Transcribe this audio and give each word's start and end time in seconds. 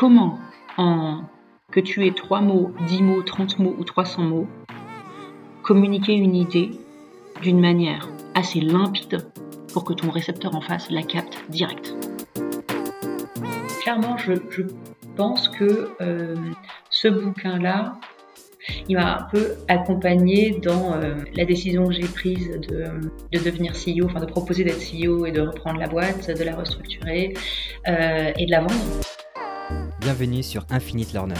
comment, 0.00 0.38
en 0.78 1.24
que 1.70 1.78
tu 1.78 2.06
aies 2.06 2.14
3 2.14 2.40
mots, 2.40 2.72
10 2.86 3.02
mots, 3.02 3.22
30 3.22 3.58
mots 3.58 3.76
ou 3.78 3.84
300 3.84 4.22
mots, 4.22 4.46
communiquer 5.62 6.14
une 6.14 6.34
idée 6.34 6.70
d'une 7.42 7.60
manière 7.60 8.08
assez 8.34 8.60
limpide 8.60 9.28
pour 9.74 9.84
que 9.84 9.92
ton 9.92 10.10
récepteur 10.10 10.56
en 10.56 10.62
face 10.62 10.90
la 10.90 11.02
capte 11.02 11.44
direct. 11.50 11.94
Clairement, 13.82 14.16
je, 14.16 14.32
pense 15.16 15.50
que 15.50 15.90
euh, 16.00 16.34
ce 16.88 17.08
bouquin-là, 17.08 18.00
il 18.88 18.96
m'a 18.96 19.18
un 19.18 19.22
peu 19.24 19.56
accompagné 19.68 20.60
dans 20.62 20.94
euh, 20.94 21.16
la 21.34 21.44
décision 21.44 21.88
que 21.88 21.92
j'ai 21.92 22.08
prise 22.08 22.58
de, 22.70 22.84
de, 23.32 23.44
devenir 23.44 23.72
CEO, 23.74 24.06
enfin 24.06 24.20
de 24.20 24.30
proposer 24.30 24.64
d'être 24.64 24.80
CEO 24.80 25.26
et 25.26 25.32
de 25.32 25.42
reprendre 25.42 25.78
la 25.78 25.88
boîte, 25.88 26.30
de 26.30 26.42
la 26.42 26.56
restructurer 26.56 27.34
euh, 27.86 28.32
et 28.38 28.46
de 28.46 28.50
la 28.50 28.60
vendre. 28.60 29.19
Bienvenue 30.00 30.42
sur 30.42 30.64
Infinite 30.70 31.12
Learner, 31.12 31.34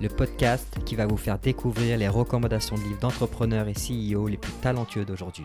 le 0.00 0.08
podcast 0.08 0.78
qui 0.86 0.94
va 0.94 1.06
vous 1.06 1.16
faire 1.16 1.40
découvrir 1.40 1.98
les 1.98 2.06
recommandations 2.06 2.76
de 2.76 2.82
livres 2.82 3.00
d'entrepreneurs 3.00 3.66
et 3.66 3.72
CEO 3.72 4.28
les 4.28 4.36
plus 4.36 4.52
talentueux 4.62 5.04
d'aujourd'hui. 5.04 5.44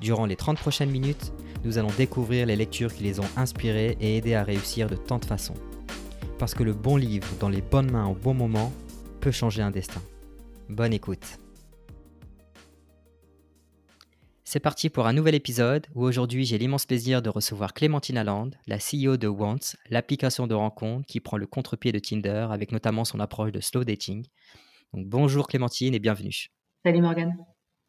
Durant 0.00 0.24
les 0.24 0.36
30 0.36 0.58
prochaines 0.58 0.90
minutes, 0.90 1.34
nous 1.62 1.76
allons 1.76 1.92
découvrir 1.98 2.46
les 2.46 2.56
lectures 2.56 2.94
qui 2.94 3.02
les 3.02 3.20
ont 3.20 3.28
inspirés 3.36 3.98
et 4.00 4.16
aidés 4.16 4.34
à 4.34 4.44
réussir 4.44 4.88
de 4.88 4.96
tant 4.96 5.18
de 5.18 5.26
façons. 5.26 5.56
Parce 6.38 6.54
que 6.54 6.62
le 6.62 6.72
bon 6.72 6.96
livre 6.96 7.28
dans 7.38 7.50
les 7.50 7.60
bonnes 7.60 7.90
mains 7.90 8.06
au 8.06 8.14
bon 8.14 8.32
moment 8.32 8.72
peut 9.20 9.30
changer 9.30 9.60
un 9.60 9.70
destin. 9.70 10.00
Bonne 10.70 10.94
écoute. 10.94 11.38
C'est 14.52 14.58
parti 14.58 14.90
pour 14.90 15.06
un 15.06 15.12
nouvel 15.12 15.36
épisode 15.36 15.86
où 15.94 16.02
aujourd'hui 16.02 16.44
j'ai 16.44 16.58
l'immense 16.58 16.84
plaisir 16.84 17.22
de 17.22 17.30
recevoir 17.30 17.72
Clémentine 17.72 18.18
Allende, 18.18 18.56
la 18.66 18.78
CEO 18.78 19.16
de 19.16 19.28
Wants, 19.28 19.76
l'application 19.90 20.48
de 20.48 20.54
rencontre 20.54 21.06
qui 21.06 21.20
prend 21.20 21.36
le 21.36 21.46
contre-pied 21.46 21.92
de 21.92 22.00
Tinder 22.00 22.48
avec 22.50 22.72
notamment 22.72 23.04
son 23.04 23.20
approche 23.20 23.52
de 23.52 23.60
slow 23.60 23.84
dating. 23.84 24.26
Donc 24.92 25.06
bonjour 25.06 25.46
Clémentine 25.46 25.94
et 25.94 26.00
bienvenue. 26.00 26.48
Salut 26.84 27.00
Morgane. 27.00 27.36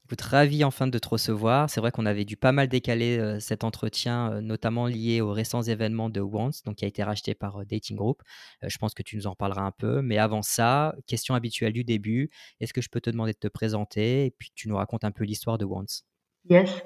Écoute, 0.06 0.22
ravi 0.22 0.64
enfin 0.64 0.86
de 0.86 1.00
te 1.00 1.10
recevoir. 1.10 1.68
C'est 1.68 1.82
vrai 1.82 1.90
qu'on 1.90 2.06
avait 2.06 2.26
dû 2.26 2.38
pas 2.38 2.52
mal 2.52 2.68
décaler 2.68 3.18
euh, 3.18 3.40
cet 3.40 3.64
entretien, 3.64 4.32
euh, 4.32 4.42
notamment 4.42 4.86
lié 4.86 5.20
aux 5.20 5.32
récents 5.32 5.64
événements 5.64 6.12
de 6.12 6.22
Wants, 6.22 6.62
donc 6.66 6.76
qui 6.76 6.86
a 6.86 6.88
été 6.88 7.02
racheté 7.02 7.34
par 7.34 7.62
euh, 7.62 7.66
Dating 7.66 7.98
Group. 7.98 8.22
je 8.62 8.78
pense 8.78 8.94
que 8.94 9.02
tu 9.02 9.16
nous 9.16 9.26
en 9.26 9.34
parleras 9.34 9.64
un 9.64 9.72
peu. 9.72 10.04
Mais 10.04 10.20
avant 10.20 10.44
ça, 10.44 10.94
question 11.08 11.34
habituelle 11.34 11.74
du 11.74 11.84
début, 11.84 12.30
est-ce 12.60 12.72
que 12.72 12.82
je 12.82 12.90
peux 12.90 13.02
te 13.02 13.10
demander 13.10 13.34
de 13.34 13.40
te 13.40 13.48
présenter 13.48 14.28
et 14.28 14.32
puis 14.32 14.52
tu 14.54 14.70
nous 14.70 14.76
racontes 14.76 15.06
un 15.06 15.12
peu 15.12 15.24
l'histoire 15.24 15.58
de 15.58 15.66
Wants 15.66 16.04
Yes. 16.50 16.82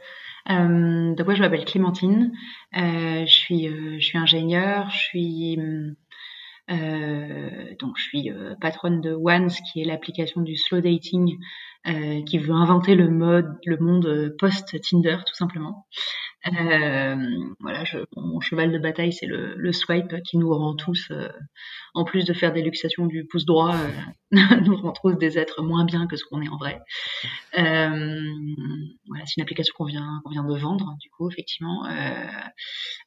donc 0.48 1.26
moi, 1.26 1.34
je 1.34 1.42
m'appelle 1.42 1.66
Clémentine. 1.66 2.32
je 2.74 3.26
suis, 3.28 3.68
je 3.68 4.06
suis 4.06 4.18
ingénieure. 4.18 4.90
Je 4.90 4.98
suis 4.98 5.58
donc 6.68 7.98
je 7.98 8.04
suis 8.04 8.32
patronne 8.62 9.02
de 9.02 9.14
Once, 9.14 9.60
qui 9.62 9.82
est 9.82 9.86
l'application 9.86 10.42
du 10.42 10.56
slow 10.58 10.82
dating 10.82 11.38
euh, 11.88 12.24
qui 12.24 12.40
veut 12.40 12.54
inventer 12.54 12.96
le 12.96 13.10
mode, 13.10 13.58
le 13.66 13.78
monde 13.78 14.06
euh, 14.06 14.36
post 14.40 14.76
Tinder 14.82 15.18
tout 15.26 15.36
simplement. 15.36 15.86
Euh, 16.48 17.16
voilà, 17.60 17.84
je, 17.86 17.98
mon 18.16 18.40
cheval 18.40 18.72
de 18.72 18.78
bataille 18.78 19.12
c'est 19.12 19.26
le, 19.26 19.56
le, 19.56 19.72
swipe 19.72 20.22
qui 20.22 20.38
nous 20.38 20.54
rend 20.54 20.76
tous, 20.76 21.08
euh, 21.10 21.28
en 21.96 22.04
plus 22.04 22.24
de 22.24 22.34
faire 22.34 22.54
des 22.54 22.62
luxations 22.62 23.08
du 23.08 23.26
pouce 23.26 23.46
droit, 23.46 23.76
euh, 23.76 24.32
nous 24.64 24.76
rend 24.76 24.92
tous 24.92 25.14
des 25.14 25.40
êtres 25.40 25.64
moins 25.64 25.86
bien 25.86 26.06
que 26.06 26.16
ce 26.18 26.24
qu'on 26.24 26.44
est 26.44 26.50
en 26.50 26.58
vrai. 26.58 26.82
voilà, 27.56 29.26
c'est 29.26 29.38
une 29.38 29.44
application 29.44 29.74
qu'on 29.76 29.86
vient, 29.86 30.22
qu'on 30.24 30.30
vient 30.30 30.44
de 30.44 30.56
vendre 30.56 30.96
du 31.02 31.10
coup 31.10 31.32
effectivement 31.32 31.84
à 31.86 32.52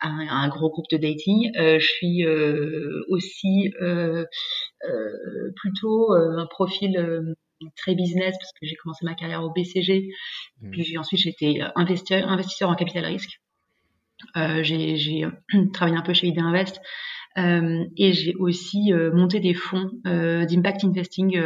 à, 0.01 0.09
un, 0.09 0.49
gros 0.49 0.71
groupe 0.71 0.87
de 0.91 0.97
dating. 0.97 1.53
je 1.55 1.79
suis 1.79 2.27
aussi 3.09 3.73
plutôt 5.55 6.12
un 6.12 6.47
profil 6.47 7.37
très 7.77 7.95
business 7.95 8.37
parce 8.39 8.53
que 8.53 8.67
j'ai 8.67 8.77
commencé 8.77 9.05
ma 9.05 9.14
carrière 9.14 9.43
au 9.43 9.50
BCG. 9.50 10.10
Mmh. 10.60 10.71
Puis 10.71 10.99
ensuite 10.99 11.21
j'ai 11.21 11.31
été 11.31 11.62
euh, 11.62 11.69
investisseur, 11.75 12.28
investisseur 12.28 12.71
en 12.71 12.75
capital 12.75 13.05
risque. 13.05 13.41
Euh, 14.37 14.62
j'ai 14.62 15.27
travaillé 15.72 15.97
un 15.97 16.03
peu 16.03 16.12
chez 16.12 16.28
ID 16.28 16.38
Invest 16.38 16.81
euh, 17.37 17.84
et 17.97 18.12
j'ai 18.12 18.34
aussi 18.34 18.93
euh, 18.93 19.12
monté 19.12 19.38
des 19.38 19.55
fonds 19.55 19.91
d'impact 20.05 20.84
investing 20.84 21.41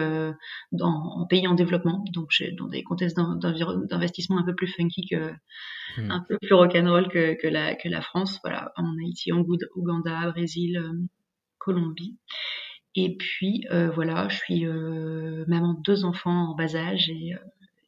dans, 0.72 0.88
en 0.88 1.26
pays 1.26 1.46
en 1.46 1.54
développement, 1.54 2.04
donc 2.12 2.30
dans 2.56 2.68
des 2.68 2.82
contextes 2.82 3.16
d'investissement 3.16 4.38
un 4.38 4.44
peu 4.44 4.54
plus 4.54 4.68
funky 4.68 5.06
que, 5.06 5.32
mmh. 5.98 6.10
un 6.10 6.24
peu 6.26 6.38
plus 6.40 6.54
rock'n'roll 6.54 7.08
que, 7.08 7.34
que, 7.40 7.48
la, 7.48 7.74
que 7.74 7.88
la 7.88 8.00
France. 8.00 8.38
Voilà, 8.42 8.72
en 8.76 8.96
Haïti, 8.98 9.32
en 9.32 9.44
Ouganda, 9.76 10.30
Brésil, 10.30 10.80
Colombie. 11.58 12.16
Et 12.94 13.16
puis 13.16 13.66
euh, 13.70 13.90
voilà, 13.90 14.28
je 14.28 14.36
suis 14.36 14.66
euh, 14.66 15.44
maman 15.46 15.74
de 15.74 15.80
deux 15.82 16.04
enfants 16.04 16.50
en 16.50 16.54
bas 16.54 16.76
âge 16.76 17.08
et, 17.08 17.34
euh, 17.34 17.38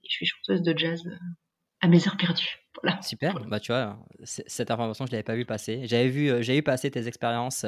je 0.08 0.12
suis 0.12 0.26
chanteuse 0.26 0.62
de 0.62 0.76
jazz 0.76 1.02
à 1.80 1.88
mes 1.88 2.06
heures 2.06 2.16
perdues. 2.16 2.58
Voilà. 2.82 3.00
Super, 3.02 3.38
bah 3.46 3.60
tu 3.60 3.72
vois, 3.72 3.98
cette 4.24 4.70
information 4.70 5.06
je 5.06 5.12
l'avais 5.12 5.22
pas 5.22 5.36
vu 5.36 5.46
passer. 5.46 5.86
J'avais 5.86 6.08
vu, 6.08 6.42
j'ai 6.42 6.58
eu 6.58 6.62
passer 6.62 6.90
tes 6.90 7.06
expériences, 7.06 7.64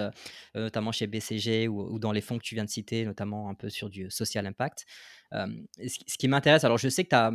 notamment 0.55 0.93
chez 0.93 1.07
BCG 1.07 1.69
ou, 1.69 1.99
dans 1.99 2.13
les 2.13 2.21
fonds 2.21 2.37
que 2.37 2.43
tu 2.43 2.55
viens 2.55 2.65
de 2.65 2.71
citer, 2.71 3.05
notamment 3.07 3.49
un 3.49 3.55
peu 3.55 3.71
sur 3.71 3.89
du 3.89 4.11
social 4.11 4.47
impact. 4.47 4.85
ce 5.33 6.19
qui 6.19 6.29
m'intéresse, 6.29 6.65
alors 6.65 6.77
je 6.77 6.89
sais 6.89 7.05
que 7.05 7.11
tu 7.11 7.17
as 7.17 7.31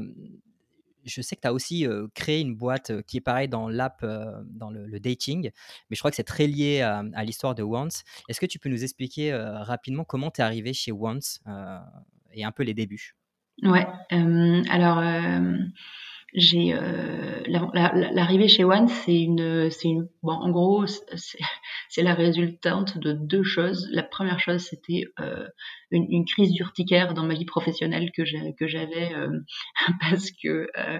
je 1.05 1.21
sais 1.21 1.35
que 1.35 1.41
tu 1.41 1.47
as 1.47 1.53
aussi 1.53 1.85
créé 2.13 2.41
une 2.41 2.55
boîte 2.55 3.01
qui 3.03 3.17
est 3.17 3.21
pareil 3.21 3.47
dans 3.47 3.69
l'app, 3.69 4.05
dans 4.45 4.69
le, 4.69 4.99
dating, 4.99 5.49
mais 5.89 5.95
je 5.95 5.99
crois 5.99 6.11
que 6.11 6.15
c'est 6.17 6.23
très 6.23 6.47
lié 6.47 6.81
à, 6.81 7.23
l'histoire 7.23 7.55
de 7.55 7.63
Once. 7.63 8.03
Est-ce 8.29 8.39
que 8.39 8.45
tu 8.45 8.59
peux 8.59 8.69
nous 8.69 8.83
expliquer 8.83 9.33
rapidement 9.33 10.03
comment 10.03 10.31
tu 10.31 10.41
es 10.41 10.43
arrivé 10.43 10.73
chez 10.73 10.91
Once 10.91 11.41
et 12.33 12.43
un 12.43 12.51
peu 12.51 12.63
les 12.63 12.73
débuts? 12.73 13.15
Ouais, 13.63 13.87
alors 14.69 15.01
j'ai 16.33 16.75
l'arrivée 17.47 18.47
chez 18.47 18.63
One, 18.63 18.87
c'est 18.87 19.21
une, 19.21 19.69
une, 19.83 20.07
bon, 20.23 20.33
en 20.33 20.49
gros, 20.49 20.85
c'est 20.85 21.39
la 21.97 22.13
résultante 22.13 22.97
de 22.97 23.11
deux 23.11 23.43
choses. 23.43 23.89
La 23.91 24.03
première 24.03 24.39
chose, 24.39 24.61
c'était 24.61 25.03
euh, 25.19 25.45
une, 25.91 26.23
crise 26.23 26.53
d'urticaire 26.53 27.13
dans 27.13 27.25
ma 27.25 27.33
vie 27.33 27.43
professionnelle 27.43 28.11
que 28.15 28.23
j'avais 28.25 29.13
euh, 29.13 29.39
parce 29.99 30.31
que 30.31 30.69
euh, 30.77 30.99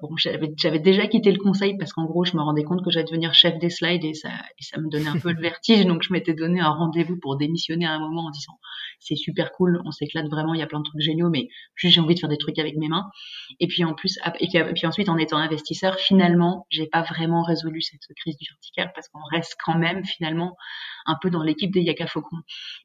bon, 0.00 0.16
j'avais 0.16 0.78
déjà 0.78 1.08
quitté 1.08 1.32
le 1.32 1.38
conseil 1.38 1.76
parce 1.76 1.92
qu'en 1.92 2.04
gros, 2.04 2.24
je 2.24 2.36
me 2.36 2.42
rendais 2.42 2.62
compte 2.62 2.84
que 2.84 2.90
j'allais 2.90 3.06
devenir 3.06 3.34
chef 3.34 3.58
des 3.58 3.70
slides 3.70 4.04
et 4.04 4.14
ça, 4.14 4.30
me 4.76 4.88
donnait 4.88 5.08
un 5.08 5.18
peu 5.18 5.32
le 5.32 5.40
vertige. 5.40 5.84
Donc, 5.84 6.04
je 6.04 6.12
m'étais 6.12 6.34
donné 6.34 6.60
un 6.60 6.70
rendez-vous 6.70 7.18
pour 7.20 7.36
démissionner 7.36 7.86
à 7.86 7.92
un 7.94 7.98
moment 7.98 8.26
en 8.26 8.30
disant 8.30 8.58
c'est 9.00 9.16
super 9.16 9.52
cool, 9.52 9.80
on 9.84 9.90
s'éclate 9.90 10.26
vraiment, 10.28 10.54
il 10.54 10.60
y 10.60 10.62
a 10.62 10.66
plein 10.66 10.80
de 10.80 10.84
trucs 10.84 11.00
géniaux, 11.00 11.30
mais 11.30 11.48
juste 11.74 11.94
j'ai 11.94 12.00
envie 12.00 12.14
de 12.14 12.20
faire 12.20 12.28
des 12.28 12.38
trucs 12.38 12.58
avec 12.58 12.76
mes 12.76 12.88
mains. 12.88 13.08
Et 13.58 13.66
puis 13.66 13.84
en 13.84 13.94
plus, 13.94 14.18
et 14.40 14.48
puis 14.74 14.86
ensuite 14.86 15.08
en 15.08 15.16
étant 15.16 15.38
investisseur, 15.38 15.96
finalement, 15.96 16.66
j'ai 16.70 16.86
pas 16.86 17.02
vraiment 17.02 17.42
résolu 17.42 17.80
cette 17.82 18.00
crise 18.16 18.36
du 18.36 18.48
vertical 18.48 18.92
parce 18.94 19.08
qu'on 19.08 19.22
reste 19.30 19.56
quand 19.64 19.78
même 19.78 19.87
finalement 20.04 20.56
un 21.06 21.16
peu 21.20 21.30
dans 21.30 21.42
l'équipe 21.42 21.72
des 21.72 21.80
Yaka 21.80 22.06
Faucon. 22.06 22.36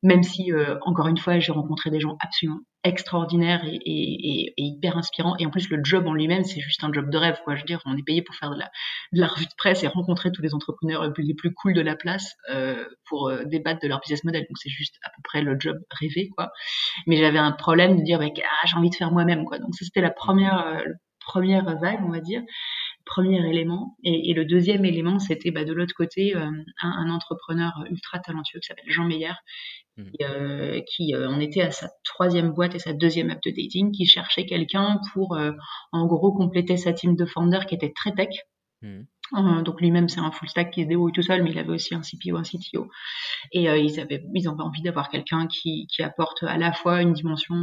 Même 0.02 0.24
si, 0.24 0.52
euh, 0.52 0.78
encore 0.82 1.08
une 1.08 1.18
fois, 1.18 1.40
j'ai 1.40 1.52
rencontré 1.52 1.90
des 1.90 2.00
gens 2.00 2.18
absolument 2.20 2.60
extraordinaires 2.86 3.64
et, 3.66 4.54
hyper 4.58 4.98
inspirants. 4.98 5.36
Et 5.40 5.46
en 5.46 5.50
plus, 5.50 5.70
le 5.70 5.80
job 5.84 6.08
en 6.08 6.14
lui-même, 6.14 6.44
c'est 6.44 6.60
juste 6.60 6.84
un 6.84 6.92
job 6.92 7.10
de 7.10 7.18
rêve. 7.18 7.38
Quoi. 7.44 7.56
Je 7.56 7.62
veux 7.62 7.66
dire, 7.66 7.82
on 7.86 7.96
est 7.96 8.04
payé 8.04 8.22
pour 8.22 8.36
faire 8.36 8.52
de 8.52 8.60
la, 9.12 9.28
revue 9.28 9.46
de 9.46 9.54
presse 9.58 9.84
et 9.84 9.88
rencontrer 9.88 10.32
tous 10.32 10.42
les 10.42 10.54
entrepreneurs 10.54 11.12
les 11.18 11.34
plus 11.34 11.54
cools 11.54 11.74
de 11.74 11.82
la 11.82 11.96
place 11.96 12.34
euh, 12.50 12.86
pour 13.08 13.30
euh, 13.30 13.44
débattre 13.46 13.82
de 13.82 13.88
leur 13.88 14.00
business 14.00 14.24
model. 14.24 14.42
Donc, 14.42 14.58
c'est 14.58 14.70
juste 14.70 14.96
à 15.04 15.10
peu 15.10 15.22
près 15.24 15.42
le 15.42 15.58
job 15.60 15.78
rêvé. 15.92 16.30
quoi. 16.36 16.52
Mais 17.08 17.18
j'avais 17.18 17.40
un 17.40 17.52
problème 17.52 17.98
de 17.98 18.04
dire, 18.04 18.20
bah, 18.20 18.26
ah, 18.38 18.66
j'ai 18.66 18.78
envie 18.78 18.90
de 18.90 18.96
faire 18.96 19.12
moi-même. 19.12 19.46
quoi. 19.46 19.60
Donc, 19.60 19.76
ça, 19.76 19.86
c'était 19.86 20.02
la 20.02 20.12
première, 20.12 20.82
première 21.20 21.66
vague, 21.80 22.00
on 22.06 22.12
va 22.12 22.20
dire 22.20 22.42
premier 23.06 23.48
élément. 23.50 23.98
Et, 24.04 24.34
le 24.34 24.46
deuxième 24.46 24.86
élément, 24.86 25.20
c'était 25.20 25.52
bah, 25.52 25.66
de 25.66 25.74
l'autre 25.74 25.94
côté 25.96 26.36
euh, 26.36 26.50
un, 26.82 27.10
entrepreneur 27.10 27.72
ultra 27.90 28.20
talentueux 28.20 28.60
qui 28.60 28.68
s'appelle 28.68 28.90
Jean 28.90 29.06
Meyer, 29.06 29.34
mmh. 29.98 30.04
euh, 30.22 30.82
qui 30.88 31.14
euh, 31.14 31.30
en 31.30 31.40
était 31.40 31.62
à 31.62 31.72
sa 31.72 31.90
troisième 32.04 32.52
boîte 32.52 32.76
et 32.76 32.80
sa 32.80 32.94
deuxième 32.94 33.30
app 33.30 33.42
de 33.44 33.52
dating, 33.52 33.92
qui 33.92 34.06
cherchait 34.06 34.46
quelqu'un 34.46 35.00
pour 35.14 35.38
en 35.92 36.06
gros 36.06 36.34
compléter 36.34 36.78
sa 36.78 36.94
team 36.94 37.16
de 37.16 37.26
founders 37.26 37.66
qui 37.66 37.76
était 37.76 37.94
très 37.96 38.14
tech. 38.14 38.36
Mmh. 38.82 39.04
Donc 39.32 39.82
lui-même 39.82 40.10
c'est 40.10 40.20
un 40.20 40.32
full 40.32 40.48
stack 40.48 40.72
qui 40.72 40.84
se 40.84 40.88
débrouille 40.88 41.12
tout 41.12 41.22
seul, 41.22 41.44
mais 41.44 41.52
il 41.52 41.58
avait 41.58 41.72
aussi 41.72 41.96
un 41.96 42.02
CPO, 42.02 42.38
un 42.38 42.44
CTO. 42.44 42.90
Et 43.52 43.64
ils 43.64 44.00
avaient 44.00 44.24
ils 44.34 44.48
avaient 44.48 44.62
envie 44.62 44.82
d'avoir 44.82 45.10
quelqu'un 45.10 45.48
qui, 45.48 45.88
qui 45.88 46.04
apporte 46.04 46.44
à 46.44 46.58
la 46.58 46.72
fois 46.72 47.02
une 47.02 47.14
dimension 47.14 47.56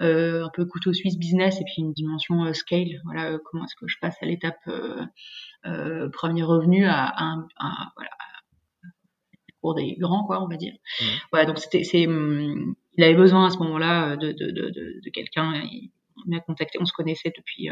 euh, 0.00 0.46
un 0.46 0.48
peu 0.48 0.64
couteau 0.64 0.94
suisse 0.94 1.18
business 1.18 1.60
et 1.60 1.64
puis 1.64 1.74
une 1.78 1.92
dimension 1.92 2.44
euh, 2.44 2.54
scale. 2.54 3.02
Voilà, 3.04 3.32
euh, 3.32 3.38
comment 3.44 3.64
est-ce 3.64 3.74
que 3.76 3.86
je 3.86 3.98
passe 4.00 4.16
à 4.22 4.26
l'étape 4.26 4.58
premier 6.12 6.42
revenu 6.42 6.86
à, 6.86 7.12
un, 7.22 7.46
voilà, 7.96 8.10
pour 9.60 9.74
des 9.74 9.96
grands 9.98 10.24
quoi 10.24 10.42
on 10.42 10.48
va 10.48 10.56
dire 10.56 10.72
mmh. 10.72 11.04
voilà 11.32 11.44
donc 11.44 11.58
c'était 11.58 11.84
c'est 11.84 12.06
hum, 12.06 12.74
il 12.96 13.04
avait 13.04 13.14
besoin 13.14 13.46
à 13.46 13.50
ce 13.50 13.58
moment-là 13.58 14.16
de 14.16 14.32
de, 14.32 14.50
de, 14.50 14.70
de, 14.70 15.10
quelqu'un 15.12 15.52
il 15.70 15.92
m'a 16.24 16.40
contacté 16.40 16.78
on 16.80 16.86
se 16.86 16.94
connaissait 16.94 17.30
depuis 17.36 17.68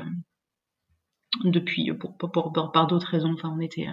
depuis 1.44 1.92
pour, 1.92 2.16
pour, 2.16 2.52
par 2.52 2.86
d'autres 2.86 3.08
raisons. 3.08 3.32
Enfin, 3.34 3.54
on 3.54 3.60
était 3.60 3.88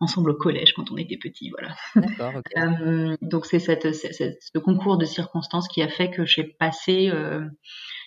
ensemble 0.00 0.30
au 0.30 0.34
collège 0.34 0.72
quand 0.74 0.90
on 0.90 0.96
était 0.96 1.16
petits, 1.16 1.50
voilà. 1.50 1.74
D'accord. 1.94 2.42
donc 3.22 3.46
c'est 3.46 3.58
cette, 3.58 3.94
ce 3.94 4.58
concours 4.58 4.98
de 4.98 5.04
circonstances 5.04 5.68
qui 5.68 5.82
a 5.82 5.88
fait 5.88 6.10
que 6.10 6.24
j'ai 6.24 6.44
passé 6.44 7.10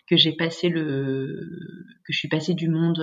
que 0.08 0.18
j'ai 0.18 0.34
passé 0.34 0.70
le 0.70 1.50
que 2.06 2.12
je 2.12 2.18
suis 2.18 2.28
passée 2.28 2.54
du 2.54 2.68
monde 2.68 3.02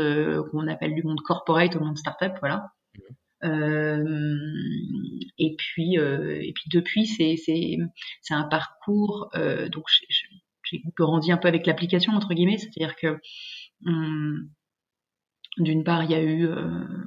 qu'on 0.51 0.69
appelle 0.69 0.95
du 0.95 1.03
monde 1.03 1.21
corporate 1.23 1.75
au 1.77 1.81
monde 1.81 1.99
startup, 1.99 2.33
voilà. 2.41 2.73
Mmh. 2.95 3.01
Euh, 3.43 4.05
et 5.39 5.57
puis 5.57 5.99
euh, 5.99 6.39
et 6.43 6.53
puis 6.53 6.65
depuis 6.71 7.07
c'est 7.07 7.37
c'est 7.37 7.79
c'est 8.21 8.35
un 8.35 8.45
parcours 8.45 9.31
euh, 9.35 9.71
donc 9.71 9.85
j'ai 10.63 10.83
grandi 10.99 11.33
un 11.33 11.39
peu 11.39 11.49
avec 11.49 11.67
l'application 11.67 12.13
entre 12.13 12.35
guillemets, 12.35 12.59
c'est-à-dire 12.59 12.97
que 12.97 13.19
hum, 13.87 14.51
d'une 15.61 15.85
part, 15.85 16.05
il 16.05 16.11
y 16.11 16.15
a 16.15 16.23
eu 16.23 16.49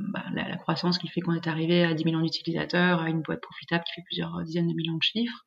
bah, 0.09 0.23
la, 0.33 0.57
croissance 0.57 0.97
qui 0.97 1.07
fait 1.07 1.21
qu'on 1.21 1.33
est 1.33 1.47
arrivé 1.47 1.83
à 1.83 1.93
10 1.93 2.05
millions 2.05 2.21
d'utilisateurs, 2.21 3.01
à 3.01 3.09
une 3.09 3.21
boîte 3.21 3.41
profitable 3.41 3.83
qui 3.85 3.93
fait 3.93 4.03
plusieurs 4.05 4.43
dizaines 4.43 4.67
de 4.67 4.73
millions 4.73 4.97
de 4.97 5.03
chiffres. 5.03 5.45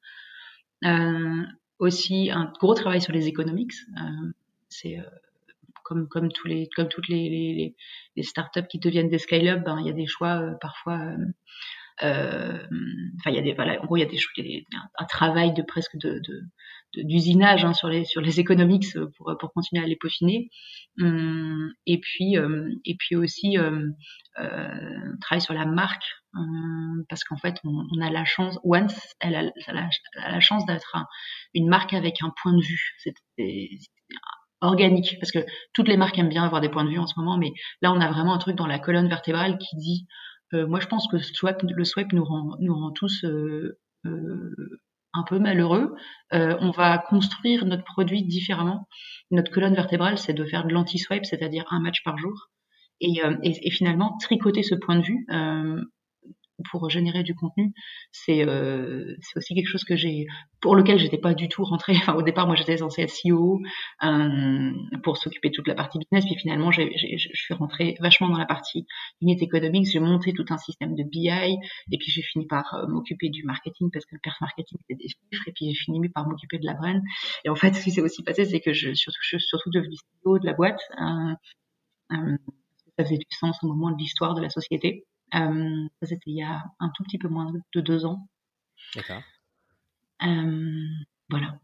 Euh, 0.84 1.44
aussi, 1.78 2.30
un 2.30 2.52
gros 2.60 2.74
travail 2.74 3.00
sur 3.00 3.12
les 3.12 3.28
economics. 3.28 3.72
Euh, 3.98 4.32
c'est 4.68 4.98
comme 5.86 6.32
tous 6.32 6.48
les 6.48 6.68
comme 6.74 6.88
toutes 6.88 7.08
les, 7.08 7.74
startups 8.22 8.66
qui 8.68 8.78
deviennent 8.78 9.08
des 9.08 9.18
scale-up, 9.18 9.62
ben, 9.64 9.78
il 9.80 9.86
y 9.86 9.90
a 9.90 9.92
des 9.92 10.06
choix 10.06 10.40
euh, 10.40 10.54
parfois. 10.60 10.98
Euh, 10.98 11.26
euh, 12.02 12.58
enfin, 13.18 13.30
il 13.30 13.36
y 13.36 13.38
a 13.38 13.42
des 13.42 13.54
en 13.58 13.86
gros, 13.86 13.96
il 13.96 14.00
y 14.00 14.02
a 14.02 14.06
des, 14.06 14.66
un, 14.98 15.04
travail 15.06 15.54
de 15.54 15.62
presque 15.62 15.96
de 15.96 16.20
d'usinage 16.96 17.64
hein, 17.64 17.72
sur 17.72 17.88
les 17.88 18.04
sur 18.04 18.20
les 18.20 18.40
économiques 18.40 18.86
pour 19.16 19.36
pour 19.38 19.52
continuer 19.52 19.82
à 19.82 19.86
les 19.86 19.96
peaufiner. 19.96 20.50
Hum, 21.00 21.72
et 21.86 21.98
puis 22.00 22.36
et 22.84 22.96
puis 22.98 23.16
aussi 23.16 23.58
euh, 23.58 23.88
travail 25.20 25.40
sur 25.40 25.54
la 25.54 25.66
marque 25.66 26.04
hum, 26.34 27.04
parce 27.08 27.24
qu'en 27.24 27.36
fait 27.36 27.56
on, 27.64 28.00
a 28.00 28.10
la 28.10 28.24
chance 28.24 28.58
Once 28.64 29.14
elle 29.20 29.34
a, 29.36 29.88
la 30.16 30.40
chance 30.40 30.66
d'être 30.66 30.96
une 31.54 31.68
marque 31.68 31.94
avec 31.94 32.22
un 32.22 32.32
point 32.42 32.52
de 32.52 32.62
vue. 32.62 32.94
C'est 32.98 33.14
organique, 34.60 35.18
parce 35.20 35.32
que 35.32 35.44
toutes 35.72 35.88
les 35.88 35.96
marques 35.96 36.18
aiment 36.18 36.28
bien 36.28 36.44
avoir 36.44 36.60
des 36.60 36.68
points 36.68 36.84
de 36.84 36.90
vue 36.90 36.98
en 36.98 37.06
ce 37.06 37.18
moment, 37.18 37.36
mais 37.38 37.52
là 37.82 37.92
on 37.92 38.00
a 38.00 38.10
vraiment 38.10 38.34
un 38.34 38.38
truc 38.38 38.56
dans 38.56 38.66
la 38.66 38.78
colonne 38.78 39.08
vertébrale 39.08 39.58
qui 39.58 39.76
dit, 39.76 40.06
euh, 40.54 40.66
moi 40.66 40.80
je 40.80 40.86
pense 40.86 41.08
que 41.08 41.16
le 41.16 41.84
swap 41.84 42.12
nous 42.12 42.24
rend, 42.24 42.56
nous 42.60 42.74
rend 42.74 42.90
tous 42.92 43.24
euh, 43.24 43.78
euh, 44.06 44.80
un 45.14 45.22
peu 45.22 45.38
malheureux. 45.38 45.94
on 46.32 46.70
va 46.70 46.98
construire 46.98 47.64
notre 47.64 47.84
produit 47.84 48.24
différemment. 48.24 48.88
Notre 49.30 49.50
colonne 49.50 49.74
vertébrale, 49.74 50.18
c'est 50.18 50.34
de 50.34 50.44
faire 50.44 50.66
de 50.66 50.72
l'anti-swipe, 50.72 51.24
c'est-à-dire 51.24 51.64
un 51.70 51.80
match 51.80 52.02
par 52.04 52.18
jour. 52.18 52.50
Et, 53.00 53.20
et, 53.42 53.70
finalement, 53.70 54.16
tricoter 54.20 54.62
ce 54.62 54.74
point 54.74 54.96
de 54.96 55.02
vue, 55.02 55.26
pour 56.70 56.88
générer 56.90 57.22
du 57.22 57.34
contenu, 57.34 57.72
c'est 58.12 58.46
euh, 58.46 59.14
aussi 59.36 59.54
quelque 59.54 59.68
chose 59.68 59.84
que 59.84 59.96
j'ai 59.96 60.26
pour 60.60 60.74
lequel 60.74 60.98
j'étais 60.98 61.18
pas 61.18 61.34
du 61.34 61.48
tout 61.48 61.64
rentrée. 61.64 61.94
Enfin, 62.06 62.14
au 62.14 62.22
départ, 62.22 62.46
moi, 62.46 62.56
j'étais 62.56 62.78
censée 62.78 63.02
être 63.02 63.12
CEO 63.12 63.60
euh, 64.04 64.72
pour 65.02 65.16
s'occuper 65.16 65.50
de 65.50 65.54
toute 65.54 65.66
la 65.66 65.74
partie 65.74 65.98
business, 65.98 66.24
puis 66.24 66.36
finalement, 66.36 66.70
je 66.70 66.82
suis 67.34 67.54
rentrée 67.54 67.96
vachement 68.00 68.28
dans 68.28 68.38
la 68.38 68.46
partie 68.46 68.86
unit 69.20 69.38
économique. 69.40 69.86
J'ai 69.90 70.00
monté 70.00 70.32
tout 70.32 70.46
un 70.50 70.58
système 70.58 70.94
de 70.94 71.02
BI, 71.02 71.28
et 71.28 71.98
puis 71.98 72.10
j'ai 72.10 72.22
fini 72.22 72.46
par 72.46 72.74
euh, 72.74 72.86
m'occuper 72.86 73.28
du 73.28 73.44
marketing 73.44 73.90
parce 73.92 74.04
que 74.06 74.14
le 74.14 74.20
perf 74.22 74.40
marketing 74.40 74.78
c'était 74.80 75.02
des 75.02 75.08
chiffres, 75.08 75.48
et 75.48 75.52
puis 75.52 75.66
j'ai 75.66 75.74
fini 75.74 76.08
par 76.08 76.26
m'occuper 76.28 76.58
de 76.58 76.66
la 76.66 76.74
brand. 76.74 77.00
Et 77.44 77.48
en 77.48 77.56
fait, 77.56 77.74
ce 77.74 77.82
qui 77.82 77.90
s'est 77.90 78.02
aussi 78.02 78.22
passé, 78.22 78.44
c'est 78.44 78.60
que 78.60 78.72
je 78.72 78.94
surtout 78.94 79.18
je 79.22 79.38
suis 79.38 79.46
surtout 79.46 79.70
devenue 79.70 79.96
CEO 80.24 80.38
de 80.38 80.46
la 80.46 80.52
boîte. 80.52 80.80
Euh, 81.00 81.34
euh, 82.12 82.36
ça 82.96 83.04
faisait 83.04 83.18
du 83.18 83.26
sens 83.30 83.58
au 83.62 83.66
moment 83.66 83.90
de 83.90 83.98
l'histoire 83.98 84.34
de 84.34 84.40
la 84.40 84.50
société. 84.50 85.04
Euh, 85.34 85.88
ça, 86.00 86.06
c'était 86.06 86.30
il 86.30 86.38
y 86.38 86.42
a 86.42 86.64
un 86.78 86.90
tout 86.90 87.02
petit 87.04 87.18
peu 87.18 87.28
moins 87.28 87.52
de 87.74 87.80
deux 87.80 88.04
ans. 88.04 88.28
D'accord. 88.94 89.22
Euh, 90.22 90.86
voilà. 91.28 91.58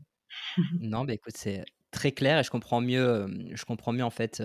non, 0.80 1.04
bah 1.04 1.14
écoute, 1.14 1.36
c'est 1.36 1.64
très 1.92 2.10
clair 2.10 2.38
et 2.38 2.42
je 2.42 2.50
comprends 2.50 2.80
mieux, 2.80 3.28
je 3.52 3.64
comprends 3.64 3.92
mieux 3.92 4.02
en 4.02 4.10
fait 4.10 4.42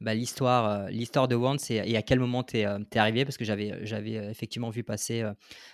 bah, 0.00 0.14
l'histoire, 0.14 0.88
l'histoire 0.88 1.28
de 1.28 1.36
Once 1.36 1.70
et, 1.70 1.96
à 1.96 2.02
quel 2.02 2.18
moment 2.18 2.42
tu 2.42 2.58
es, 2.58 2.66
arrivé 2.96 3.24
parce 3.24 3.36
que 3.36 3.44
j'avais, 3.44 4.12
effectivement 4.30 4.70
vu 4.70 4.82
passer 4.82 5.22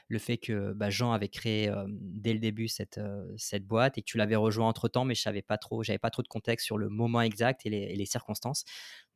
le 0.09 0.19
fait 0.19 0.37
que 0.37 0.73
bah, 0.75 0.91
Jean 0.91 1.13
avait 1.13 1.29
créé 1.29 1.73
dès 1.89 2.35
le 2.35 2.41
début 2.41 2.69
cette, 2.69 3.01
cette 3.37 3.65
boîte 3.65 3.97
et 3.99 4.03
que 4.03 4.07
tu 4.07 4.19
l'avais 4.19 4.37
rejoint 4.37 4.69
entre 4.69 4.89
temps, 4.89 5.05
mais 5.05 5.15
je 5.15 5.23
savais 5.23 5.43
pas 5.43 5.59
trop, 5.59 5.83
j'avais 5.83 5.99
pas 5.99 6.11
trop 6.11 6.23
de 6.23 6.29
contexte 6.29 6.67
sur 6.67 6.77
le 6.77 6.89
moment 6.89 7.23
exact 7.23 7.65
et 7.65 7.71
les, 7.71 8.07
circonstances. 8.07 8.65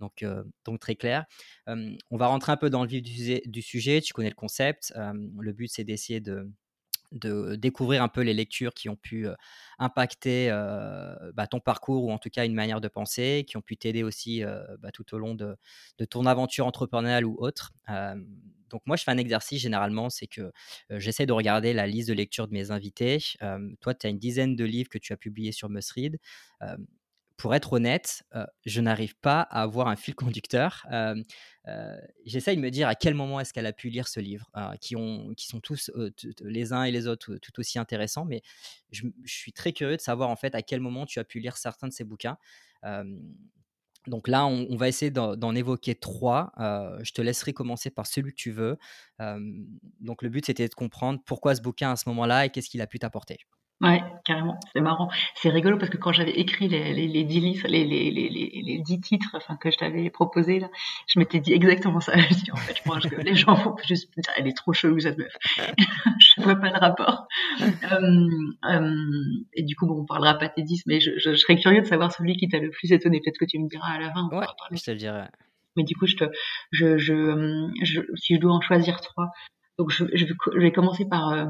Donc, 0.00 0.24
donc 0.64 0.80
très 0.80 0.94
clair. 0.94 1.24
on 1.66 2.16
va 2.16 2.28
rentrer 2.28 2.52
un 2.52 2.56
peu 2.56 2.70
dans 2.70 2.82
le 2.82 2.88
vif 2.88 3.02
du 3.02 3.62
sujet. 3.62 4.00
Tu 4.00 4.12
connais 4.12 4.30
le 4.30 4.34
concept. 4.36 4.94
le 4.96 5.52
but 5.52 5.68
c'est 5.68 5.84
d'essayer 5.84 6.20
de 6.20 6.48
de 7.16 7.56
découvrir 7.56 8.02
un 8.02 8.08
peu 8.08 8.20
les 8.20 8.34
lectures 8.34 8.74
qui 8.74 8.88
ont 8.88 8.96
pu 8.96 9.26
impacter 9.78 10.50
bah, 11.34 11.46
ton 11.46 11.60
parcours 11.60 12.04
ou 12.04 12.12
en 12.12 12.18
tout 12.18 12.30
cas 12.30 12.44
une 12.44 12.54
manière 12.54 12.80
de 12.80 12.88
penser, 12.88 13.44
qui 13.46 13.56
ont 13.56 13.62
pu 13.62 13.76
t'aider 13.76 14.02
aussi 14.02 14.42
bah, 14.80 14.90
tout 14.92 15.14
au 15.14 15.18
long 15.18 15.34
de, 15.34 15.56
ton 16.08 16.26
aventure 16.26 16.66
entrepreneuriale 16.66 17.24
ou 17.24 17.36
autre. 17.38 17.72
donc 18.68 18.82
moi, 18.86 18.96
je 18.96 19.04
fais 19.04 19.10
un 19.10 19.18
exercice 19.18 19.60
généralement, 19.60 20.10
c'est 20.10 20.26
que 20.26 20.52
j'essaie 20.90 21.26
de 21.26 21.32
regarder 21.32 21.72
la 21.72 21.86
liste 21.86 22.08
de 22.08 22.14
lecture 22.14 22.48
de 22.48 22.52
mes 22.52 22.70
invités. 22.70 23.18
toi, 23.80 23.94
tu 23.94 24.06
as 24.06 24.10
une 24.10 24.18
dizaine 24.18 24.56
de 24.56 24.64
livres 24.64 24.88
que 24.88 24.98
tu 24.98 25.12
as 25.12 25.16
publiés 25.16 25.52
sur 25.52 25.68
Musread 25.68 26.18
pour 27.36 27.54
être 27.54 27.74
honnête, 27.74 28.22
je 28.64 28.80
n'arrive 28.80 29.16
pas 29.16 29.40
à 29.42 29.62
avoir 29.62 29.88
un 29.88 29.96
fil 29.96 30.14
conducteur. 30.14 30.86
J'essaye 32.24 32.56
de 32.56 32.62
me 32.62 32.70
dire 32.70 32.88
à 32.88 32.94
quel 32.94 33.14
moment 33.14 33.40
est-ce 33.40 33.52
qu'elle 33.52 33.66
a 33.66 33.72
pu 33.72 33.88
lire 33.88 34.08
ce 34.08 34.20
livre, 34.20 34.50
qui, 34.80 34.96
ont, 34.96 35.34
qui 35.36 35.46
sont 35.46 35.60
tous 35.60 35.90
les 36.40 36.72
uns 36.72 36.84
et 36.84 36.90
les 36.90 37.06
autres 37.06 37.36
tout 37.36 37.60
aussi 37.60 37.78
intéressants, 37.78 38.24
mais 38.24 38.42
je, 38.90 39.06
suis 39.24 39.52
très 39.52 39.72
curieux 39.72 39.96
de 39.96 40.02
savoir 40.02 40.30
en 40.30 40.36
fait 40.36 40.54
à 40.54 40.62
quel 40.62 40.80
moment 40.80 41.06
tu 41.06 41.18
as 41.18 41.24
pu 41.24 41.40
lire 41.40 41.56
certains 41.56 41.88
de 41.88 41.92
ces 41.92 42.04
bouquins. 42.04 42.38
donc 44.06 44.28
là, 44.28 44.46
on, 44.46 44.76
va 44.76 44.88
essayer 44.88 45.10
d'en 45.10 45.54
évoquer 45.54 45.94
trois. 45.94 46.52
je 46.58 47.12
te 47.12 47.20
laisserai 47.20 47.52
commencer 47.52 47.90
par 47.90 48.06
celui 48.06 48.30
que 48.30 48.40
tu 48.40 48.50
veux. 48.50 48.78
donc 50.00 50.22
le 50.22 50.30
but, 50.30 50.46
c'était 50.46 50.68
de 50.68 50.74
comprendre 50.74 51.20
pourquoi 51.26 51.54
ce 51.54 51.60
bouquin 51.60 51.92
à 51.92 51.96
ce 51.96 52.08
moment-là 52.08 52.46
et 52.46 52.50
qu'est-ce 52.50 52.70
qu'il 52.70 52.80
a 52.80 52.86
pu 52.86 52.98
t'apporter. 52.98 53.38
Ouais, 53.82 54.02
carrément, 54.24 54.58
c'est 54.72 54.80
marrant. 54.80 55.10
C'est 55.34 55.50
rigolo 55.50 55.76
parce 55.76 55.90
que 55.90 55.98
quand 55.98 56.12
j'avais 56.12 56.32
écrit 56.32 56.66
les, 56.66 56.94
les, 56.94 57.08
les, 57.08 57.24
dix 57.24 57.40
livres, 57.40 57.68
les, 57.68 57.84
les, 57.84 58.10
les, 58.10 58.30
les 58.30 58.78
dix 58.78 59.00
titres 59.00 59.28
enfin, 59.34 59.56
que 59.56 59.70
je 59.70 59.76
t'avais 59.76 60.08
proposé, 60.08 60.60
là, 60.60 60.70
je 61.06 61.18
m'étais 61.18 61.40
dit 61.40 61.52
exactement 61.52 62.00
ça. 62.00 62.16
Je 62.16 62.34
dis, 62.34 62.50
en 62.52 62.56
fait, 62.56 62.74
je 62.74 62.82
pense 62.82 63.06
que 63.06 63.20
les 63.20 63.34
gens 63.34 63.54
vont 63.54 63.76
juste 63.86 64.10
dire, 64.16 64.32
elle 64.38 64.46
est 64.46 64.56
trop 64.56 64.72
chelou, 64.72 64.98
cette 64.98 65.18
meuf. 65.18 65.32
je 66.18 66.42
vois 66.42 66.56
pas 66.56 66.70
le 66.70 66.78
rapport. 66.78 67.26
Euh, 67.60 68.28
euh, 68.70 68.94
et 69.52 69.62
du 69.62 69.76
coup, 69.76 69.86
bon, 69.86 70.00
on 70.00 70.06
parlera 70.06 70.34
pas 70.34 70.48
de 70.48 70.54
tes 70.54 70.62
dix, 70.62 70.82
mais 70.86 71.00
je, 71.00 71.10
je, 71.18 71.34
serais 71.34 71.56
curieux 71.56 71.82
de 71.82 71.86
savoir 71.86 72.12
celui 72.12 72.36
qui 72.36 72.48
t'a 72.48 72.58
le 72.58 72.70
plus 72.70 72.92
étonné. 72.92 73.20
Peut-être 73.20 73.38
que 73.38 73.44
tu 73.44 73.58
me 73.58 73.68
diras 73.68 73.90
à 73.90 73.98
la 73.98 74.12
fin. 74.12 74.28
Ouais, 74.32 74.46
je 74.72 74.82
te 74.82 74.90
le 74.90 74.96
dirai. 74.96 75.24
Mais 75.76 75.84
du 75.84 75.94
coup, 75.94 76.06
je 76.06 76.16
te, 76.16 76.24
je, 76.72 76.96
je, 76.96 77.68
je, 77.82 78.00
si 78.14 78.36
je 78.36 78.40
dois 78.40 78.54
en 78.54 78.62
choisir 78.62 79.00
trois, 79.02 79.30
donc 79.78 79.90
je, 79.90 80.04
je, 80.14 80.26
vais 80.58 80.72
commencer 80.72 81.06
par 81.06 81.28
euh, 81.28 81.44
euh, 81.44 81.48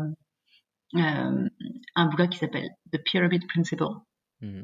un 0.94 2.06
bouquin 2.06 2.28
qui 2.28 2.38
s'appelle 2.38 2.68
The 2.92 2.98
Pyramid 3.04 3.46
Principle. 3.48 3.84
Mmh. 4.40 4.62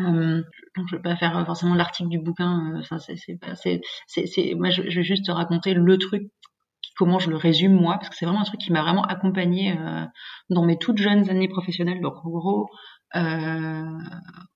Euh, 0.00 0.42
donc 0.76 0.88
je 0.88 0.96
vais 0.96 1.02
pas 1.02 1.16
faire 1.16 1.44
forcément 1.46 1.74
l'article 1.74 2.10
du 2.10 2.18
bouquin. 2.18 2.82
Euh, 2.90 2.98
c'est, 2.98 3.16
c'est, 3.16 3.80
c'est, 4.06 4.26
c'est, 4.26 4.54
moi 4.54 4.70
je, 4.70 4.88
je, 4.88 4.96
vais 4.96 5.04
juste 5.04 5.26
te 5.26 5.32
raconter 5.32 5.72
le 5.74 5.98
truc, 5.98 6.30
comment 6.96 7.18
je 7.18 7.30
le 7.30 7.36
résume 7.36 7.72
moi, 7.72 7.94
parce 7.94 8.10
que 8.10 8.16
c'est 8.16 8.26
vraiment 8.26 8.42
un 8.42 8.44
truc 8.44 8.60
qui 8.60 8.72
m'a 8.72 8.82
vraiment 8.82 9.04
accompagné 9.04 9.76
euh, 9.78 10.04
dans 10.50 10.64
mes 10.64 10.78
toutes 10.78 10.98
jeunes 10.98 11.30
années 11.30 11.48
professionnelles. 11.48 12.00
Donc 12.02 12.14
en 12.24 12.30
gros, 12.30 12.68
euh, 13.14 13.98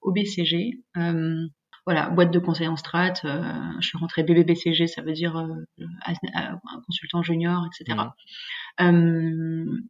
au 0.02 0.12
BCG, 0.12 0.83
euh, 0.99 1.47
voilà, 1.87 2.11
boîte 2.11 2.31
de 2.31 2.38
conseil 2.38 2.69
en 2.69 2.76
strat. 2.76 3.14
je 3.14 3.87
suis 3.87 3.99
rentrée 3.99 4.23
BBBCG, 4.23 4.87
ça 4.87 5.00
veut 5.00 5.12
dire 5.12 5.37
un 5.37 6.81
consultant 6.87 7.23
junior, 7.23 7.67
etc. 7.67 7.99
Euh, 7.99 8.05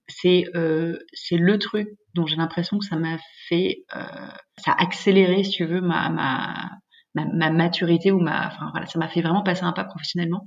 c'est 0.09 0.45
euh, 0.57 0.99
c'est 1.13 1.37
le 1.37 1.59
truc 1.59 1.89
dont 2.15 2.27
j'ai 2.27 2.37
l'impression 2.37 2.79
que 2.79 2.85
ça 2.85 2.97
m'a 2.97 3.19
fait, 3.49 3.85
euh, 3.95 4.29
ça 4.59 4.73
a 4.73 4.83
accéléré, 4.83 5.45
si 5.45 5.51
tu 5.51 5.65
veux, 5.65 5.81
ma, 5.81 6.09
ma, 6.11 6.81
ma, 7.15 7.51
maturité 7.51 8.11
ou 8.11 8.19
ma, 8.19 8.49
enfin 8.49 8.69
voilà, 8.73 8.87
ça 8.87 8.99
m'a 8.99 9.09
fait 9.09 9.23
vraiment 9.23 9.43
passer 9.43 9.65
un 9.65 9.73
pas 9.73 9.85
professionnellement 9.85 10.45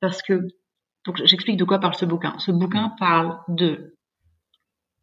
parce 0.00 0.22
que 0.22 0.40
donc 1.04 1.24
j'explique 1.24 1.56
de 1.56 1.64
quoi 1.64 1.78
parle 1.78 1.94
ce 1.94 2.04
bouquin. 2.04 2.38
Ce 2.38 2.50
bouquin 2.50 2.92
parle 2.98 3.38
de 3.48 3.96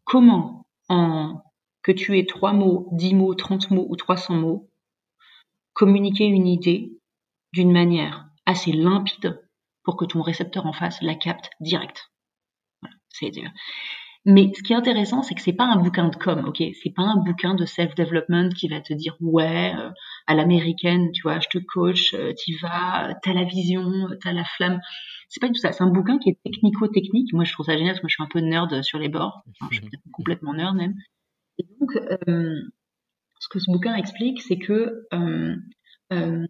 comment 0.04 0.66
en 0.90 1.42
que 1.84 1.92
tu 1.92 2.18
aies 2.18 2.26
trois 2.26 2.54
mots, 2.54 2.90
dix 2.94 3.14
mots, 3.14 3.36
trente 3.36 3.70
mots 3.72 3.88
ou 3.90 3.96
trois 3.96 4.18
cents 4.18 4.36
mots, 4.36 4.70
communiquer 5.74 6.26
une 6.26 6.48
idée 6.48 6.98
d'une 7.54 7.72
manière 7.72 8.28
assez 8.46 8.72
limpide 8.72 9.42
pour 9.84 9.98
que 9.98 10.06
ton 10.06 10.22
récepteur 10.22 10.66
en 10.66 10.74
face 10.74 11.02
la 11.02 11.16
capte 11.16 11.50
direct. 11.60 12.13
C'est 13.14 13.32
Mais 14.26 14.52
ce 14.56 14.64
qui 14.64 14.74
est 14.74 14.76
intéressant, 14.76 15.22
c'est 15.24 15.36
que 15.36 15.42
c'est 15.42 15.54
pas 15.54 15.66
un 15.66 15.78
bouquin 15.78 16.10
de 16.10 16.16
com, 16.16 16.44
ok? 16.48 16.64
C'est 16.82 16.94
pas 16.94 17.04
un 17.04 17.18
bouquin 17.18 17.56
de 17.56 17.66
self-development 17.66 18.50
qui 18.50 18.68
va 18.68 18.82
te 18.82 18.94
dire 18.94 19.16
ouais, 19.22 19.74
euh, 19.78 19.90
à 20.28 20.36
l'américaine, 20.36 21.12
tu 21.12 21.22
vois, 21.24 21.40
je 21.40 21.48
te 21.48 21.58
coach, 21.60 22.14
euh, 22.14 22.34
tu 22.38 22.58
vas, 22.62 23.16
t'as 23.24 23.34
la 23.34 23.44
vision, 23.44 23.92
t'as 24.22 24.34
la 24.34 24.44
flamme. 24.44 24.80
C'est 25.30 25.40
pas 25.40 25.48
du 25.48 25.54
tout 25.54 25.60
ça. 25.62 25.72
C'est 25.72 25.84
un 25.84 25.92
bouquin 25.92 26.20
qui 26.20 26.30
est 26.30 26.40
technico-technique. 26.44 27.34
Moi, 27.34 27.44
je 27.44 27.54
trouve 27.54 27.66
ça 27.66 27.78
génial 27.78 27.94
parce 27.94 28.00
que 28.00 28.04
moi, 28.04 28.10
je 28.10 28.16
suis 28.16 28.24
un 28.24 28.28
peu 28.28 28.40
nerd 28.40 28.84
sur 28.84 29.00
les 29.00 29.10
bords. 29.10 29.44
je 29.72 29.78
suis 29.78 29.90
complètement 30.12 30.54
nerd 30.54 30.76
même. 30.76 30.96
Et 31.60 31.66
donc, 31.80 31.96
euh, 32.28 32.56
ce 33.44 33.50
que 33.50 33.60
ce 33.60 33.70
bouquin 33.70 33.96
explique, 33.96 34.42
c'est 34.42 34.58
que 34.58 35.06
euh, 35.14 35.56
euh, 36.14 36.48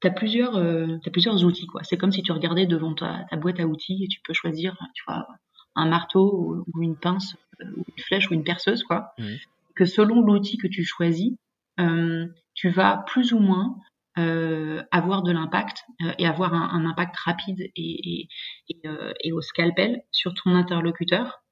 tu 0.00 0.06
as 0.06 0.10
plusieurs, 0.10 0.56
euh, 0.56 0.98
plusieurs 1.12 1.44
outils. 1.44 1.66
quoi. 1.66 1.82
C'est 1.82 1.96
comme 1.96 2.12
si 2.12 2.22
tu 2.22 2.30
regardais 2.30 2.66
devant 2.66 2.94
ta, 2.94 3.26
ta, 3.30 3.36
boîte 3.36 3.58
à 3.58 3.66
outils 3.66 4.04
et 4.04 4.08
tu 4.08 4.20
peux 4.22 4.32
choisir, 4.32 4.76
tu 4.94 5.02
vois, 5.06 5.26
un 5.74 5.86
marteau 5.86 6.64
ou, 6.74 6.82
une 6.82 6.96
pince, 6.96 7.36
ou 7.60 7.84
une 7.96 8.02
flèche 8.02 8.30
ou 8.30 8.34
une 8.34 8.44
perceuse, 8.44 8.82
quoi. 8.82 9.14
Que 9.74 9.84
selon 9.84 10.22
l'outil 10.22 10.58
que 10.58 10.66
tu 10.66 10.84
choisis, 10.84 11.32
tu 12.54 12.68
vas 12.70 13.04
plus 13.06 13.32
ou 13.32 13.38
moins 13.38 13.76
euh, 14.18 14.82
avoir 14.90 15.22
de 15.22 15.30
l'impact 15.30 15.84
euh, 16.02 16.12
et 16.18 16.26
avoir 16.26 16.52
un, 16.52 16.70
un, 16.70 16.86
impact 16.86 17.16
rapide 17.18 17.60
et, 17.60 17.70
et, 17.76 18.28
et, 18.68 18.88
euh, 18.88 19.12
et, 19.22 19.30
au 19.30 19.40
scalpel 19.40 20.02
sur 20.10 20.34
ton 20.34 20.54
interlocuteur 20.54 21.42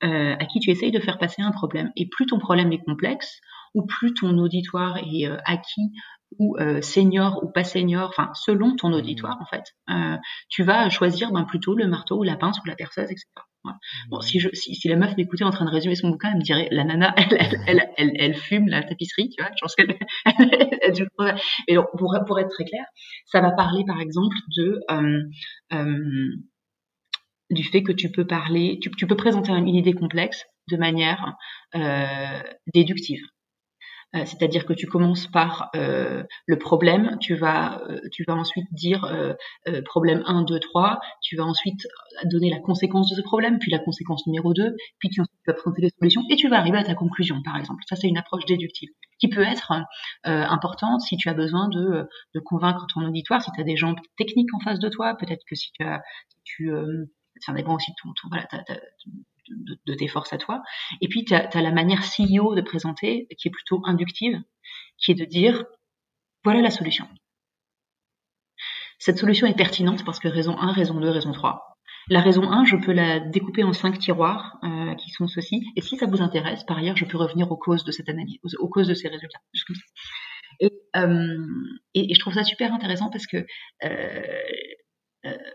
à 0.00 0.44
qui 0.44 0.60
tu 0.60 0.70
essayes 0.70 0.90
de 0.90 1.00
faire 1.00 1.16
passer 1.16 1.40
un 1.40 1.50
problème. 1.50 1.90
Et 1.96 2.06
plus 2.06 2.26
ton 2.26 2.38
problème 2.38 2.70
est 2.72 2.84
complexe, 2.84 3.40
ou 3.74 3.84
plus 3.86 4.14
ton 4.14 4.38
auditoire 4.38 4.98
est 4.98 5.26
acquis 5.44 5.92
ou 6.38 6.56
euh, 6.58 6.80
senior 6.80 7.42
ou 7.42 7.50
pas 7.50 7.64
senior, 7.64 8.08
enfin 8.08 8.30
selon 8.34 8.76
ton 8.76 8.90
mmh. 8.90 8.94
auditoire 8.94 9.38
en 9.40 9.46
fait, 9.46 9.64
euh, 9.90 10.16
tu 10.48 10.62
vas 10.62 10.88
choisir 10.90 11.32
ben, 11.32 11.44
plutôt 11.44 11.74
le 11.74 11.86
marteau 11.86 12.18
ou 12.18 12.22
la 12.22 12.36
pince 12.36 12.58
ou 12.60 12.66
la 12.66 12.74
perceuse, 12.74 13.10
etc. 13.10 13.26
Bon, 14.10 14.20
si, 14.20 14.40
je, 14.40 14.50
si, 14.52 14.74
si 14.74 14.88
la 14.88 14.96
meuf 14.96 15.16
m'écoutait 15.16 15.44
en 15.44 15.50
train 15.50 15.64
de 15.64 15.70
résumer 15.70 15.94
son 15.94 16.10
bouquin, 16.10 16.32
elle 16.32 16.38
me 16.38 16.42
dirait 16.42 16.68
la 16.70 16.84
nana, 16.84 17.14
elle, 17.16 17.58
elle, 17.66 17.88
elle, 17.96 18.12
elle, 18.18 18.34
fume 18.34 18.68
la 18.68 18.82
tapisserie, 18.82 19.30
tu 19.30 19.42
vois. 19.42 19.50
Je 19.56 19.60
pense 19.62 19.74
qu'elle. 19.74 19.96
Mais 21.66 21.74
donc, 21.74 21.86
pour, 21.96 22.14
pour 22.26 22.38
être 22.38 22.50
très 22.50 22.64
clair, 22.66 22.84
ça 23.24 23.40
va 23.40 23.52
parler 23.52 23.84
par 23.86 24.00
exemple 24.00 24.36
de 24.54 24.80
euh, 24.90 25.22
euh, 25.72 26.36
du 27.50 27.64
fait 27.64 27.82
que 27.82 27.92
tu 27.92 28.10
peux 28.10 28.26
parler, 28.26 28.78
tu, 28.82 28.90
tu 28.90 29.06
peux 29.06 29.16
présenter 29.16 29.52
une 29.52 29.68
idée 29.68 29.94
complexe 29.94 30.44
de 30.70 30.76
manière 30.76 31.34
euh, 31.74 32.42
déductive. 32.74 33.22
Euh, 34.14 34.24
c'est-à-dire 34.24 34.64
que 34.64 34.72
tu 34.72 34.86
commences 34.86 35.26
par 35.26 35.70
euh, 35.74 36.22
le 36.46 36.58
problème, 36.58 37.18
tu 37.20 37.34
vas, 37.34 37.82
euh, 37.88 38.00
ensuite 38.28 38.66
dire 38.72 39.06
problème 39.84 40.22
1, 40.26 40.42
2, 40.42 40.58
3, 40.60 41.00
tu 41.22 41.36
vas 41.36 41.44
ensuite 41.44 41.86
donner 42.24 42.50
la 42.50 42.58
conséquence 42.60 43.10
de 43.10 43.16
ce 43.16 43.22
problème, 43.22 43.58
puis 43.58 43.70
la 43.70 43.78
conséquence 43.78 44.26
numéro 44.26 44.52
2, 44.52 44.76
puis 44.98 45.08
tu 45.08 45.20
vas 45.20 45.52
présenter 45.52 45.82
les 45.82 45.90
solutions 45.98 46.22
et 46.30 46.36
tu 46.36 46.48
vas 46.48 46.58
arriver 46.58 46.78
à 46.78 46.84
ta 46.84 46.94
conclusion, 46.94 47.42
par 47.42 47.56
exemple. 47.56 47.82
Ça, 47.88 47.96
c'est 47.96 48.08
une 48.08 48.18
approche 48.18 48.44
déductive 48.46 48.90
qui 49.18 49.28
peut 49.28 49.42
être 49.42 49.72
importante 50.24 51.00
si 51.00 51.16
tu 51.16 51.28
as 51.28 51.34
besoin 51.34 51.68
de, 51.68 52.08
convaincre 52.44 52.86
ton 52.92 53.02
auditoire, 53.06 53.42
si 53.42 53.50
tu 53.52 53.60
as 53.60 53.64
des 53.64 53.76
gens 53.76 53.94
techniques 54.16 54.52
en 54.54 54.60
face 54.60 54.78
de 54.78 54.88
toi, 54.88 55.14
peut-être 55.14 55.42
que 55.48 55.54
si 55.54 55.70
tu 55.72 55.84
as, 55.84 56.02
si 56.28 56.38
tu, 56.44 56.72
ça 57.40 57.52
dépend 57.52 57.74
aussi 57.74 57.90
de 57.90 57.96
ton, 58.02 58.12
ton 58.20 58.28
voilà, 58.28 58.46
de, 59.48 59.94
tes 59.94 60.08
forces 60.08 60.32
à 60.32 60.38
toi. 60.38 60.62
Et 61.00 61.08
puis, 61.08 61.24
tu 61.24 61.34
as, 61.34 61.48
la 61.60 61.72
manière 61.72 62.02
CEO 62.02 62.54
de 62.54 62.60
présenter 62.60 63.26
qui 63.38 63.48
est 63.48 63.50
plutôt 63.50 63.82
inductive, 63.84 64.40
qui 64.98 65.12
est 65.12 65.14
de 65.14 65.24
dire, 65.24 65.64
voilà 66.44 66.60
la 66.60 66.70
solution. 66.70 67.08
Cette 68.98 69.18
solution 69.18 69.46
est 69.46 69.56
pertinente 69.56 70.04
parce 70.04 70.18
que 70.18 70.28
raison 70.28 70.56
1, 70.58 70.72
raison 70.72 71.00
2, 71.00 71.08
raison 71.10 71.32
3. 71.32 71.74
La 72.08 72.20
raison 72.20 72.50
1, 72.50 72.64
je 72.64 72.76
peux 72.76 72.92
la 72.92 73.18
découper 73.18 73.64
en 73.64 73.72
cinq 73.72 73.98
tiroirs 73.98 74.58
euh, 74.62 74.94
qui 74.94 75.10
sont 75.10 75.26
ceux-ci. 75.26 75.64
Et 75.76 75.80
si 75.80 75.96
ça 75.96 76.06
vous 76.06 76.20
intéresse, 76.20 76.62
par 76.64 76.76
ailleurs, 76.76 76.96
je 76.96 77.06
peux 77.06 77.16
revenir 77.16 77.50
aux 77.50 77.56
causes 77.56 77.84
de 77.84 77.92
cette 77.92 78.08
analyse, 78.10 78.38
aux, 78.58 78.68
causes 78.68 78.88
de 78.88 78.94
ces 78.94 79.08
résultats. 79.08 79.40
Et, 80.60 80.70
euh, 80.96 81.46
et, 81.94 82.14
je 82.14 82.20
trouve 82.20 82.34
ça 82.34 82.44
super 82.44 82.72
intéressant 82.74 83.10
parce 83.10 83.26
que 83.26 83.38
euh, 83.84 84.22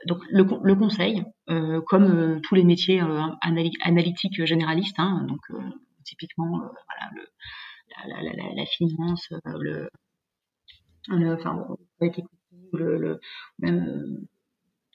donc 0.06 0.24
le, 0.30 0.46
le 0.64 0.76
conseil, 0.76 1.24
euh, 1.50 1.82
comme 1.82 2.04
euh, 2.04 2.40
tous 2.42 2.56
les 2.56 2.64
métiers 2.64 3.02
analytiques 3.82 4.46
généralistes, 4.46 5.00
hein, 5.00 5.26
donc 5.28 5.42
typiquement 6.04 6.58
voilà, 6.60 7.12
le, 7.16 7.28
la, 8.08 8.22
la, 8.22 8.34
la, 8.34 8.54
la, 8.56 8.66
finance, 8.66 9.28
le, 9.46 9.90
enfin 11.34 11.66
le, 12.74 12.98
le 12.98 13.20
même 13.60 14.26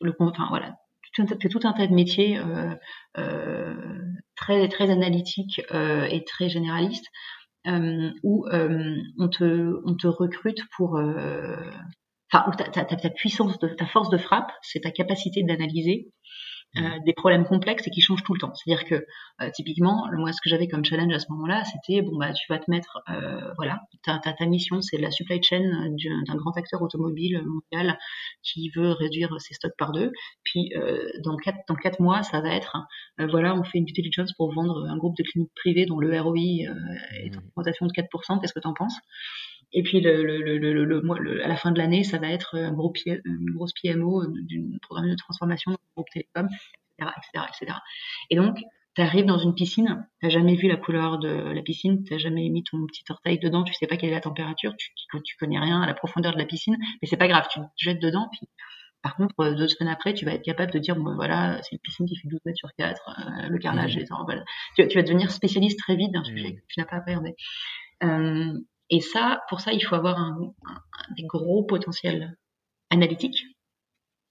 le 0.01 0.15
enfin 0.19 0.47
voilà 0.49 0.77
tout, 1.15 1.25
tout 1.27 1.61
un 1.67 1.73
tas 1.73 1.87
de 1.87 1.95
métiers 1.95 2.39
euh, 2.39 2.75
euh, 3.19 3.75
très 4.37 4.69
très 4.69 4.91
analytiques 4.91 5.63
euh, 5.73 6.05
et 6.05 6.25
très 6.25 6.49
généralistes 6.49 7.07
où 8.23 8.47
on 8.51 9.29
te 9.29 9.81
on 9.85 9.95
te 9.95 10.07
recrute 10.07 10.61
pour 10.77 11.01
enfin, 12.35 12.51
ta, 12.57 12.85
ta, 12.85 12.97
ta, 12.97 13.11
puissance, 13.11 13.59
de, 13.59 13.69
ta 13.69 13.87
force 13.87 14.11
de 14.11 14.19
frappe, 14.19 14.51
c'est 14.63 14.81
ta 14.81 14.91
capacité 14.91 15.43
d'analyser 15.43 16.09
euh, 16.77 16.81
mmh. 16.81 17.05
des 17.05 17.13
problèmes 17.13 17.45
complexes 17.45 17.87
et 17.87 17.91
qui 17.91 18.01
changent 18.01 18.25
tout 18.25 18.35
le 18.35 18.41
temps. 18.41 18.53
C'est-à-dire 18.55 18.85
que 18.85 19.07
euh, 19.41 19.51
typiquement, 19.55 20.09
moi, 20.13 20.33
ce 20.33 20.41
que 20.43 20.51
j'avais 20.51 20.67
comme 20.67 20.85
challenge 20.85 21.13
à 21.13 21.21
ce 21.21 21.27
moment-là, 21.31 21.63
c'était 21.65 22.03
bon 22.03 22.17
bah 22.17 22.33
tu 22.33 22.47
vas 22.53 22.59
te 22.59 22.69
mettre, 22.69 22.99
euh, 23.11 23.53
voilà, 23.57 23.83
ta, 24.03 24.19
ta, 24.19 24.33
ta 24.33 24.47
mission, 24.47 24.81
c'est 24.81 24.99
la 24.99 25.13
supply 25.13 25.41
chain 25.41 25.63
d'un 25.63 26.35
grand 26.35 26.57
acteur 26.57 26.83
automobile 26.83 27.43
mondial 27.47 27.97
qui 28.43 28.71
veut 28.71 28.91
réduire 28.91 29.41
ses 29.41 29.55
stocks 29.55 29.77
par 29.79 29.93
deux. 29.93 30.11
Puis 30.43 30.73
dans 31.23 31.37
quatre 31.37 31.59
dans 31.69 31.77
quatre 31.77 32.01
mois, 32.01 32.25
ça 32.25 32.41
va 32.41 32.49
être, 32.49 32.77
voilà, 33.19 33.55
on 33.55 33.63
fait 33.63 33.79
une 33.79 33.85
due 33.85 33.93
diligence 33.93 34.33
pour 34.33 34.53
vendre 34.53 34.85
un 34.89 34.97
groupe 34.97 35.17
de 35.17 35.23
cliniques 35.23 35.55
privées 35.55 35.87
dont 35.87 36.01
le 36.01 36.21
ROI 36.21 36.39
est 36.39 37.37
en 37.37 37.41
mmh. 37.41 37.49
augmentation 37.57 37.87
de 37.87 37.93
4%. 37.93 38.41
Qu'est-ce 38.41 38.53
que 38.53 38.61
tu 38.61 38.67
en 38.67 38.75
penses? 38.75 38.99
Et 39.75 39.83
puis 39.83 40.01
le, 40.01 40.23
le, 40.25 40.59
le, 40.59 40.85
le, 40.85 41.45
à 41.45 41.49
la 41.49 41.57
fin 41.57 41.73
de 41.73 41.79
l'année, 41.79 42.05
ça 42.05 42.19
va 42.19 42.29
être 42.29 42.57
un 42.57 42.73
gros 42.73 42.93
une 43.07 43.51
grosse 43.51 43.73
PMO 43.73 44.25
d'une 44.27 44.79
programme 44.81 45.11
de 45.11 45.17
transformation 45.17 45.73
d'un 45.73 45.79
groupe 45.97 46.09
télécom, 46.13 46.49
etc., 46.99 47.13
etc., 47.17 47.47
etc. 47.49 47.79
Et 48.31 48.37
donc, 48.37 48.57
tu 48.95 49.03
arrives 49.03 49.27
dans 49.27 49.39
une 49.39 49.55
piscine, 49.55 50.07
t'as 50.21 50.29
jamais 50.29 50.55
vu 50.55 50.69
la 50.69 50.77
couleur 50.77 51.19
de 51.19 51.29
la 51.29 51.63
piscine, 51.63 52.05
t'as 52.05 52.19
jamais 52.19 52.49
mis 52.49 52.63
ton 52.63 52.87
petit 52.87 53.03
orteil 53.11 53.41
dedans, 53.41 53.65
tu 53.65 53.75
sais 53.75 53.89
pas 53.89 53.97
quelle 53.97 54.11
est 54.11 54.15
la 54.15 54.21
température, 54.21 54.77
tu, 54.77 54.91
tu 55.25 55.37
connais 55.37 55.59
rien 55.59 55.83
à 55.83 55.87
la 55.87 55.95
profondeur 55.95 56.33
de 56.33 56.39
la 56.39 56.45
piscine, 56.45 56.77
mais 57.03 57.09
c'est 57.09 57.17
pas 57.17 57.27
grave, 57.27 57.49
tu 57.51 57.59
te 57.59 57.67
jettes 57.77 58.01
dedans, 58.01 58.29
puis 58.31 58.49
par 59.03 59.17
contre, 59.17 59.35
deux 59.55 59.69
semaines 59.69 59.93
après, 59.93 60.15
tu 60.15 60.25
vas 60.25 60.33
être 60.33 60.45
capable 60.45 60.73
de 60.73 60.79
dire, 60.79 60.97
bon, 60.97 61.15
voilà, 61.15 61.61
c'est 61.63 61.73
une 61.73 61.79
piscine 61.81 62.07
qui 62.07 62.17
fait 62.17 62.27
12 62.27 62.41
mètres 62.47 62.57
sur 62.57 62.73
4, 62.79 63.03
euh, 63.09 63.49
le 63.49 63.59
carrelage 63.59 63.97
mmh. 63.97 64.01
est 64.01 64.13
en, 64.13 64.25
voilà. 64.25 64.45
Tu, 64.77 64.89
tu, 64.89 64.97
vas 64.97 65.03
devenir 65.03 65.31
spécialiste 65.31 65.79
très 65.79 65.95
vite 65.95 66.11
d'un 66.11 66.23
mmh. 66.23 66.25
sujet 66.25 66.55
que 66.55 66.61
tu 66.69 66.81
n'as 66.81 66.87
pas 66.87 66.97
appréhendé. 66.97 67.35
Euh, 68.03 68.55
et 68.91 69.01
ça, 69.01 69.43
pour 69.49 69.61
ça, 69.61 69.73
il 69.73 69.81
faut 69.81 69.95
avoir 69.95 70.19
un, 70.19 70.55
des 71.17 71.25
gros 71.25 71.65
potentiels 71.65 72.37
analytiques, 72.91 73.45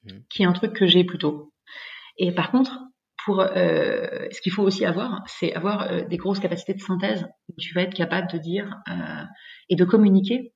mmh. 0.03 0.11
qui 0.29 0.43
est 0.43 0.45
un 0.45 0.53
truc 0.53 0.73
que 0.73 0.85
j'ai 0.85 1.03
plutôt. 1.03 1.53
Et 2.17 2.31
par 2.31 2.51
contre, 2.51 2.79
pour 3.25 3.39
euh, 3.39 4.27
ce 4.31 4.41
qu'il 4.41 4.51
faut 4.51 4.63
aussi 4.63 4.85
avoir, 4.85 5.23
c'est 5.27 5.53
avoir 5.53 5.83
euh, 5.83 6.01
des 6.03 6.17
grosses 6.17 6.39
capacités 6.39 6.73
de 6.73 6.81
synthèse 6.81 7.25
où 7.49 7.53
tu 7.57 7.73
vas 7.73 7.81
être 7.81 7.93
capable 7.93 8.31
de 8.31 8.37
dire 8.37 8.77
euh, 8.89 9.23
et 9.69 9.75
de 9.75 9.85
communiquer 9.85 10.53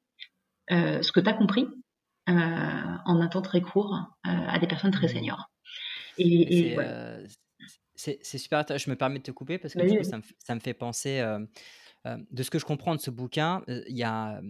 ce 0.70 1.12
que 1.13 1.22
tu 1.22 1.30
as 1.30 1.34
compris 1.34 1.66
en 2.27 3.22
un 3.22 3.27
temps 3.30 3.42
très 3.42 3.62
court 3.62 3.96
à 4.25 4.60
des 4.60 4.68
personnes 4.68 4.92
très 4.92 5.08
mmh. 5.08 5.12
seniors. 5.12 5.46
Et, 6.18 6.72
et 6.74 6.77
c'est 7.96 8.38
super. 8.38 8.66
Je 8.77 8.89
me 8.89 8.98
permets 8.98 9.20
de 9.20 9.24
te 9.24 9.32
couper 9.32 9.58
parce 9.58 9.74
que 9.74 9.82
du 9.82 9.98
coup, 9.98 10.04
ça, 10.04 10.18
me, 10.18 10.24
ça, 10.39 10.54
me, 10.54 10.60
fait 10.60 10.74
penser 10.74 11.24
de 12.06 12.44
ce 12.44 12.50
que 12.50 12.60
je 12.60 12.66
comprends 12.66 12.96
de 12.96 13.01
ce 13.01 13.12
bouquin, 13.12 13.63
il 13.68 13.98
y 13.98 14.04
a 14.04 14.42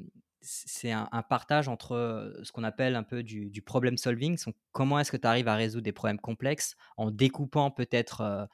c'est 0.42 0.92
un, 0.92 1.08
partage 1.28 1.68
entre 1.68 2.40
ce 2.44 2.52
qu'on 2.52 2.64
appelle 2.64 2.96
un 2.96 3.04
peu 3.04 3.24
du, 3.24 3.62
problem 3.62 3.98
solving, 3.98 4.38
comment 4.72 5.00
est-ce 5.00 5.12
que 5.12 5.18
tu 5.18 5.28
arrives 5.28 5.48
à 5.48 5.56
résoudre 5.56 5.84
des 5.84 5.92
problèmes 5.92 6.20
complexes 6.20 6.76
en 6.96 7.12
découpant 7.12 7.72
peut-être 7.72 8.48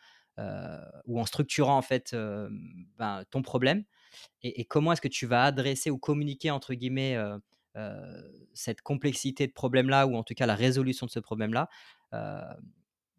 ou 1.06 1.20
en 1.20 1.26
structurant 1.26 1.78
en 1.78 1.82
fait 1.82 2.16
ben, 2.98 3.24
ton 3.30 3.42
problème, 3.42 3.84
et, 4.42 4.66
comment 4.66 4.94
est-ce 4.94 5.02
que 5.02 5.08
tu 5.08 5.28
vas 5.28 5.44
adresser 5.44 5.92
ou 5.92 5.98
communiquer 5.98 6.52
entre 6.52 6.74
guillemets 6.74 7.18
cette 8.54 8.82
complexité 8.82 9.46
de 9.46 9.54
problème-là, 9.54 10.08
ou 10.08 10.16
en 10.16 10.24
tout 10.24 10.34
cas 10.34 10.46
la 10.46 10.56
résolution 10.56 11.06
de 11.06 11.12
ce 11.12 11.20
problème-là 11.20 11.70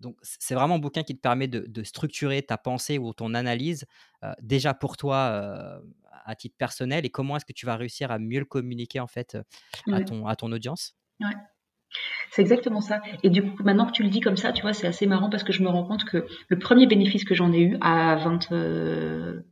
donc, 0.01 0.17
c'est 0.23 0.55
vraiment 0.55 0.75
un 0.75 0.79
bouquin 0.79 1.03
qui 1.03 1.15
te 1.15 1.21
permet 1.21 1.49
de, 1.49 1.83
structurer 1.83 2.43
ta 2.43 2.59
pensée 2.59 2.99
ou 2.99 3.13
ton 3.13 3.35
analyse 3.35 3.87
euh, 4.23 4.33
déjà 4.41 4.75
pour 4.75 4.97
toi 4.97 5.17
euh, 5.17 5.79
à 6.25 6.35
titre 6.35 6.57
personnel 6.59 7.05
et 7.07 7.11
comment 7.11 7.37
est-ce 7.37 7.45
que 7.45 7.53
tu 7.53 7.67
vas 7.67 7.77
réussir 7.77 8.11
à 8.11 8.19
mieux 8.19 8.41
le 8.41 8.45
communiquer 8.45 9.01
en 9.01 9.07
fait 9.07 9.39
à, 9.91 10.03
ton, 10.03 10.27
à 10.27 10.37
ton 10.37 10.51
audience? 10.53 10.97
Ouais. 11.21 11.35
C'est 12.33 12.43
exactement 12.43 12.81
ça. 12.81 13.01
Et 13.23 13.31
du 13.31 13.43
coup, 13.43 13.63
maintenant 13.63 13.87
que 13.87 13.93
tu 13.93 14.03
le 14.03 14.09
dis 14.09 14.21
comme 14.21 14.37
ça, 14.37 14.53
tu 14.53 14.63
vois, 14.63 14.73
c'est 14.73 14.89
assez 14.89 15.07
marrant 15.07 15.31
parce 15.31 15.45
que 15.45 15.53
je 15.53 15.63
me 15.63 15.69
rends 15.69 15.85
compte 15.85 16.05
que 16.05 16.27
le 16.49 16.59
premier 16.59 16.87
bénéfice 16.87 17.25
que 17.25 17.35
j'en 17.37 17.53
ai 17.53 17.61
eu 17.61 17.79
à 17.81 18.17
20, 18.17 18.51
euh, 18.51 19.43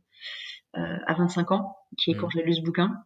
à 0.73 1.13
25 1.13 1.51
ans, 1.53 1.77
qui 1.97 2.11
est 2.11 2.15
quand 2.15 2.27
mmh. 2.27 2.31
j'ai 2.35 2.43
lu 2.43 2.53
ce 2.53 2.61
bouquin, 2.61 3.05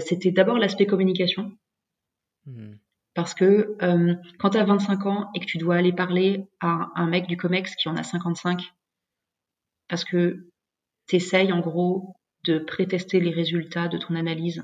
c'était 0.00 0.30
d'abord 0.30 0.58
l'aspect 0.58 0.86
communication. 0.86 1.52
Mmh. 2.46 2.74
Parce 3.14 3.34
que 3.34 3.76
euh, 3.82 4.14
quand 4.38 4.50
tu 4.50 4.58
as 4.58 4.64
25 4.64 5.06
ans 5.06 5.30
et 5.34 5.40
que 5.40 5.46
tu 5.46 5.58
dois 5.58 5.76
aller 5.76 5.92
parler 5.92 6.46
à 6.60 6.90
un 6.94 7.06
mec 7.06 7.26
du 7.26 7.36
COMEX 7.36 7.74
qui 7.74 7.88
en 7.88 7.96
a 7.96 8.02
55, 8.02 8.62
parce 9.88 10.04
que 10.04 10.50
tu 11.08 11.16
essayes 11.16 11.52
en 11.52 11.60
gros 11.60 12.16
de 12.44 12.58
prétester 12.58 13.20
les 13.20 13.30
résultats 13.30 13.88
de 13.88 13.98
ton 13.98 14.14
analyse 14.14 14.62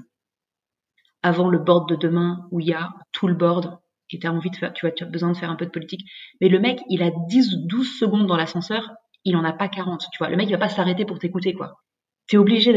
avant 1.23 1.49
le 1.49 1.59
board 1.59 1.89
de 1.89 1.97
demain 1.97 2.47
où 2.51 2.61
il 2.61 2.69
y 2.69 2.75
a 2.75 2.93
tout 3.13 3.27
le 3.27 3.35
board 3.35 3.79
et 4.11 4.19
tu 4.19 4.29
envie 4.29 4.51
de 4.51 4.57
faire, 4.57 4.73
tu 4.73 4.87
vois, 4.87 4.93
tu 4.93 5.03
as 5.03 5.07
besoin 5.07 5.33
de 5.33 5.37
faire 5.37 5.51
un 5.51 5.57
peu 5.57 5.65
de 5.65 5.71
politique. 5.71 6.09
Mais 6.41 6.49
le 6.49 6.61
mec, 6.61 6.81
il 6.89 7.03
a 7.03 7.11
10 7.11 7.55
ou 7.55 7.67
12 7.67 7.99
secondes 7.99 8.27
dans 8.27 8.37
l'ascenseur, 8.37 8.93
il 9.25 9.37
en 9.37 9.45
a 9.45 9.53
pas 9.53 9.69
40, 9.69 10.07
tu 10.13 10.19
vois. 10.19 10.29
Le 10.29 10.37
mec, 10.37 10.49
il 10.49 10.53
va 10.53 10.59
pas 10.59 10.69
s'arrêter 10.69 11.05
pour 11.05 11.19
t'écouter, 11.19 11.53
quoi. 11.53 11.81
Tu 12.29 12.37
es 12.37 12.39
obligé 12.39 12.73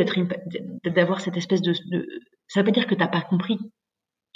d'avoir 0.83 1.21
cette 1.21 1.37
espèce 1.37 1.61
de, 1.61 1.73
de 1.91 2.07
ça 2.47 2.61
veut 2.61 2.65
pas 2.65 2.71
dire 2.71 2.87
que 2.87 2.95
t'as 2.95 3.07
pas 3.07 3.21
compris, 3.21 3.59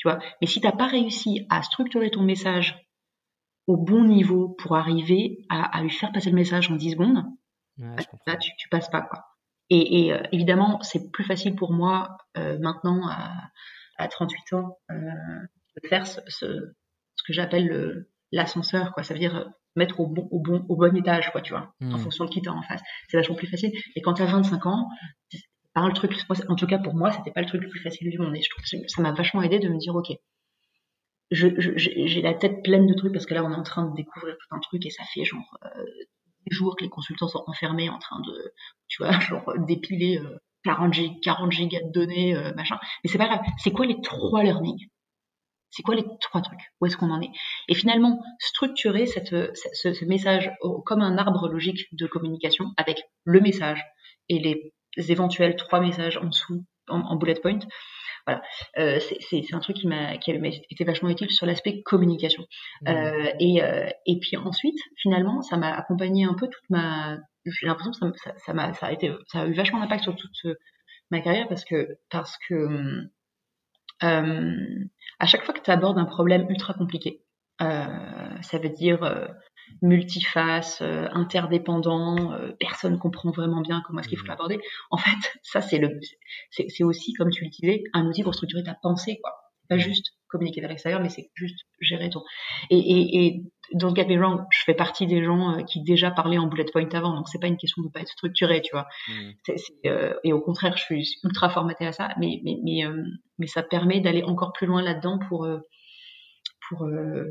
tu 0.02 0.10
vois? 0.10 0.18
Mais 0.42 0.48
si 0.48 0.60
t'as 0.60 0.72
pas 0.72 0.88
réussi 0.88 1.46
à 1.52 1.62
structurer 1.62 2.10
ton 2.10 2.24
message 2.24 2.88
au 3.68 3.78
bon 3.78 4.04
niveau 4.04 4.50
pour 4.50 4.76
arriver 4.76 5.46
à, 5.48 5.78
à 5.78 5.84
lui 5.84 5.92
faire 5.92 6.12
passer 6.12 6.32
le 6.32 6.36
message 6.36 6.72
en 6.72 6.76
10 6.76 6.92
secondes, 6.94 7.24
là, 7.78 8.36
tu, 8.38 8.50
tu 8.58 8.68
passes 8.70 8.90
pas, 8.90 9.04
quoi. 9.04 9.24
Et, 9.70 10.08
et 10.08 10.14
euh, 10.14 10.24
évidemment, 10.32 10.82
c'est 10.82 11.12
plus 11.12 11.24
facile 11.24 11.56
pour 11.56 11.72
moi 11.72 12.18
euh, 12.36 12.58
maintenant 12.58 13.08
à, 13.08 13.32
à 13.98 14.08
38 14.08 14.54
ans 14.54 14.80
euh, 14.90 14.96
de 14.96 15.88
faire 15.88 16.08
ce, 16.08 16.20
ce, 16.28 16.48
ce 16.48 17.24
que 17.24 17.32
j'appelle 17.32 18.08
l'ascenseur, 18.32 18.94
quoi. 18.94 19.04
Ça 19.04 19.14
veut 19.14 19.20
dire 19.20 19.52
mettre 19.76 20.00
au 20.00 20.08
bon, 20.08 20.28
au 20.32 20.40
bon, 20.40 20.66
au 20.68 20.76
bon 20.78 20.98
étage, 20.98 21.32
quoi, 21.32 21.42
tu 21.42 21.54
vois, 21.54 21.76
en 21.80 21.86
hmm. 21.86 22.00
fonction 22.00 22.26
de 22.26 22.32
qui 22.32 22.42
t'as 22.42 22.52
en 22.52 22.64
face. 22.64 22.82
C'est 23.08 23.18
vachement 23.18 23.36
plus 23.36 23.48
facile. 23.48 23.72
Et 23.96 24.02
quand 24.02 24.16
t'as 24.16 24.26
25 24.26 24.66
ans, 24.66 24.90
en 25.76 25.92
tout 25.92 26.68
cas 26.68 26.80
pour 26.80 26.94
moi, 26.94 27.12
c'était 27.12 27.32
pas 27.32 27.42
le 27.42 27.48
truc 27.48 27.62
le 27.62 27.70
plus 27.70 27.82
facile 27.82 28.10
du 28.10 28.18
monde. 28.18 28.36
Et 28.36 28.42
je 28.42 28.50
trouve 28.50 28.64
que 28.64 28.88
ça 28.88 29.02
m'a 29.02 29.12
vachement 29.12 29.42
aidé 29.42 29.60
de 29.60 29.70
me 29.70 29.78
dire, 29.78 29.96
ok, 29.96 30.12
j'ai 31.32 32.22
la 32.22 32.34
tête 32.34 32.62
pleine 32.64 32.88
de 32.88 32.94
trucs 32.94 33.14
parce 33.14 33.26
que 33.26 33.34
là, 33.34 33.44
on 33.44 33.52
est 33.52 33.56
en 33.56 33.64
train 33.64 33.86
de 33.86 33.96
découvrir 33.96 34.36
tout 34.38 34.56
un 34.56 34.60
truc 34.60 34.86
et 34.86 34.90
ça 34.90 35.04
fait 35.14 35.24
genre 35.24 35.58
euh, 35.66 35.84
des 36.46 36.56
jours 36.56 36.76
que 36.76 36.84
les 36.84 36.90
consultants 36.90 37.28
sont 37.28 37.44
enfermés 37.48 37.90
en 37.90 38.00
train 38.00 38.20
de, 38.20 38.54
tu 38.88 39.02
vois, 39.04 39.12
genre 39.20 39.54
dépiler 39.60 40.20
40, 40.64 40.98
euh, 40.98 41.08
40 41.24 41.52
gigas 41.52 41.82
de 41.84 41.92
données, 41.92 42.36
euh, 42.36 42.54
machin. 42.56 42.78
Mais 43.04 43.10
c'est 43.10 43.18
pas 43.18 43.28
grave. 43.28 43.42
C'est 43.58 43.72
quoi 43.72 43.86
les 43.86 44.02
trois 44.02 44.44
learnings? 44.44 44.88
C'est 45.70 45.84
quoi 45.84 45.96
les 45.96 46.04
trois 46.20 46.42
trucs? 46.42 46.60
Où 46.82 46.86
est-ce 46.86 46.98
qu'on 46.98 47.12
en 47.12 47.22
est? 47.22 47.32
Et 47.70 47.76
finalement, 47.76 48.22
structurer 48.40 49.06
cette, 49.06 49.30
ce, 49.30 49.94
ce, 49.94 50.04
message 50.04 50.52
comme 50.86 51.02
un 51.02 51.18
arbre 51.18 51.48
logique 51.48 51.88
de 51.94 52.08
communication 52.08 52.66
avec 52.76 53.02
le 53.24 53.40
message 53.40 53.82
et 54.28 54.38
les 54.38 54.74
éventuels 54.98 55.56
trois 55.56 55.80
messages 55.80 56.18
en 56.18 56.26
dessous 56.26 56.66
en 56.88 57.16
bullet 57.16 57.36
point 57.42 57.60
voilà, 58.28 58.42
euh, 58.78 59.00
c'est 59.30 59.54
un 59.54 59.60
truc 59.60 59.78
qui 59.78 59.88
m'a 59.88 60.18
qui 60.18 60.32
été 60.32 60.84
vachement 60.84 61.10
utile 61.10 61.32
sur 61.32 61.46
l'aspect 61.46 61.82
communication. 61.82 62.46
Mmh. 62.82 62.88
Euh, 62.88 63.32
et, 63.40 63.64
euh, 63.64 63.90
et 64.06 64.20
puis 64.20 64.38
ensuite, 64.38 64.78
finalement, 64.98 65.42
ça 65.42 65.58
m'a 65.58 65.72
accompagné 65.72 66.26
un 66.26 66.34
peu 66.34 66.48
toute 66.48 66.70
ma. 66.70 67.18
J'ai 67.46 67.66
l'impression 67.66 67.92
que 68.12 68.18
ça, 68.20 68.34
ça, 68.38 68.54
m'a 68.54 68.74
ça 68.74 68.88
a 68.88 68.92
été 68.92 69.12
ça 69.28 69.42
a 69.42 69.48
eu 69.48 69.54
vachement 69.54 69.80
d'impact 69.80 70.04
sur 70.04 70.16
toute 70.16 70.56
ma 71.10 71.22
carrière 71.22 71.48
parce 71.48 71.66
que 71.66 71.98
parce 72.10 72.38
que 72.38 73.10
à 74.00 75.26
chaque 75.26 75.44
fois 75.44 75.54
que 75.54 75.62
tu 75.62 75.72
abordes 75.72 75.98
un 75.98 76.06
problème 76.06 76.48
ultra 76.50 76.74
compliqué, 76.74 77.22
ça 77.62 78.58
veut 78.58 78.70
dire 78.70 79.30
multiface, 79.82 80.82
euh, 80.82 81.08
interdépendant, 81.12 82.34
euh, 82.34 82.52
personne 82.60 82.98
comprend 82.98 83.32
vraiment 83.32 83.62
bien 83.62 83.82
comment 83.86 84.00
est-ce 84.00 84.10
qu'il 84.10 84.18
faut 84.18 84.26
mmh. 84.26 84.30
l'aborder. 84.30 84.60
En 84.90 84.98
fait, 84.98 85.40
ça 85.44 85.62
c'est 85.62 85.78
le, 85.78 86.00
c'est 86.50 86.84
aussi 86.84 87.14
comme 87.14 87.30
tu 87.30 87.44
le 87.44 87.50
disais, 87.50 87.84
un 87.94 88.06
outil 88.08 88.24
pour 88.24 88.34
structurer 88.34 88.64
ta 88.64 88.76
pensée, 88.82 89.20
quoi. 89.22 89.34
Pas 89.70 89.78
mmh. 89.78 89.80
juste 89.80 90.14
communiquer 90.28 90.62
vers 90.62 90.70
l'extérieur, 90.70 91.02
mais 91.02 91.10
c'est 91.10 91.30
juste 91.34 91.60
gérer 91.80 92.10
ton. 92.10 92.22
Et, 92.70 92.78
et, 92.78 93.26
et 93.26 93.44
don't 93.74 93.96
get 93.96 94.06
me 94.06 94.18
wrong, 94.18 94.46
je 94.50 94.64
fais 94.66 94.74
partie 94.74 95.08
des 95.08 95.24
gens 95.24 95.58
euh, 95.58 95.64
qui 95.64 95.82
déjà 95.82 96.12
parlaient 96.12 96.38
en 96.38 96.48
bullet 96.48 96.66
point 96.72 96.88
avant, 96.94 97.16
donc 97.16 97.30
c'est 97.30 97.40
pas 97.40 97.48
une 97.48 97.58
question 97.58 97.82
de 97.82 97.90
pas 97.90 98.02
être 98.02 98.10
structuré, 98.10 98.62
tu 98.62 98.72
vois. 98.74 98.88
Mmh. 99.08 99.32
Euh, 99.86 100.14
et 100.24 100.34
au 100.34 100.42
contraire, 100.42 100.76
je 100.78 100.84
suis 100.84 101.20
ultra 101.24 101.50
formaté 101.50 101.86
à 101.86 101.92
ça, 101.92 102.10
mais 102.20 102.42
mais 102.44 102.58
mais, 102.64 102.84
mais 103.40 103.48
ça 103.48 103.64
permet 103.64 104.02
d'aller 104.02 104.24
encore 104.24 104.52
plus 104.54 104.68
loin 104.68 104.82
là-dedans 104.82 105.20
pour 105.30 105.48
pour 106.72 106.86
euh, 106.86 107.26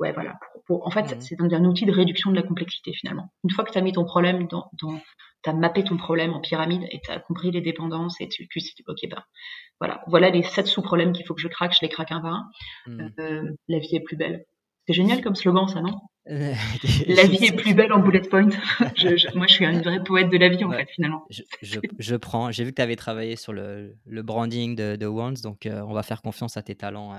ouais 0.00 0.12
voilà 0.12 0.34
pour, 0.66 0.84
en 0.84 0.90
fait 0.90 1.16
mmh. 1.16 1.20
c'est 1.20 1.40
un, 1.40 1.64
outil 1.64 1.86
de 1.86 1.92
réduction 1.92 2.30
de 2.30 2.36
la 2.36 2.42
complexité 2.42 2.92
finalement 2.92 3.32
une 3.44 3.50
fois 3.50 3.64
que 3.64 3.70
tu 3.70 3.78
as 3.78 3.82
mis 3.82 3.92
ton 3.92 4.04
problème 4.04 4.48
dans, 4.48 4.68
dans 4.82 5.00
tu 5.44 5.48
as 5.48 5.52
mappé 5.52 5.84
ton 5.84 5.96
problème 5.96 6.32
en 6.32 6.40
pyramide 6.40 6.82
et 6.90 7.00
tu 7.02 7.10
as 7.12 7.20
compris 7.20 7.52
les 7.52 7.60
dépendances 7.60 8.20
et 8.20 8.28
tu, 8.28 8.48
tu 8.48 8.60
ok 8.88 8.98
ben 9.08 9.22
voilà 9.80 10.02
voilà 10.08 10.30
les 10.30 10.42
sept 10.42 10.66
sous-problèmes 10.66 11.12
qu'il 11.12 11.24
faut 11.24 11.34
que 11.34 11.40
je 11.40 11.48
craque 11.48 11.72
je 11.72 11.78
les 11.82 11.88
craque 11.88 12.10
un 12.10 12.20
par 12.20 12.34
un 12.34 12.50
mmh. 12.88 13.10
euh, 13.20 13.52
la 13.68 13.78
vie 13.78 13.94
est 13.94 14.00
plus 14.00 14.16
belle 14.16 14.44
c'est 14.88 14.94
génial 14.94 15.22
comme 15.22 15.36
slogan 15.36 15.68
ça 15.68 15.80
non? 15.80 15.96
La 16.30 17.24
vie 17.24 17.46
est 17.46 17.56
plus 17.56 17.74
belle 17.74 17.92
en 17.92 17.98
bullet 17.98 18.20
point. 18.20 18.46
moi, 19.34 19.46
je 19.48 19.52
suis 19.52 19.64
un 19.64 19.80
vrai 19.80 20.04
poète 20.04 20.28
de 20.28 20.36
la 20.36 20.48
vie, 20.48 20.62
en 20.62 20.70
fait, 20.70 20.86
finalement. 20.90 21.24
Je, 21.30 21.42
je, 21.98 22.14
prends. 22.16 22.52
J'ai 22.52 22.62
vu 22.62 22.70
que 22.70 22.76
tu 22.76 22.82
avais 22.82 22.94
travaillé 22.94 23.34
sur 23.34 23.52
le, 23.52 23.96
le 24.06 24.22
branding 24.22 24.76
de, 24.76 24.96
de 24.96 25.06
Wands, 25.06 25.40
donc 25.42 25.66
euh, 25.66 25.80
on 25.88 25.92
va 25.92 26.02
faire 26.04 26.22
confiance 26.22 26.56
à 26.56 26.62
tes 26.62 26.76
talents 26.76 27.14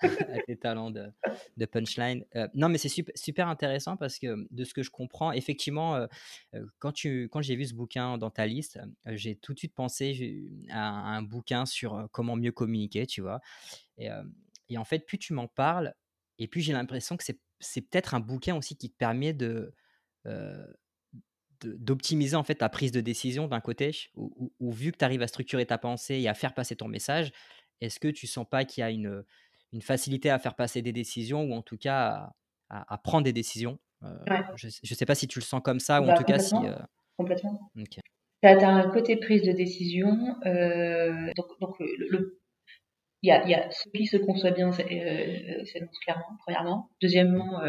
à 0.32 0.42
tes 0.46 0.56
talents 0.56 0.90
de, 0.90 1.66
punchline. 1.66 2.24
Euh, 2.36 2.48
non, 2.54 2.68
mais 2.68 2.78
c'est 2.78 2.88
super, 2.88 3.48
intéressant 3.48 3.96
parce 3.96 4.18
que 4.18 4.46
de 4.50 4.64
ce 4.64 4.74
que 4.74 4.82
je 4.82 4.90
comprends, 4.90 5.32
effectivement, 5.32 5.96
euh, 5.96 6.06
euh, 6.54 6.64
quand, 6.78 6.92
quand 7.30 7.42
j'ai 7.42 7.56
vu 7.56 7.64
ce 7.64 7.74
bouquin 7.74 8.18
dans 8.18 8.30
ta 8.30 8.46
liste, 8.46 8.78
j'ai 9.06 9.36
tout 9.36 9.54
de 9.54 9.58
suite 9.58 9.74
pensé 9.74 10.48
à, 10.70 10.88
un 10.88 11.22
bouquin 11.22 11.66
sur 11.66 12.08
comment 12.12 12.36
mieux 12.36 12.52
communiquer, 12.52 13.06
tu 13.06 13.20
vois. 13.20 13.40
Et, 13.98 14.76
en 14.76 14.84
fait, 14.84 15.06
plus 15.06 15.18
tu 15.18 15.32
m'en 15.32 15.48
parles, 15.48 15.94
et 16.38 16.46
puis 16.46 16.60
j'ai 16.60 16.72
l'impression 16.72 17.16
que 17.16 17.24
c'est 17.24 17.80
peut-être 17.80 18.14
un 18.14 18.20
bouquin 18.20 18.54
aussi 18.56 18.76
qui 18.76 18.90
te 18.90 18.96
permet 18.96 19.32
de 19.32 19.74
d'optimiser 21.60 22.36
en 22.36 22.44
fait 22.44 22.56
ta 22.56 22.68
prise 22.68 22.92
de 22.92 23.00
décision 23.00 23.48
d'un 23.48 23.60
côté, 23.60 23.90
ou, 24.14 24.72
vu 24.72 24.92
que 24.92 24.98
tu 24.98 25.04
arrives 25.04 25.22
à 25.22 25.26
structurer 25.26 25.66
ta 25.66 25.78
pensée 25.78 26.16
et 26.16 26.28
à 26.28 26.34
faire 26.34 26.54
passer 26.54 26.76
ton 26.76 26.86
message, 26.86 27.32
est-ce 27.80 27.98
que 28.00 28.08
tu 28.08 28.26
sens 28.26 28.46
pas 28.48 28.64
qu'il 28.64 28.82
y 28.82 28.84
a 28.84 28.90
une, 28.90 29.24
une 29.72 29.82
facilité 29.82 30.30
à 30.30 30.38
faire 30.38 30.54
passer 30.54 30.82
des 30.82 30.92
décisions 30.92 31.42
ou 31.44 31.52
en 31.52 31.62
tout 31.62 31.76
cas 31.76 32.30
à, 32.70 32.98
prendre 32.98 33.24
des 33.24 33.32
décisions. 33.32 33.78
Euh, 34.02 34.14
je 34.56 34.66
ne 34.68 34.94
sais 34.94 35.06
pas 35.06 35.14
si 35.14 35.26
tu 35.26 35.38
le 35.38 35.44
sens 35.44 35.60
comme 35.62 35.80
ça 35.80 36.00
ou 36.00 36.04
en 36.04 36.08
bah, 36.08 36.14
tout 36.14 36.24
cas 36.24 36.38
si. 36.38 36.54
Euh, 36.54 36.76
complètement. 37.16 37.70
Tu 37.76 38.00
as, 38.42 38.68
un 38.68 38.90
côté 38.90 39.16
prise 39.16 39.42
de 39.42 39.52
décision. 39.52 40.36
Euh, 40.46 41.30
donc, 41.36 41.46
donc 41.60 41.76
le, 41.80 42.40
il 43.22 43.28
y, 43.28 43.32
a, 43.32 43.46
y 43.48 43.54
a 43.54 43.70
ce 43.70 43.88
qui 43.88 44.06
se 44.06 44.16
conçoit 44.16 44.52
bien, 44.52 44.70
c'est 44.70 44.84
clairement, 44.84 46.36
premièrement. 46.44 46.90
Deuxièmement, 47.02 47.60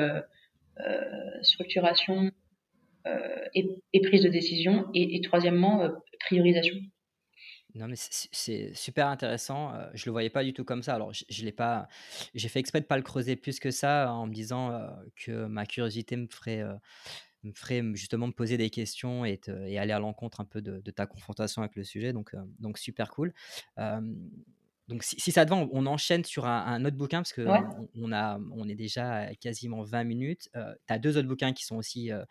structuration 1.42 2.32
et, 3.56 4.02
prise 4.04 4.24
de 4.24 4.30
décision. 4.30 4.88
Et, 4.94 5.16
et 5.16 5.22
troisièmement, 5.22 5.90
priorisation. 6.20 6.76
Non, 7.80 7.88
mais 7.88 7.96
c'est 7.96 8.74
super 8.74 9.08
intéressant. 9.08 9.72
Je 9.94 10.06
le 10.06 10.12
voyais 10.12 10.30
pas 10.30 10.44
du 10.44 10.54
tout 10.54 10.66
comme 10.66 10.84
ça. 10.84 10.96
Alors, 10.96 11.14
je, 11.14 11.46
l'ai 11.46 11.54
pas. 11.54 11.88
J'ai 12.36 12.50
fait 12.50 12.60
exprès 12.60 12.82
de 12.82 12.86
pas 12.86 12.98
le 12.98 13.04
creuser 13.04 13.38
plus 13.38 13.60
que 13.60 13.72
ça 13.72 14.12
en 14.12 14.28
me 14.28 14.34
disant 14.34 14.78
que 15.16 15.46
ma 15.46 15.66
curiosité 15.66 16.18
me 16.18 16.28
ferait, 16.28 16.62
me 17.44 17.54
ferait 17.54 17.82
justement 17.94 18.28
me 18.28 18.34
poser 18.34 18.58
des 18.58 18.70
questions 18.70 19.24
et, 19.24 19.40
et 19.66 19.80
aller 19.80 19.94
à 19.94 20.00
l'encontre 20.00 20.42
un 20.42 20.46
peu 20.46 20.62
de, 20.62 20.92
ta 20.92 21.06
confrontation 21.06 21.62
avec 21.62 21.78
le 21.78 21.86
sujet. 21.86 22.12
Donc, 22.12 22.36
donc 22.60 22.78
super 22.78 23.12
cool. 23.12 23.34
Donc, 24.90 25.04
si, 25.04 25.32
ça 25.32 25.46
te 25.46 25.52
va, 25.52 25.68
on, 25.72 25.86
enchaîne 25.86 26.26
sur 26.26 26.48
un, 26.48 26.84
autre 26.84 26.98
bouquin 26.98 27.20
parce 27.20 27.32
qu'on 27.32 27.88
on, 27.96 28.12
a, 28.12 28.40
on 28.56 28.68
est 28.68 28.76
déjà 28.76 29.18
à 29.18 29.36
quasiment 29.36 29.84
20 29.84 30.04
minutes. 30.04 30.50
Euh, 30.56 30.74
tu 30.88 30.94
as 30.94 30.98
deux 30.98 31.16
autres 31.16 31.28
bouquins 31.28 31.54
qui 31.54 31.64
sont 31.64 31.76
aussi, 31.76 32.12
euh, 32.12 32.24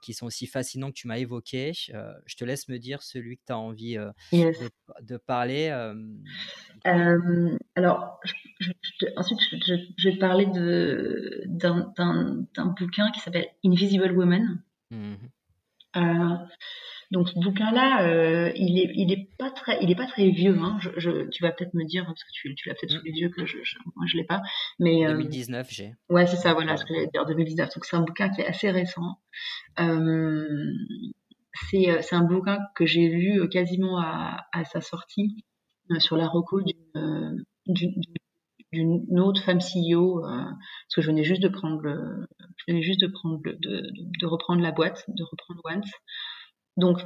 qui 0.00 0.14
sont 0.14 0.24
aussi 0.24 0.46
fascinants 0.46 0.88
que 0.88 0.94
tu 0.94 1.08
m'as 1.08 1.18
évoqués. 1.18 1.72
Euh, 1.92 2.14
je 2.24 2.36
te 2.36 2.44
laisse 2.46 2.68
me 2.68 2.78
dire 2.78 3.02
celui 3.02 3.36
que 3.36 3.42
tu 3.46 3.52
as 3.52 3.58
envie 3.58 3.98
de, 4.32 5.16
parler. 5.18 5.68
alors, 7.74 8.20
ensuite, 9.16 9.38
je, 9.66 10.08
vais 10.08 10.14
te 10.14 10.18
parler 10.18 10.46
d'un 11.44 11.92
bouquin 12.80 13.10
qui 13.10 13.20
s'appelle 13.20 13.48
Invisible 13.62 14.12
Woman. 14.12 14.62
Mmh 14.90 15.16
donc 17.10 17.28
ce 17.28 17.38
bouquin-là, 17.38 18.02
euh, 18.02 18.52
il 18.54 18.78
est, 18.78 18.90
il 18.94 19.12
est 19.12 19.28
pas 19.38 19.50
très, 19.50 19.78
il 19.82 19.90
est 19.90 19.94
pas 19.94 20.06
très 20.06 20.28
vieux. 20.30 20.58
Hein. 20.58 20.78
Je, 20.80 20.90
je, 20.96 21.28
tu 21.28 21.42
vas 21.42 21.52
peut-être 21.52 21.74
me 21.74 21.84
dire 21.84 22.04
parce 22.04 22.24
que 22.24 22.30
tu, 22.32 22.54
tu 22.54 22.68
l'as 22.68 22.74
peut-être 22.74 22.92
sous 22.92 23.00
mm. 23.00 23.06
les 23.06 23.12
yeux 23.12 23.28
que 23.28 23.46
je, 23.46 23.58
je 23.62 23.78
moi 23.94 24.06
je 24.06 24.16
l'ai 24.16 24.24
pas. 24.24 24.42
Mais 24.78 25.06
2019, 25.06 25.66
euh, 25.66 25.70
j'ai. 25.70 25.94
Ouais, 26.08 26.26
c'est 26.26 26.36
ça, 26.36 26.54
voilà, 26.54 26.76
ce 26.76 26.84
que 26.84 26.94
j'allais 26.94 27.08
dire 27.12 27.24
2019. 27.26 27.74
Donc 27.74 27.84
c'est 27.84 27.96
un 27.96 28.02
bouquin 28.02 28.28
qui 28.30 28.40
est 28.40 28.46
assez 28.46 28.70
récent. 28.70 29.18
Euh, 29.80 30.72
c'est, 31.70 32.02
c'est 32.02 32.16
un 32.16 32.24
bouquin 32.24 32.58
que 32.74 32.86
j'ai 32.86 33.08
lu 33.08 33.48
quasiment 33.48 33.98
à, 33.98 34.46
à 34.52 34.64
sa 34.64 34.80
sortie 34.80 35.44
sur 35.98 36.16
la 36.16 36.26
reco 36.26 36.60
d'une, 36.60 37.44
d'une, 37.66 37.94
d'une 38.72 39.20
autre 39.20 39.42
femme 39.42 39.60
CEO, 39.60 40.24
euh, 40.24 40.28
parce 40.28 40.94
que 40.94 41.02
je 41.02 41.06
venais 41.06 41.24
juste 41.24 41.42
de 41.42 41.48
prendre 41.48 41.80
le, 41.80 42.26
je 42.56 42.64
venais 42.68 42.82
juste 42.82 43.00
de 43.00 43.06
prendre 43.06 43.40
le, 43.44 43.54
de, 43.54 43.90
de, 44.20 44.26
reprendre 44.26 44.60
la 44.60 44.72
boîte, 44.72 45.04
de 45.08 45.24
reprendre 45.24 45.60
Once. 45.64 45.90
Donc, 46.76 47.00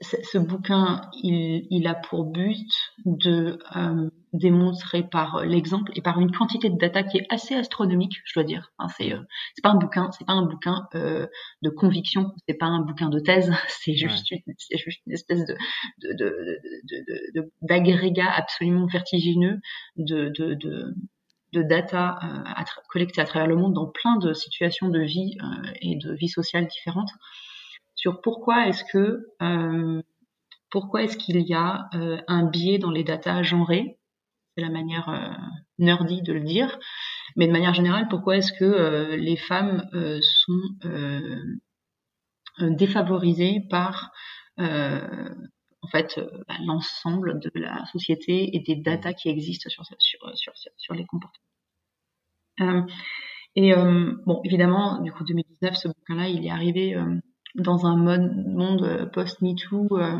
ce 0.00 0.38
bouquin, 0.38 1.00
il, 1.22 1.66
il, 1.70 1.88
a 1.88 1.94
pour 1.94 2.24
but 2.24 2.70
de 3.04 3.58
euh, 3.74 4.10
démontrer 4.32 5.02
par 5.02 5.44
l'exemple 5.44 5.90
et 5.96 6.00
par 6.00 6.20
une 6.20 6.30
quantité 6.30 6.70
de 6.70 6.78
data 6.78 7.02
qui 7.02 7.18
est 7.18 7.26
assez 7.30 7.54
astronomique, 7.54 8.18
je 8.24 8.34
dois 8.34 8.44
dire. 8.44 8.70
C'est 8.96 9.12
euh, 9.12 9.18
c'est 9.54 9.62
pas 9.62 9.70
un 9.70 9.78
bouquin, 9.78 10.10
c'est 10.12 10.24
pas 10.24 10.34
un 10.34 10.46
bouquin 10.46 10.86
euh, 10.94 11.26
de 11.62 11.70
conviction, 11.70 12.32
c'est 12.46 12.54
pas 12.54 12.66
un 12.66 12.80
bouquin 12.80 13.08
de 13.08 13.18
thèse, 13.18 13.52
c'est 13.68 13.94
juste 13.94 14.30
une, 14.30 14.40
c'est 14.56 14.78
juste 14.78 15.00
une 15.06 15.14
espèce 15.14 15.44
de 15.46 15.56
de 16.02 16.12
de, 16.12 17.40
de, 17.40 17.52
d'agrégat 17.62 18.30
absolument 18.30 18.86
vertigineux 18.86 19.60
de 19.96 20.28
de, 20.28 20.54
de 20.54 20.94
de 21.52 21.62
data 21.62 22.18
euh, 22.22 22.64
collectées 22.88 23.20
à 23.20 23.24
travers 23.24 23.46
le 23.46 23.56
monde 23.56 23.74
dans 23.74 23.86
plein 23.86 24.16
de 24.16 24.32
situations 24.32 24.88
de 24.88 25.00
vie 25.00 25.36
euh, 25.42 25.70
et 25.80 25.96
de 25.96 26.14
vie 26.14 26.28
sociale 26.28 26.66
différentes 26.66 27.10
sur 28.02 28.20
pourquoi 28.20 28.66
est-ce 28.66 28.82
que 28.82 29.28
euh, 29.42 30.02
pourquoi 30.70 31.04
est-ce 31.04 31.16
qu'il 31.16 31.40
y 31.40 31.54
a 31.54 31.88
euh, 31.94 32.20
un 32.26 32.46
biais 32.46 32.78
dans 32.78 32.90
les 32.90 33.04
datas 33.04 33.44
genrées? 33.44 34.00
C'est 34.56 34.64
la 34.64 34.70
manière 34.70 35.08
euh, 35.08 35.30
nerdy 35.78 36.20
de 36.20 36.32
le 36.32 36.40
dire. 36.40 36.80
Mais 37.36 37.46
de 37.46 37.52
manière 37.52 37.74
générale 37.74 38.08
pourquoi 38.10 38.38
est-ce 38.38 38.52
que 38.52 39.14
les 39.14 39.36
femmes 39.36 39.88
sont 40.20 40.60
défavorisées 42.58 43.62
par 43.70 44.10
en 44.58 45.88
fait 45.92 46.20
bah, 46.48 46.56
l'ensemble 46.66 47.38
de 47.38 47.50
la 47.54 47.84
société 47.86 48.54
et 48.56 48.60
des 48.60 48.74
datas 48.74 49.14
qui 49.14 49.28
existent 49.28 49.70
sur 49.70 49.84
sur 49.98 50.36
sur, 50.36 50.52
sur 50.76 50.94
les 50.94 51.06
comportements? 51.06 52.86
Et 53.54 53.72
bon 54.26 54.40
évidemment 54.44 55.00
du 55.00 55.12
coup 55.12 55.24
2019 55.24 55.76
ce 55.76 55.88
bouquin 55.88 56.16
là 56.16 56.28
il 56.28 56.44
est 56.44 56.50
arrivé 56.50 56.96
dans 57.54 57.86
un 57.86 57.96
mode, 57.96 58.46
monde 58.46 58.82
euh, 58.84 59.06
post-MeToo 59.06 59.98
euh, 59.98 60.18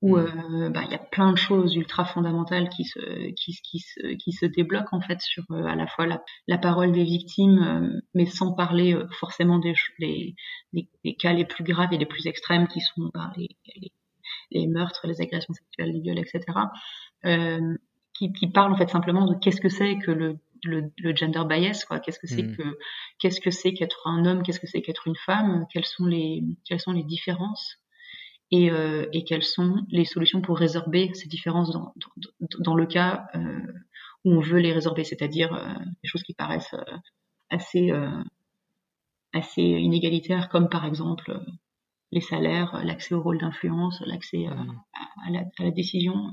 où 0.00 0.16
mm. 0.16 0.20
euh, 0.20 0.70
bah, 0.70 0.82
il 0.84 0.90
y 0.90 0.94
a 0.94 0.98
plein 0.98 1.32
de 1.32 1.36
choses 1.36 1.76
ultra 1.76 2.04
fondamentales 2.04 2.68
qui 2.68 2.84
se 2.84 3.30
qui, 3.32 3.56
qui 3.62 3.78
se 3.78 4.14
qui 4.16 4.32
se 4.32 4.46
débloquent 4.46 4.96
en 4.96 5.00
fait 5.00 5.20
sur 5.20 5.44
à 5.50 5.76
la 5.76 5.86
fois 5.86 6.06
la, 6.06 6.22
la 6.48 6.58
parole 6.58 6.92
des 6.92 7.04
victimes 7.04 8.00
mais 8.14 8.26
sans 8.26 8.52
parler 8.52 8.98
forcément 9.12 9.58
des, 9.58 9.74
les, 10.00 10.34
les, 10.72 11.14
cas 11.14 11.32
les 11.32 11.44
plus 11.44 11.62
graves 11.62 11.92
et 11.92 11.98
les 11.98 12.06
plus 12.06 12.26
extrêmes 12.26 12.66
qui 12.66 12.80
sont 12.80 13.10
bah, 13.14 13.32
les, 13.36 13.48
les, 13.76 13.92
les, 14.50 14.66
meurtres 14.66 15.06
les 15.06 15.20
agressions 15.20 15.54
sexuelles 15.54 15.92
les 15.92 16.00
viols 16.00 16.18
etc 16.18 16.42
qui, 18.22 18.32
qui 18.32 18.46
parlent 18.46 18.72
en 18.72 18.76
fait 18.76 18.90
simplement 18.90 19.26
de 19.26 19.34
qu'est-ce 19.34 19.60
que 19.60 19.68
c'est 19.68 19.98
que 19.98 20.10
le 20.10 20.38
le, 20.64 20.92
le, 20.98 21.16
gender 21.16 21.42
bias, 21.44 21.84
quoi. 21.88 21.98
Qu'est-ce 21.98 22.20
que 22.20 22.28
c'est 22.28 22.44
mm. 22.44 22.56
que 22.56 22.78
qu'est-ce 23.18 23.40
que 23.40 23.50
c'est 23.50 23.72
qu'être 23.72 24.06
un 24.06 24.24
homme, 24.26 24.44
qu'est-ce 24.44 24.60
que 24.60 24.68
c'est 24.68 24.80
qu'être 24.80 25.08
une 25.08 25.16
femme, 25.16 25.66
quelles 25.72 25.84
sont 25.84 26.06
les 26.06 26.44
quelles 26.64 26.78
sont 26.78 26.92
les 26.92 27.02
différences 27.02 27.78
et, 28.52 28.70
euh, 28.70 29.06
et 29.12 29.24
quelles 29.24 29.42
sont 29.42 29.84
les 29.88 30.04
solutions 30.04 30.40
pour 30.40 30.56
résorber 30.56 31.10
ces 31.14 31.26
différences 31.26 31.72
dans 31.72 31.92
dans, 31.96 32.46
dans 32.60 32.74
le 32.76 32.86
cas 32.86 33.26
euh, 33.34 33.58
où 34.24 34.34
on 34.34 34.40
veut 34.40 34.60
les 34.60 34.72
résorber, 34.72 35.02
c'est-à-dire 35.02 35.52
euh, 35.52 35.74
des 36.02 36.08
choses 36.08 36.22
qui 36.22 36.34
paraissent 36.34 36.76
assez 37.50 37.90
assez 39.32 39.62
inégalitaires, 39.62 40.48
comme 40.48 40.68
par 40.68 40.84
exemple 40.84 41.40
les 42.12 42.20
salaires, 42.20 42.84
l'accès 42.84 43.16
au 43.16 43.22
rôle 43.22 43.38
d'influence, 43.38 44.00
l'accès 44.06 44.46
mm. 44.46 44.80
à, 45.26 45.30
la, 45.32 45.40
à 45.58 45.64
la 45.64 45.70
décision 45.72 46.32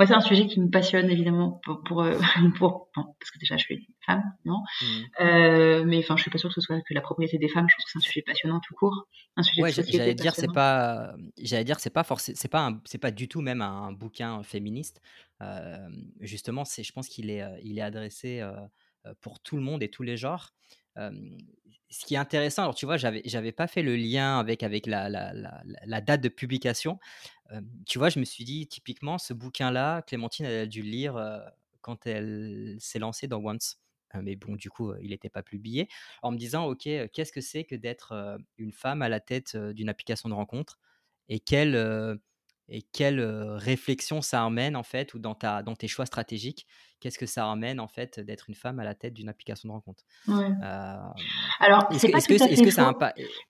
moi, 0.00 0.06
c'est 0.06 0.14
un 0.14 0.22
sujet 0.22 0.46
qui 0.46 0.58
me 0.62 0.70
passionne 0.70 1.10
évidemment 1.10 1.60
pour, 1.62 1.82
pour, 1.82 2.02
euh, 2.02 2.18
pour 2.56 2.88
parce 2.94 3.30
que 3.30 3.38
déjà 3.38 3.58
je 3.58 3.64
suis 3.64 3.74
une 3.74 3.84
femme, 4.06 4.22
non. 4.46 4.62
Mmh. 4.80 4.86
Euh, 5.20 5.84
mais 5.84 5.98
enfin, 5.98 6.16
je 6.16 6.22
suis 6.22 6.30
pas 6.30 6.38
sûre 6.38 6.48
que 6.48 6.54
ce 6.54 6.62
soit 6.62 6.80
que 6.80 6.94
la 6.94 7.02
propriété 7.02 7.36
des 7.36 7.48
femmes. 7.48 7.66
Je 7.68 7.74
trouve 7.74 7.84
que 7.84 7.90
c'est 7.90 7.98
un 7.98 8.00
sujet 8.00 8.22
passionnant 8.22 8.60
tout 8.60 8.72
court, 8.72 9.08
un 9.36 9.42
sujet 9.42 9.60
ouais, 9.60 9.72
J'allais 9.72 10.14
dire 10.14 10.34
c'est 10.34 10.50
pas, 10.50 11.12
j'allais 11.36 11.64
dire 11.64 11.80
c'est 11.80 11.90
pas 11.90 12.02
forcément, 12.02 12.34
c'est 12.40 12.48
pas 12.48 12.72
c'est 12.86 12.96
pas 12.96 13.10
du 13.10 13.28
tout 13.28 13.42
même 13.42 13.60
un 13.60 13.92
bouquin 13.92 14.42
féministe. 14.42 15.02
Euh, 15.42 15.76
justement, 16.20 16.64
c'est, 16.64 16.82
je 16.82 16.92
pense 16.92 17.06
qu'il 17.06 17.28
est, 17.28 17.44
il 17.62 17.78
est 17.78 17.82
adressé 17.82 18.42
euh, 19.06 19.14
pour 19.20 19.40
tout 19.40 19.56
le 19.56 19.62
monde 19.62 19.82
et 19.82 19.90
tous 19.90 20.02
les 20.02 20.16
genres. 20.16 20.54
Ce 20.96 22.04
qui 22.06 22.14
est 22.14 22.18
intéressant, 22.18 22.62
alors 22.62 22.74
tu 22.74 22.86
vois, 22.86 22.96
j'avais, 22.96 23.22
j'avais 23.24 23.52
pas 23.52 23.66
fait 23.66 23.82
le 23.82 23.96
lien 23.96 24.38
avec, 24.38 24.62
la, 24.62 26.00
date 26.00 26.20
de 26.20 26.28
publication. 26.28 26.98
Tu 27.86 27.98
vois, 27.98 28.10
je 28.10 28.20
me 28.20 28.24
suis 28.24 28.44
dit, 28.44 28.68
typiquement, 28.68 29.18
ce 29.18 29.34
bouquin-là, 29.34 30.02
Clémentine, 30.02 30.46
elle 30.46 30.60
a 30.60 30.66
dû 30.66 30.82
le 30.82 30.88
lire 30.88 31.42
quand 31.80 32.06
elle 32.06 32.76
s'est 32.78 33.00
lancée 33.00 33.26
dans 33.26 33.44
Once. 33.44 33.80
Mais 34.22 34.36
bon, 34.36 34.56
du 34.56 34.70
coup, 34.70 34.94
il 35.00 35.10
n'était 35.10 35.28
pas 35.28 35.42
publié. 35.42 35.88
En 36.22 36.32
me 36.32 36.36
disant, 36.36 36.66
OK, 36.66 36.82
qu'est-ce 37.12 37.32
que 37.32 37.40
c'est 37.40 37.64
que 37.64 37.74
d'être 37.74 38.38
une 38.56 38.72
femme 38.72 39.02
à 39.02 39.08
la 39.08 39.20
tête 39.20 39.56
d'une 39.56 39.88
application 39.88 40.28
de 40.28 40.34
rencontre 40.34 40.78
et 41.28 41.40
quelle, 41.40 42.20
et 42.68 42.82
quelle 42.82 43.20
réflexion 43.20 44.22
ça 44.22 44.44
amène, 44.44 44.76
en 44.76 44.84
fait, 44.84 45.14
ou 45.14 45.18
dans, 45.18 45.34
ta, 45.34 45.62
dans 45.62 45.74
tes 45.74 45.88
choix 45.88 46.06
stratégiques? 46.06 46.66
Qu'est-ce 47.00 47.18
que 47.18 47.26
ça 47.26 47.46
ramène 47.46 47.80
en 47.80 47.88
fait 47.88 48.20
d'être 48.20 48.48
une 48.48 48.54
femme 48.54 48.78
à 48.78 48.84
la 48.84 48.94
tête 48.94 49.14
d'une 49.14 49.28
application 49.28 49.68
de 49.68 49.72
rencontre? 49.72 50.04
Ouais. 50.28 50.50
Euh, 50.62 50.96
Alors, 51.58 51.86
est-ce 51.90 52.06
que, 52.28 52.38
ça 52.38 52.44
a, 52.44 52.48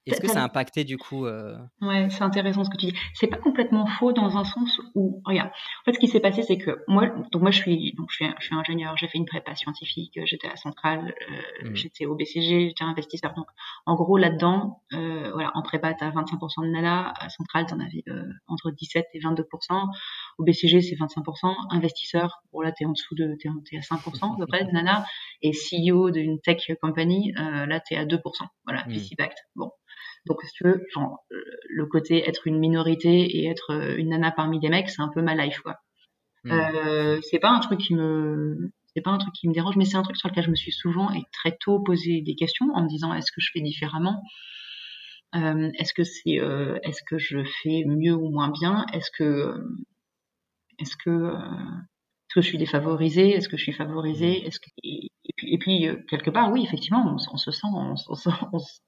est-ce 0.07 0.21
que 0.21 0.29
ça 0.29 0.41
a 0.41 0.45
impacté 0.45 0.85
du 0.85 0.97
coup 0.97 1.27
euh... 1.27 1.57
Ouais, 1.81 2.09
c'est 2.11 2.23
intéressant 2.23 2.65
ce 2.65 2.71
que 2.71 2.77
tu 2.77 2.87
dis. 2.87 2.95
C'est 3.15 3.27
pas 3.27 3.39
complètement 3.39 3.87
faux 3.87 4.13
dans 4.13 4.37
un 4.37 4.45
sens 4.45 4.81
où, 4.95 5.21
regarde, 5.25 5.49
en 5.49 5.85
fait, 5.85 5.95
ce 5.95 5.99
qui 5.99 6.09
s'est 6.09 6.21
passé, 6.21 6.43
c'est 6.43 6.59
que 6.59 6.83
moi, 6.89 7.09
donc 7.33 7.43
moi, 7.43 7.51
je 7.51 7.59
suis, 7.59 7.95
donc 7.95 8.11
je 8.11 8.17
suis, 8.17 8.27
je 8.39 8.47
suis 8.47 8.55
ingénieur, 8.55 8.97
j'ai 8.97 9.09
fait 9.09 9.19
une 9.19 9.27
prépa 9.27 9.55
scientifique, 9.55 10.19
j'étais 10.25 10.49
à 10.49 10.57
Centrale, 10.57 11.15
euh, 11.63 11.71
mmh. 11.71 11.77
j'étais 11.77 12.07
au 12.07 12.15
BCG, 12.15 12.69
j'étais 12.69 12.85
investisseur. 12.85 13.35
Donc, 13.35 13.47
en 13.87 13.95
gros, 13.95 14.17
là-dedans, 14.17 14.83
euh, 14.93 15.31
voilà, 15.33 15.51
en 15.55 15.63
prépa, 15.63 15.93
t'as 15.95 16.11
25% 16.11 16.67
de 16.67 16.71
nana, 16.71 17.13
à 17.19 17.29
Centrale, 17.29 17.67
t'en 17.67 17.81
avais 17.81 18.05
euh, 18.09 18.25
entre 18.49 18.71
17 18.71 19.07
et 19.15 19.21
22%. 19.21 19.45
Au 20.41 20.43
BCG, 20.43 20.81
c'est 20.81 20.97
25%. 20.97 21.55
Investisseur, 21.69 22.43
bon 22.51 22.63
là, 22.63 22.73
t'es 22.73 22.87
en 22.87 22.93
dessous 22.93 23.15
de 23.15 23.37
t'es 23.39 23.77
à 23.77 23.81
5% 23.81 24.35
à 24.35 24.37
peu 24.39 24.47
près, 24.47 24.65
nana, 24.73 25.05
et 25.43 25.51
CEO 25.53 26.11
d'une 26.11 26.41
tech 26.41 26.71
company, 26.81 27.35
euh, 27.39 27.67
là, 27.67 27.79
t'es 27.79 27.97
à 27.97 28.07
2%. 28.07 28.21
Voilà, 28.65 28.87
mmh. 28.87 28.93
VC 28.93 29.17
backed. 29.19 29.37
Bon. 29.55 29.71
Donc, 30.27 30.43
si 30.43 30.53
tu 30.53 30.65
veux, 30.65 30.87
genre, 30.95 31.19
euh, 31.31 31.45
le 31.69 31.85
côté 31.85 32.27
être 32.27 32.47
une 32.47 32.59
minorité 32.59 33.21
et 33.37 33.49
être 33.49 33.75
euh, 33.75 33.97
une 33.99 34.09
nana 34.09 34.31
parmi 34.31 34.59
des 34.61 34.71
mecs, 34.71 34.89
c'est 34.89 35.03
un 35.03 35.11
peu 35.15 35.21
ma 35.21 35.35
life, 35.35 35.61
quoi. 35.61 35.77
Mmh. 36.45 36.53
Euh, 36.53 37.21
c'est 37.31 37.39
pas 37.39 37.51
un 37.51 37.61
truc 37.61 37.79
qui 37.79 37.95
me, 37.95 38.73
c'est 38.95 39.03
pas 39.03 39.11
un 39.11 39.19
truc 39.19 39.35
qui 39.35 39.47
me 39.47 39.53
dérange, 39.53 39.77
mais 39.77 39.85
c'est 39.85 39.99
un 39.99 40.03
truc 40.03 40.17
sur 40.17 40.31
lequel 40.31 40.45
je 40.45 40.51
me 40.51 40.57
suis 40.57 40.73
souvent 40.73 41.13
et 41.13 41.23
très 41.33 41.55
tôt 41.61 41.81
posé 41.81 42.23
des 42.23 42.35
questions 42.35 42.67
en 42.73 42.83
me 42.83 42.89
disant 42.89 43.13
est-ce 43.13 43.31
que 43.31 43.43
je 43.43 43.51
fais 43.53 43.61
différemment? 43.61 44.23
Euh, 45.37 45.71
Est-ce 45.79 45.95
que 45.95 46.03
c'est, 46.03 46.41
euh, 46.41 46.79
est-ce 46.83 47.03
que 47.05 47.19
je 47.19 47.39
fais 47.63 47.85
mieux 47.87 48.15
ou 48.15 48.31
moins 48.31 48.49
bien? 48.49 48.85
Est-ce 48.93 49.11
que, 49.17 49.55
est-ce 50.81 50.97
que 50.97 51.35
est-ce 52.31 52.35
que 52.37 52.43
je 52.43 52.49
suis 52.49 52.59
défavorisée 52.59 53.31
Est-ce 53.31 53.49
que 53.49 53.57
je 53.57 53.63
suis 53.65 53.73
favorisée 53.73 54.47
Est-ce 54.47 54.61
que 54.61 54.69
et, 54.85 55.11
puis, 55.37 55.53
et 55.53 55.59
puis 55.59 55.89
euh, 55.89 55.97
quelque 56.09 56.31
part, 56.31 56.53
oui, 56.53 56.63
effectivement, 56.63 57.05
on, 57.05 57.17
on 57.33 57.37
se 57.37 57.51
sent, 57.51 57.67
on, 57.73 57.95
on, 58.09 58.15
se 58.15 58.31
sent 58.31 58.37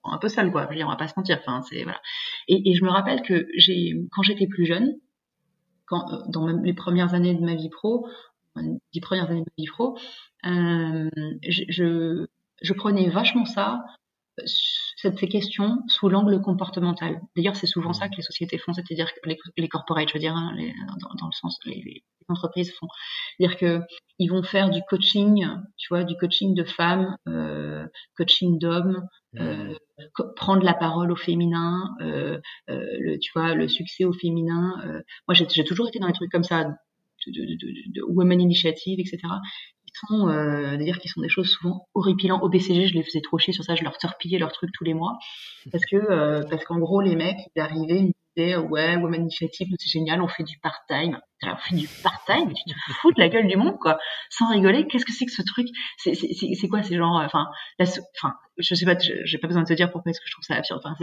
un 0.04 0.18
peu 0.18 0.28
seul, 0.28 0.52
quoi. 0.52 0.64
Je 0.64 0.68
veux 0.68 0.74
dire, 0.76 0.86
on 0.86 0.90
va 0.90 0.96
pas 0.96 1.08
se 1.08 1.14
mentir. 1.16 1.38
Enfin, 1.40 1.60
c'est 1.62 1.82
voilà. 1.82 2.00
Et, 2.46 2.70
et, 2.70 2.74
je 2.74 2.84
me 2.84 2.90
rappelle 2.90 3.22
que 3.22 3.48
j'ai, 3.56 3.94
quand 4.12 4.22
j'étais 4.22 4.46
plus 4.46 4.64
jeune, 4.64 4.94
quand 5.86 6.12
euh, 6.12 6.18
dans 6.28 6.46
les 6.46 6.72
premières 6.72 7.14
années 7.14 7.34
de 7.34 7.44
ma 7.44 7.54
vie 7.54 7.68
pro, 7.68 8.06
les 8.56 9.00
premières 9.00 9.30
années 9.30 9.40
de 9.40 9.50
ma 9.58 9.62
vie 9.62 9.66
pro, 9.66 9.98
euh, 10.46 11.10
je, 11.48 11.62
je, 11.68 12.26
je 12.60 12.72
prenais 12.74 13.08
vachement 13.08 13.44
ça 13.44 13.84
ces 14.46 15.28
questions 15.28 15.82
sous 15.88 16.08
l'angle 16.08 16.40
comportemental. 16.40 17.20
D'ailleurs, 17.36 17.56
c'est 17.56 17.66
souvent 17.66 17.92
ça 17.92 18.08
que 18.08 18.16
les 18.16 18.22
sociétés 18.22 18.58
font, 18.58 18.72
c'est-à-dire 18.72 19.12
que 19.12 19.28
les, 19.28 19.38
les 19.56 19.68
corporates, 19.68 20.08
je 20.08 20.14
veux 20.14 20.20
dire, 20.20 20.34
hein, 20.34 20.52
les, 20.56 20.72
dans, 21.00 21.14
dans, 21.18 21.26
le 21.26 21.32
sens, 21.32 21.58
les, 21.64 21.82
les 21.84 22.04
entreprises 22.28 22.72
font, 22.72 22.86
c'est-à-dire 23.36 23.58
que 23.58 23.80
ils 24.18 24.28
vont 24.28 24.42
faire 24.42 24.70
du 24.70 24.80
coaching, 24.88 25.46
tu 25.76 25.88
vois, 25.88 26.04
du 26.04 26.16
coaching 26.16 26.54
de 26.54 26.64
femmes, 26.64 27.16
euh, 27.28 27.86
coaching 28.16 28.58
d'hommes, 28.58 29.06
euh, 29.38 29.74
prendre 30.36 30.62
la 30.62 30.74
parole 30.74 31.10
au 31.10 31.16
féminin, 31.16 31.94
euh, 32.00 32.38
le, 32.68 33.18
tu 33.18 33.32
vois, 33.34 33.54
le 33.54 33.68
succès 33.68 34.04
au 34.04 34.12
féminin. 34.12 35.02
Moi, 35.26 35.34
j'ai 35.34 35.64
toujours 35.64 35.88
été 35.88 35.98
dans 35.98 36.06
les 36.06 36.12
trucs 36.12 36.30
comme 36.30 36.44
ça, 36.44 36.64
de, 37.26 37.30
de, 37.30 37.54
de, 37.54 37.92
de 37.92 38.02
Women 38.02 38.40
Initiative, 38.40 38.98
etc 39.00 39.20
sont, 39.92 40.28
euh, 40.28 40.76
dire 40.76 40.98
qu'ils 40.98 41.10
sont 41.10 41.20
des 41.20 41.28
choses 41.28 41.48
souvent 41.48 41.88
horripilantes. 41.94 42.42
Au 42.42 42.48
BCG, 42.48 42.88
je 42.88 42.94
les 42.94 43.02
faisais 43.02 43.20
trop 43.20 43.38
chier 43.38 43.52
sur 43.52 43.64
ça, 43.64 43.74
je 43.74 43.84
leur 43.84 43.98
torpillais 43.98 44.38
leurs 44.38 44.52
trucs 44.52 44.72
tous 44.72 44.84
les 44.84 44.94
mois. 44.94 45.18
Parce 45.70 45.84
que, 45.84 45.96
euh, 45.96 46.42
parce 46.48 46.64
qu'en 46.64 46.78
gros, 46.78 47.00
les 47.00 47.16
mecs, 47.16 47.38
ils 47.54 47.60
arrivaient, 47.60 48.12
disaient, 48.36 48.56
ouais, 48.56 48.96
Women 48.96 49.22
Initiative, 49.22 49.68
c'est 49.78 49.90
génial, 49.90 50.22
on 50.22 50.28
fait 50.28 50.44
du 50.44 50.58
part-time. 50.58 51.18
On 51.44 51.56
fait 51.56 51.74
du 51.74 51.88
part-time, 52.02 52.52
tu 52.54 52.72
te 52.72 52.92
fous 53.00 53.12
de 53.12 53.20
la 53.20 53.28
gueule 53.28 53.48
du 53.48 53.56
monde, 53.56 53.76
quoi. 53.80 53.98
Sans 54.30 54.48
rigoler, 54.50 54.86
qu'est-ce 54.86 55.04
que 55.04 55.12
c'est 55.12 55.26
que 55.26 55.32
ce 55.32 55.42
truc? 55.42 55.66
C'est, 55.98 56.68
quoi, 56.68 56.82
ces 56.82 56.96
genre, 56.96 57.20
enfin, 57.24 57.46
enfin, 57.80 58.34
je 58.58 58.74
sais 58.74 58.84
pas, 58.84 58.96
j'ai 58.98 59.38
pas 59.38 59.48
besoin 59.48 59.62
de 59.62 59.68
te 59.68 59.72
dire 59.72 59.90
pourquoi 59.90 60.10
est-ce 60.10 60.20
que 60.20 60.26
je 60.26 60.32
trouve 60.32 60.44
ça 60.44 60.54
absurde. 60.54 60.80
Enfin, 60.84 60.94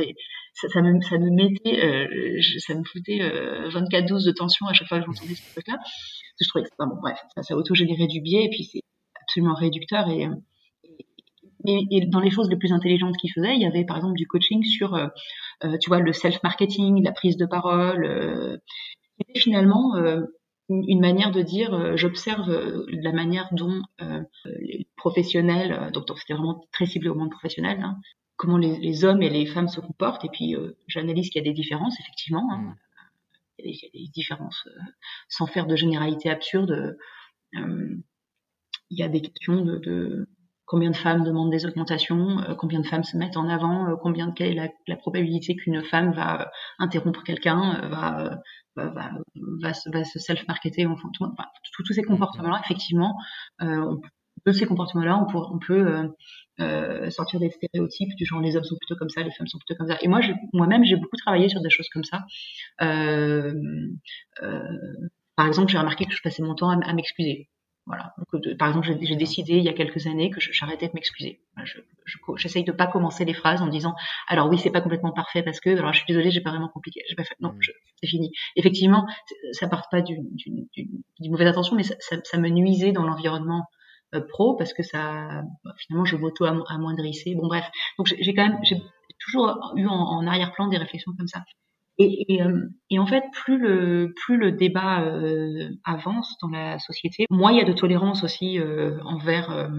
ça, 0.53 0.69
ça, 0.69 0.81
me, 0.81 1.01
ça 1.01 1.17
me 1.17 1.29
mettait, 1.29 1.83
euh, 1.83 2.39
ça 2.65 2.73
me 2.73 2.83
foutait 2.83 3.21
euh, 3.21 3.69
24-12 3.69 4.25
de 4.25 4.31
tension 4.31 4.67
à 4.67 4.73
chaque 4.73 4.87
fois 4.87 4.99
que 4.99 5.05
j'entendais 5.05 5.35
ce 5.35 5.51
truc-là 5.53 5.77
je 6.41 6.49
trouvais 6.49 6.65
que, 6.65 6.69
bon, 6.79 6.95
bref, 7.01 7.19
ça, 7.35 7.43
ça 7.43 7.55
auto-générait 7.55 8.07
du 8.07 8.21
biais 8.21 8.45
et 8.45 8.49
puis 8.49 8.63
c'est 8.63 8.81
absolument 9.21 9.53
réducteur 9.53 10.09
et, 10.09 10.27
et, 11.65 12.05
dans 12.07 12.21
les 12.21 12.31
choses 12.31 12.49
les 12.49 12.55
plus 12.55 12.71
intelligentes 12.71 13.17
qu'il 13.17 13.31
faisait, 13.33 13.55
il 13.55 13.61
y 13.61 13.65
avait 13.65 13.85
par 13.85 13.97
exemple 13.97 14.15
du 14.15 14.25
coaching 14.25 14.63
sur 14.63 14.95
euh, 14.95 15.07
tu 15.61 15.89
vois, 15.89 15.99
le 15.99 16.13
self-marketing, 16.13 17.03
la 17.03 17.11
prise 17.11 17.37
de 17.37 17.45
parole. 17.45 18.59
C'était 19.17 19.39
finalement 19.39 19.95
une 20.69 21.01
manière 21.01 21.31
de 21.31 21.41
dire, 21.41 21.97
j'observe 21.97 22.49
la 22.87 23.11
manière 23.11 23.49
dont 23.51 23.81
les 24.45 24.87
professionnels, 24.95 25.91
donc 25.93 26.05
c'était 26.17 26.33
vraiment 26.33 26.65
très 26.71 26.85
ciblé 26.85 27.09
au 27.09 27.15
monde 27.15 27.31
professionnel, 27.31 27.79
hein, 27.83 27.99
comment 28.37 28.57
les, 28.57 29.03
hommes 29.03 29.21
et 29.21 29.29
les 29.29 29.45
femmes 29.45 29.67
se 29.67 29.81
comportent. 29.81 30.25
Et 30.25 30.29
puis, 30.31 30.55
j'analyse 30.87 31.29
qu'il 31.29 31.43
y 31.43 31.47
a 31.47 31.49
des 31.49 31.53
différences, 31.53 31.99
effectivement. 31.99 32.47
Hein. 32.51 32.61
Mmh. 32.61 32.75
Il, 33.65 33.71
y 33.71 33.85
a 33.85 33.89
des, 33.93 34.07
différences, 34.13 34.65
sans 35.27 35.45
faire 35.45 35.67
de 35.67 35.75
généralité 35.75 36.29
absurde. 36.29 36.97
il 37.53 38.01
y 38.91 39.03
a 39.03 39.09
des 39.09 39.21
questions 39.21 39.65
de 39.65 40.27
combien 40.69 40.91
de 40.91 40.95
femmes 40.95 41.23
demandent 41.23 41.49
des 41.49 41.65
augmentations, 41.65 42.39
euh, 42.41 42.53
combien 42.53 42.79
de 42.79 42.85
femmes 42.85 43.03
se 43.03 43.17
mettent 43.17 43.37
en 43.37 43.49
avant, 43.49 43.89
euh, 43.89 43.95
combien 43.95 44.31
quelle 44.31 44.57
est 44.57 44.71
la, 44.87 44.95
probabilité 44.95 45.55
qu'une 45.55 45.83
femme 45.83 46.13
va 46.13 46.41
euh, 46.41 46.45
interrompre 46.77 47.23
quelqu'un, 47.23 47.89
va, 47.89 48.39
va, 48.75 49.11
va, 49.61 50.03
se 50.03 50.19
self-marketer, 50.19 50.85
enfin, 50.85 51.09
tous 51.73 51.93
ces 51.93 52.03
comportements-là, 52.03 52.61
effectivement, 52.63 53.15
de 53.59 54.51
ces 54.51 54.65
comportements-là, 54.67 55.17
on, 55.17 55.25
peut, 55.25 55.39
on 55.51 55.59
peut 55.59 57.09
sortir 57.09 57.39
des 57.39 57.49
stéréotypes 57.49 58.15
du 58.15 58.25
genre 58.25 58.39
les 58.39 58.55
hommes 58.55 58.63
sont 58.63 58.77
plutôt 58.77 58.95
comme 58.95 59.09
ça, 59.09 59.21
les 59.21 59.31
femmes 59.31 59.47
sont 59.47 59.57
plutôt 59.57 59.75
comme 59.77 59.87
ça. 59.87 59.97
Et 60.01 60.07
moi, 60.07 60.21
moi-même, 60.53 60.85
j'ai 60.85 60.95
beaucoup 60.95 61.17
travaillé 61.17 61.49
sur 61.49 61.61
des 61.61 61.69
choses 61.69 61.89
comme 61.91 62.05
ça. 62.05 62.23
par 65.35 65.47
exemple, 65.47 65.71
j'ai 65.71 65.79
remarqué 65.79 66.05
que 66.05 66.13
je 66.13 66.21
passais 66.21 66.43
mon 66.43 66.55
temps 66.55 66.69
à 66.69 66.93
m'excuser. 66.93 67.49
Voilà. 67.89 68.13
Donc, 68.31 68.57
par 68.59 68.67
exemple, 68.67 68.87
j'ai 69.01 69.15
décidé 69.15 69.53
il 69.53 69.63
y 69.63 69.67
a 69.67 69.73
quelques 69.73 70.05
années 70.05 70.29
que 70.29 70.39
j'arrêtais 70.39 70.87
de 70.87 70.91
m'excuser. 70.93 71.39
J'essaye 72.35 72.63
je, 72.63 72.71
de 72.71 72.71
pas 72.71 72.85
commencer 72.85 73.25
les 73.25 73.33
phrases 73.33 73.63
en 73.63 73.67
disant 73.67 73.95
alors 74.27 74.47
oui 74.47 74.59
c'est 74.59 74.69
pas 74.69 74.81
complètement 74.81 75.11
parfait 75.11 75.41
parce 75.41 75.59
que 75.59 75.71
alors 75.71 75.91
je 75.91 75.97
suis 75.97 76.05
désolée 76.07 76.29
j'ai 76.29 76.41
pas 76.41 76.51
vraiment 76.51 76.69
compliqué. 76.69 77.01
Pas 77.17 77.23
fait. 77.23 77.35
Non, 77.39 77.49
mmh. 77.49 77.59
c'est 77.99 78.07
fini. 78.07 78.31
Effectivement, 78.55 79.07
ça 79.53 79.67
part 79.67 79.89
pas 79.89 80.01
d'une 80.01 80.29
mauvaise 81.21 81.47
intention, 81.47 81.75
mais 81.75 81.81
ça, 81.83 81.95
ça, 81.99 82.37
me 82.37 82.49
nuisait 82.49 82.91
dans 82.91 83.03
l'environnement 83.03 83.65
euh, 84.13 84.21
pro 84.21 84.55
parce 84.55 84.73
que 84.73 84.83
ça 84.83 85.41
bah, 85.63 85.73
finalement 85.79 86.05
je 86.05 86.15
m'auto 86.15 86.45
amoindrissais. 86.45 87.33
Bon 87.33 87.47
bref, 87.47 87.67
donc 87.97 88.13
j'ai 88.19 88.35
quand 88.35 88.47
même 88.47 88.59
j'ai 88.61 88.79
toujours 89.19 89.73
eu 89.77 89.87
en, 89.87 89.95
en 89.95 90.27
arrière-plan 90.27 90.67
des 90.67 90.77
réflexions 90.77 91.13
comme 91.17 91.27
ça. 91.27 91.43
Et, 92.01 92.41
euh, 92.41 92.69
et, 92.89 92.97
en 92.97 93.05
fait, 93.05 93.25
plus 93.33 93.57
le, 93.57 94.13
plus 94.15 94.37
le 94.37 94.53
débat 94.53 95.01
euh, 95.03 95.69
avance 95.83 96.37
dans 96.41 96.47
la 96.47 96.79
société, 96.79 97.25
moins 97.29 97.51
il 97.51 97.57
y 97.57 97.61
a 97.61 97.65
de 97.65 97.73
tolérance 97.73 98.23
aussi 98.23 98.57
euh, 98.57 98.97
envers 99.03 99.69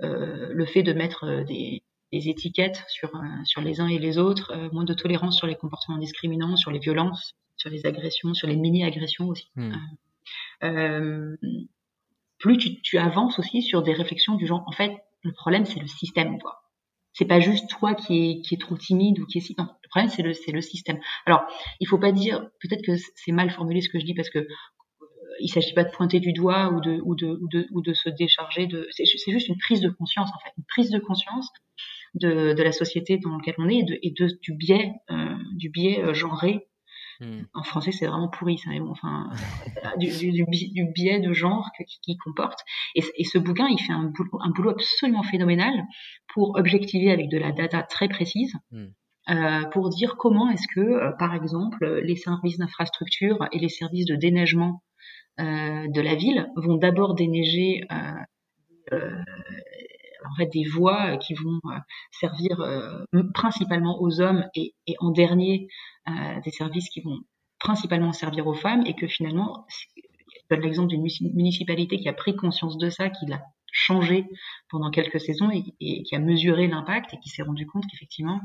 le 0.00 0.64
fait 0.66 0.82
de 0.82 0.92
mettre 0.92 1.44
des, 1.46 1.82
des 2.12 2.28
étiquettes 2.28 2.82
sur, 2.88 3.10
sur 3.44 3.60
les 3.60 3.80
uns 3.80 3.86
et 3.86 3.98
les 3.98 4.18
autres, 4.18 4.52
moins 4.72 4.84
de 4.84 4.94
tolérance 4.94 5.36
sur 5.36 5.46
les 5.46 5.54
comportements 5.54 5.98
discriminants, 5.98 6.56
sur 6.56 6.70
les 6.72 6.80
violences, 6.80 7.36
sur 7.56 7.70
les 7.70 7.86
agressions, 7.86 8.34
sur 8.34 8.48
les 8.48 8.56
mini-agressions 8.56 9.28
aussi. 9.28 9.50
Hmm. 9.54 9.74
plus 12.38 12.56
tu, 12.56 12.80
tu 12.80 12.98
avances 12.98 13.38
aussi 13.38 13.62
sur 13.62 13.82
des 13.82 13.92
réflexions 13.92 14.34
du 14.34 14.46
genre, 14.46 14.64
en 14.66 14.72
fait, 14.72 14.96
le 15.22 15.32
problème 15.32 15.66
c'est 15.66 15.80
le 15.80 15.86
système, 15.86 16.38
quoi 16.40 16.59
c'est 17.12 17.24
pas 17.24 17.40
juste 17.40 17.68
toi 17.68 17.94
qui 17.94 18.30
est, 18.30 18.40
qui 18.42 18.54
est 18.54 18.58
trop 18.58 18.76
timide 18.76 19.18
ou 19.18 19.26
qui 19.26 19.38
est 19.38 19.40
si. 19.40 19.54
Non, 19.58 19.64
le 19.64 19.88
problème 19.88 20.10
c'est 20.10 20.22
le, 20.22 20.32
c'est 20.32 20.52
le 20.52 20.60
système. 20.60 20.98
Alors, 21.26 21.42
il 21.80 21.86
faut 21.86 21.98
pas 21.98 22.12
dire, 22.12 22.48
peut-être 22.60 22.84
que 22.84 22.92
c'est 23.16 23.32
mal 23.32 23.50
formulé 23.50 23.80
ce 23.80 23.88
que 23.88 23.98
je 23.98 24.04
dis 24.04 24.14
parce 24.14 24.30
que 24.30 24.38
euh, 24.38 24.46
il 25.40 25.48
s'agit 25.48 25.74
pas 25.74 25.84
de 25.84 25.90
pointer 25.90 26.20
du 26.20 26.32
doigt 26.32 26.70
ou 26.72 26.80
de, 26.80 27.00
ou 27.04 27.14
de, 27.14 27.38
ou 27.40 27.48
de, 27.48 27.66
ou 27.72 27.82
de 27.82 27.92
se 27.92 28.08
décharger 28.08 28.66
de. 28.66 28.86
C'est, 28.90 29.04
juste 29.04 29.48
une 29.48 29.58
prise 29.58 29.80
de 29.80 29.90
conscience 29.90 30.28
en 30.28 30.38
fait, 30.40 30.50
une 30.56 30.64
prise 30.68 30.90
de 30.90 30.98
conscience 30.98 31.48
de, 32.14 32.52
de 32.52 32.62
la 32.62 32.72
société 32.72 33.18
dans 33.18 33.36
laquelle 33.36 33.54
on 33.58 33.68
est 33.68 33.78
et, 33.78 33.84
de, 33.84 33.98
et 34.02 34.10
de, 34.10 34.38
du 34.42 34.54
biais, 34.54 34.92
euh, 35.10 35.34
du 35.54 35.70
biais 35.70 36.02
euh, 36.02 36.14
genré 36.14 36.66
Hmm. 37.20 37.42
En 37.54 37.62
français, 37.62 37.92
c'est 37.92 38.06
vraiment 38.06 38.28
pourri, 38.28 38.58
ça. 38.58 38.70
Mais 38.70 38.80
bon, 38.80 38.90
enfin, 38.90 39.30
du, 39.98 40.08
du, 40.08 40.44
du, 40.44 40.84
biais 40.86 41.20
de 41.20 41.32
genre 41.32 41.68
qui, 41.76 41.98
qui 42.02 42.16
comporte. 42.16 42.60
Et, 42.94 43.02
et, 43.16 43.24
ce 43.24 43.38
bouquin, 43.38 43.68
il 43.68 43.78
fait 43.78 43.92
un 43.92 44.04
boulot, 44.04 44.38
un 44.40 44.50
boulot, 44.50 44.70
absolument 44.70 45.22
phénoménal 45.22 45.84
pour 46.32 46.56
objectiver 46.56 47.10
avec 47.10 47.28
de 47.28 47.38
la 47.38 47.52
data 47.52 47.82
très 47.82 48.08
précise. 48.08 48.54
Hmm. 48.70 48.86
Euh, 49.28 49.64
pour 49.66 49.90
dire 49.90 50.16
comment 50.16 50.50
est-ce 50.50 50.66
que, 50.74 50.80
euh, 50.80 51.12
par 51.12 51.34
exemple, 51.34 52.00
les 52.02 52.16
services 52.16 52.58
d'infrastructure 52.58 53.46
et 53.52 53.58
les 53.58 53.68
services 53.68 54.06
de 54.06 54.16
déneigement 54.16 54.82
euh, 55.40 55.88
de 55.88 56.00
la 56.00 56.14
ville 56.14 56.50
vont 56.56 56.76
d'abord 56.76 57.14
déneiger 57.14 57.84
euh, 57.92 57.96
euh, 58.92 59.22
en 60.28 60.34
fait 60.36 60.46
des 60.46 60.64
voies 60.64 61.16
qui 61.18 61.34
vont 61.34 61.60
servir 62.10 62.58
principalement 63.34 64.00
aux 64.00 64.20
hommes 64.20 64.44
et, 64.54 64.74
et 64.86 64.94
en 64.98 65.10
dernier 65.10 65.68
des 66.44 66.50
services 66.50 66.88
qui 66.88 67.00
vont 67.00 67.20
principalement 67.60 68.12
servir 68.12 68.46
aux 68.46 68.54
femmes 68.54 68.82
et 68.86 68.94
que 68.94 69.06
finalement, 69.06 69.66
je 69.68 70.00
donne 70.50 70.64
l'exemple 70.64 70.88
d'une 70.88 71.06
municipalité 71.34 71.98
qui 71.98 72.08
a 72.08 72.12
pris 72.12 72.34
conscience 72.34 72.78
de 72.78 72.90
ça, 72.90 73.10
qui 73.10 73.26
l'a 73.26 73.42
changé 73.72 74.26
pendant 74.68 74.90
quelques 74.90 75.20
saisons 75.20 75.50
et, 75.52 76.02
qui 76.02 76.16
a 76.16 76.18
mesuré 76.18 76.66
l'impact 76.66 77.14
et 77.14 77.18
qui 77.20 77.28
s'est 77.28 77.42
rendu 77.42 77.66
compte 77.66 77.84
qu'effectivement, 77.88 78.40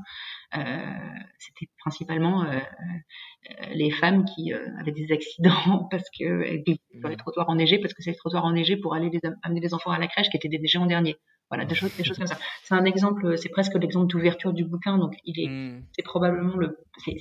euh, 0.56 0.94
c'était 1.40 1.72
principalement 1.80 2.44
euh, 2.44 2.60
euh, 2.60 3.66
les 3.74 3.90
femmes 3.90 4.26
qui 4.26 4.54
avaient 4.54 4.92
des 4.92 5.12
accidents 5.12 5.88
parce 5.92 6.08
que 6.18 6.62
sur 7.00 7.10
les 7.10 7.18
trottoirs 7.18 7.50
enneigés, 7.50 7.80
parce 7.80 7.94
que 7.94 8.04
c'est 8.04 8.12
les 8.12 8.18
trottoirs 8.18 8.46
enneigés 8.46 8.78
pour 8.78 8.94
aller 8.94 9.10
amener 9.42 9.62
les 9.62 9.74
enfants 9.74 9.92
à 9.92 10.00
la 10.00 10.08
crèche 10.08 10.30
qui 10.30 10.38
étaient 10.38 10.50
déneigés 10.50 10.78
en 10.78 10.86
dernier. 10.86 11.16
Voilà, 11.49 11.65
des 11.65 11.75
choses, 11.75 11.95
des 11.95 12.03
choses 12.03 12.17
comme 12.17 12.27
ça. 12.27 12.39
C'est 12.63 12.73
un 12.73 12.86
exemple, 12.86 13.38
c'est 13.38 13.49
presque 13.49 13.75
l'exemple 13.75 14.08
d'ouverture 14.08 14.51
du 14.51 14.65
bouquin, 14.65 14.97
donc 14.97 15.15
il 15.25 15.39
est, 15.39 15.47
hmm. 15.47 15.84
c'est 15.91 16.03
probablement 16.03 16.58
le, 16.58 16.77
c'est, 16.97 17.13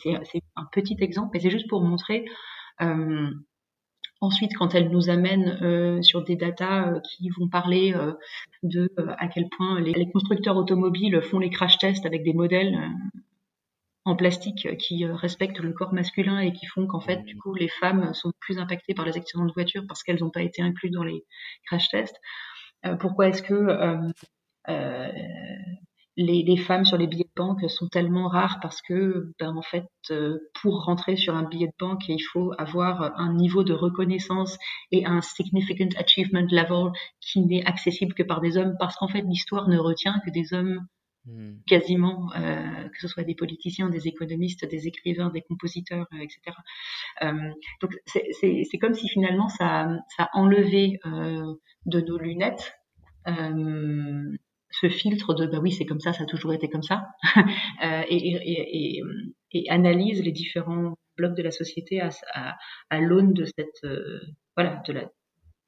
un 0.57 0.65
petit 0.73 0.97
exemple, 1.01 1.31
mais 1.35 1.41
c'est 1.41 1.51
juste 1.51 1.69
pour 1.69 1.83
montrer. 1.83 2.25
Euh, 2.81 3.31
ensuite, 4.23 4.57
quand 4.57 4.75
elle 4.75 4.91
nous 4.91 5.11
amène 5.11 5.59
euh, 5.63 6.01
sur 6.01 6.25
des 6.25 6.37
datas 6.37 6.89
euh, 6.89 7.01
qui 7.01 7.29
vont 7.31 7.49
parler 7.49 7.95
de 8.63 8.91
à 9.19 9.29
quel 9.29 9.49
point 9.51 9.79
les, 9.81 9.93
les, 9.93 10.11
constructeurs 10.11 10.57
automobiles 10.57 11.21
font 11.23 11.39
les 11.39 11.51
crash 11.51 11.77
tests 11.77 12.07
avec 12.07 12.23
des 12.23 12.33
modèles 12.33 12.79
en 14.07 14.17
plastique 14.17 14.77
qui 14.79 15.05
respectent 15.07 15.61
le 15.61 15.73
corps 15.73 15.93
masculin 15.93 16.39
et 16.41 16.53
qui 16.53 16.67
font 16.67 16.87
qu'en 16.87 17.01
fait, 17.01 17.25
du 17.25 17.37
coup, 17.37 17.55
les 17.55 17.69
femmes 17.69 18.13
sont 18.15 18.33
plus 18.41 18.59
impactées 18.59 18.95
par 18.95 19.07
les 19.07 19.17
accidents 19.17 19.47
de 19.47 19.53
voiture 19.53 19.85
parce 19.87 20.03
qu'elles 20.03 20.21
n'ont 20.21 20.31
pas 20.31 20.43
été 20.43 20.63
incluses 20.63 20.93
dans 20.93 21.05
les 21.05 21.25
crash 21.67 21.89
tests. 21.89 22.21
Euh, 22.87 22.97
pourquoi 22.97 23.29
est-ce 23.29 23.43
que 23.43 23.55
euh, 23.55 24.13
euh, 24.69 25.13
les, 26.17 26.43
les, 26.43 26.57
femmes 26.57 26.85
sur 26.85 26.97
les 26.97 27.07
billets 27.07 27.25
de 27.25 27.43
banque 27.43 27.69
sont 27.69 27.89
tellement 27.89 28.29
rares? 28.29 28.59
Parce 28.61 28.83
que, 28.83 29.33
ben, 29.39 29.57
en 29.57 29.63
fait, 29.63 29.87
pour 30.61 30.85
rentrer 30.85 31.17
sur 31.17 31.35
un 31.35 31.45
billet 31.45 31.69
de 31.69 31.75
banque, 31.79 32.09
il 32.09 32.21
faut 32.21 32.53
avoir 32.59 33.19
un 33.19 33.35
niveau 33.35 33.65
de 33.65 33.73
reconnaissance 33.73 34.59
et 34.93 35.07
un 35.07 35.21
significant 35.21 35.89
achievement 35.97 36.47
level 36.51 36.93
qui 37.21 37.41
n'est 37.41 37.65
accessible 37.65 38.15
que 38.15 38.23
par 38.23 38.41
des 38.41 38.57
hommes, 38.57 38.77
parce 38.79 38.97
qu'en 38.97 39.09
fait, 39.09 39.23
l'histoire 39.23 39.69
ne 39.69 39.79
retient 39.79 40.21
que 40.25 40.31
des 40.31 40.55
hommes 40.55 40.87
hmm. 41.27 41.57
quasiment, 41.67 42.33
euh, 42.37 42.89
que 42.89 43.01
ce 43.01 43.09
soit 43.09 43.25
des 43.25 43.35
politiciens, 43.35 43.89
des 43.89 44.09
économistes, 44.09 44.69
des 44.69 44.87
écrivains, 44.87 45.31
des 45.31 45.43
compositeurs, 45.43 46.07
euh, 46.13 46.19
etc. 46.19 46.57
Euh, 47.23 47.51
donc 47.81 47.93
c'est 48.07 48.79
comme 48.81 48.95
si 48.95 49.09
finalement 49.09 49.49
ça, 49.49 49.89
enlevait 50.33 50.99
de 51.05 52.01
nos 52.01 52.19
lunettes 52.19 52.75
ce 54.71 54.89
filtre 54.89 55.35
de 55.35 55.47
bah 55.47 55.61
oui 55.63 55.71
c'est 55.71 55.87
comme 55.87 56.01
ça 56.01 56.13
ça 56.13 56.25
a 56.25 56.27
toujours 56.27 56.53
été 56.53 56.69
comme 56.69 56.83
ça 56.83 57.07
et, 58.11 59.01
analyse 59.69 60.21
les 60.23 60.33
différents 60.33 60.99
blocs 61.17 61.37
de 61.37 61.43
la 61.43 61.53
société 61.53 62.01
à, 62.01 63.01
l'aune 63.01 63.33
de 63.35 63.45
cette 63.45 63.87
voilà 64.57 64.83
de 64.87 64.93
la 64.93 65.09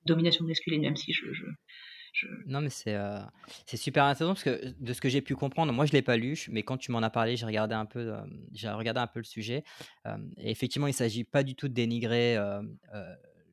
domination 0.04 0.44
masculine 0.44 0.82
même 0.82 0.96
si 0.96 1.12
je, 1.12 1.32
je, 1.32 1.44
je... 2.16 2.26
Non, 2.46 2.62
mais 2.62 2.70
c'est 2.70 2.94
euh, 2.94 3.20
c'est 3.66 3.76
super 3.76 4.05
intéressant 4.05 4.33
parce 4.33 4.42
que 4.42 4.74
de 4.81 4.92
ce 4.94 5.02
que 5.02 5.09
j'ai 5.11 5.20
pu 5.20 5.37
comprendre, 5.37 5.70
moi 5.74 5.85
je 5.85 5.92
l'ai 5.92 6.00
pas 6.00 6.16
lu, 6.16 6.46
mais 6.50 6.62
quand 6.62 6.79
tu 6.79 6.90
m'en 6.90 7.02
as 7.02 7.11
parlé, 7.11 7.37
j'ai 7.37 7.44
regardé 7.44 7.74
un 7.74 7.85
peu, 7.85 8.14
euh, 8.14 8.20
j'ai 8.52 8.70
regardé 8.70 9.00
un 9.00 9.07
peu 9.07 9.20
le 9.20 9.24
sujet. 9.24 9.64
Euh, 10.07 10.16
et 10.38 10.50
effectivement, 10.50 10.87
il 10.87 10.94
s'agit 10.94 11.24
pas 11.24 11.42
du 11.42 11.55
tout 11.55 11.68
de 11.68 11.74
dénigrer 11.74 12.38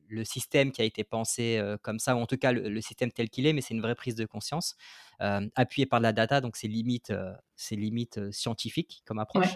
le 0.08 0.24
système 0.24 0.70
qui 0.70 0.80
a 0.80 0.84
été 0.84 1.02
pensé 1.04 1.60
comme 1.82 1.98
ça, 1.98 2.16
ou 2.16 2.20
en 2.20 2.26
tout 2.26 2.36
cas 2.36 2.52
le, 2.52 2.80
système 2.80 3.10
tel 3.12 3.28
qu'il 3.28 3.46
est, 3.46 3.52
mais 3.52 3.60
c'est 3.60 3.74
une 3.74 3.82
vraie 3.82 3.94
prise 3.94 4.14
de 4.14 4.24
conscience, 4.24 4.76
appuyée 5.18 5.86
par 5.86 6.00
de 6.00 6.04
la 6.04 6.12
data, 6.12 6.40
donc 6.40 6.56
c'est 6.56 6.68
limite, 6.68 7.12
c'est 7.56 7.76
limite 7.76 8.30
scientifique 8.30 9.02
comme 9.04 9.18
approche. 9.18 9.54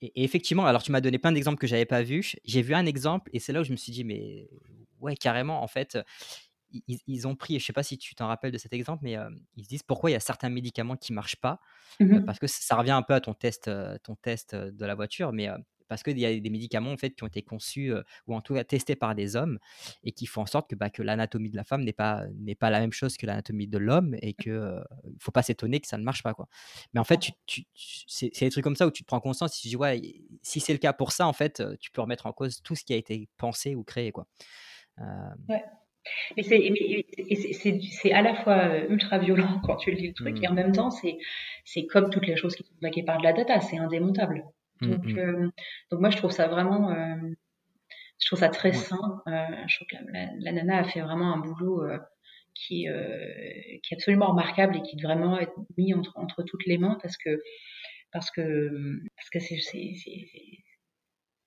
et, 0.00 0.24
effectivement, 0.24 0.64
alors 0.64 0.82
tu 0.82 0.92
m'as 0.92 1.00
donné 1.02 1.18
plein 1.18 1.32
d'exemples 1.32 1.58
que 1.58 1.66
j'avais 1.66 1.86
pas 1.86 2.02
vus. 2.02 2.36
J'ai 2.44 2.62
vu 2.62 2.74
un 2.74 2.86
exemple, 2.86 3.30
et 3.34 3.38
c'est 3.38 3.52
là 3.52 3.60
où 3.60 3.64
je 3.64 3.72
me 3.72 3.76
suis 3.76 3.92
dit, 3.92 4.04
mais 4.04 4.48
ouais, 5.00 5.16
carrément, 5.16 5.62
en 5.62 5.68
fait, 5.68 5.98
ils, 6.86 7.28
ont 7.28 7.36
pris, 7.36 7.58
je 7.58 7.64
sais 7.64 7.72
pas 7.72 7.82
si 7.82 7.98
tu 7.98 8.14
t'en 8.14 8.26
rappelles 8.26 8.52
de 8.52 8.58
cet 8.58 8.72
exemple, 8.72 9.02
mais 9.02 9.16
ils 9.56 9.64
se 9.64 9.68
disent 9.68 9.82
pourquoi 9.82 10.10
il 10.10 10.14
y 10.14 10.16
a 10.16 10.20
certains 10.20 10.48
médicaments 10.48 10.96
qui 10.96 11.12
marchent 11.12 11.40
pas, 11.40 11.60
mmh 11.98 12.24
parce 12.24 12.38
que 12.38 12.46
ça 12.46 12.76
revient 12.76 12.90
un 12.92 13.02
peu 13.02 13.14
à 13.14 13.20
ton 13.20 13.34
test, 13.34 13.70
ton 14.02 14.14
test 14.16 14.54
de 14.54 14.84
la 14.84 14.94
voiture, 14.94 15.32
mais 15.32 15.48
parce 15.90 16.04
qu'il 16.04 16.18
y 16.18 16.24
a 16.24 16.38
des 16.38 16.50
médicaments 16.50 16.92
en 16.92 16.96
fait 16.96 17.10
qui 17.10 17.24
ont 17.24 17.26
été 17.26 17.42
conçus 17.42 17.92
ou 18.28 18.34
en 18.34 18.40
tout 18.40 18.54
cas 18.54 18.62
testés 18.62 18.94
par 18.94 19.16
des 19.16 19.34
hommes 19.34 19.58
et 20.04 20.12
qui 20.12 20.26
font 20.26 20.42
en 20.42 20.46
sorte 20.46 20.70
que, 20.70 20.76
bah, 20.76 20.88
que 20.88 21.02
l'anatomie 21.02 21.50
de 21.50 21.56
la 21.56 21.64
femme 21.64 21.82
n'est 21.82 21.92
pas, 21.92 22.26
n'est 22.38 22.54
pas 22.54 22.70
la 22.70 22.78
même 22.78 22.92
chose 22.92 23.16
que 23.16 23.26
l'anatomie 23.26 23.66
de 23.66 23.76
l'homme 23.76 24.14
et 24.22 24.32
qu'il 24.32 24.52
ne 24.52 24.80
faut 25.18 25.32
pas 25.32 25.42
s'étonner 25.42 25.80
que 25.80 25.88
ça 25.88 25.98
ne 25.98 26.04
marche 26.04 26.22
pas. 26.22 26.32
Quoi. 26.32 26.46
Mais 26.94 27.00
en 27.00 27.04
fait, 27.04 27.18
tu, 27.44 27.64
c'est, 27.74 28.30
des 28.38 28.50
trucs 28.50 28.62
comme 28.62 28.76
ça 28.76 28.86
où 28.86 28.92
tu 28.92 29.02
te 29.02 29.08
prends 29.08 29.18
conscience, 29.18 29.52
si, 29.52 29.62
tu 29.62 29.68
dis, 29.68 29.76
ouais, 29.76 30.00
si 30.42 30.60
c'est 30.60 30.72
le 30.72 30.78
cas 30.78 30.92
pour 30.92 31.10
ça, 31.10 31.26
en 31.26 31.32
fait, 31.32 31.60
tu 31.80 31.90
peux 31.90 32.00
remettre 32.00 32.26
en 32.26 32.32
cause 32.32 32.62
tout 32.62 32.76
ce 32.76 32.84
qui 32.84 32.92
a 32.92 32.96
été 32.96 33.28
pensé 33.36 33.74
ou 33.74 33.82
créé. 33.82 34.12
Quoi. 34.12 34.28
Ouais. 35.48 35.64
Mais 36.36 36.42
c'est 36.42 38.12
à 38.12 38.22
la 38.22 38.34
fois 38.34 38.78
ultra 38.88 39.18
violent 39.18 39.60
quand 39.64 39.76
tu 39.76 39.90
lis 39.92 40.08
le 40.08 40.14
truc, 40.14 40.42
et 40.42 40.48
en 40.48 40.52
mmh. 40.52 40.54
même 40.54 40.72
temps, 40.72 40.90
c'est 40.90 41.86
comme 41.86 42.10
toutes 42.10 42.26
les 42.26 42.36
choses 42.36 42.54
qui 42.54 42.64
sont 42.64 42.74
baquées 42.82 43.02
par 43.02 43.18
de 43.18 43.24
la 43.24 43.32
data, 43.32 43.60
c'est 43.60 43.78
indémontable. 43.78 44.44
Mmh, 44.80 44.90
donc, 44.90 45.04
mmh. 45.04 45.50
donc 45.90 46.00
moi, 46.00 46.10
je 46.10 46.16
trouve 46.16 46.30
ça 46.30 46.48
vraiment, 46.48 46.94
je 48.18 48.26
trouve 48.26 48.38
ça 48.38 48.48
très 48.48 48.72
sain. 48.72 49.22
je 49.26 49.76
trouve 49.76 49.88
que 49.88 49.96
la, 50.40 50.52
nana 50.52 50.78
a 50.78 50.84
fait 50.84 51.00
vraiment 51.00 51.34
un 51.34 51.38
boulot 51.38 51.82
qui, 52.54 52.86
qui 53.82 53.94
est 53.94 53.96
absolument 53.96 54.28
remarquable 54.28 54.76
et 54.76 54.82
qui 54.82 54.96
doit 54.96 55.14
vraiment 55.14 55.38
être 55.38 55.54
mis 55.76 55.94
entre, 55.94 56.12
entre 56.16 56.42
toutes 56.42 56.66
les 56.66 56.78
mains 56.78 56.98
parce 57.02 57.16
que 57.16 57.40
parce 58.12 58.30
que 58.30 59.00
parce 59.16 59.30
que 59.30 59.38
c'est 59.38 59.56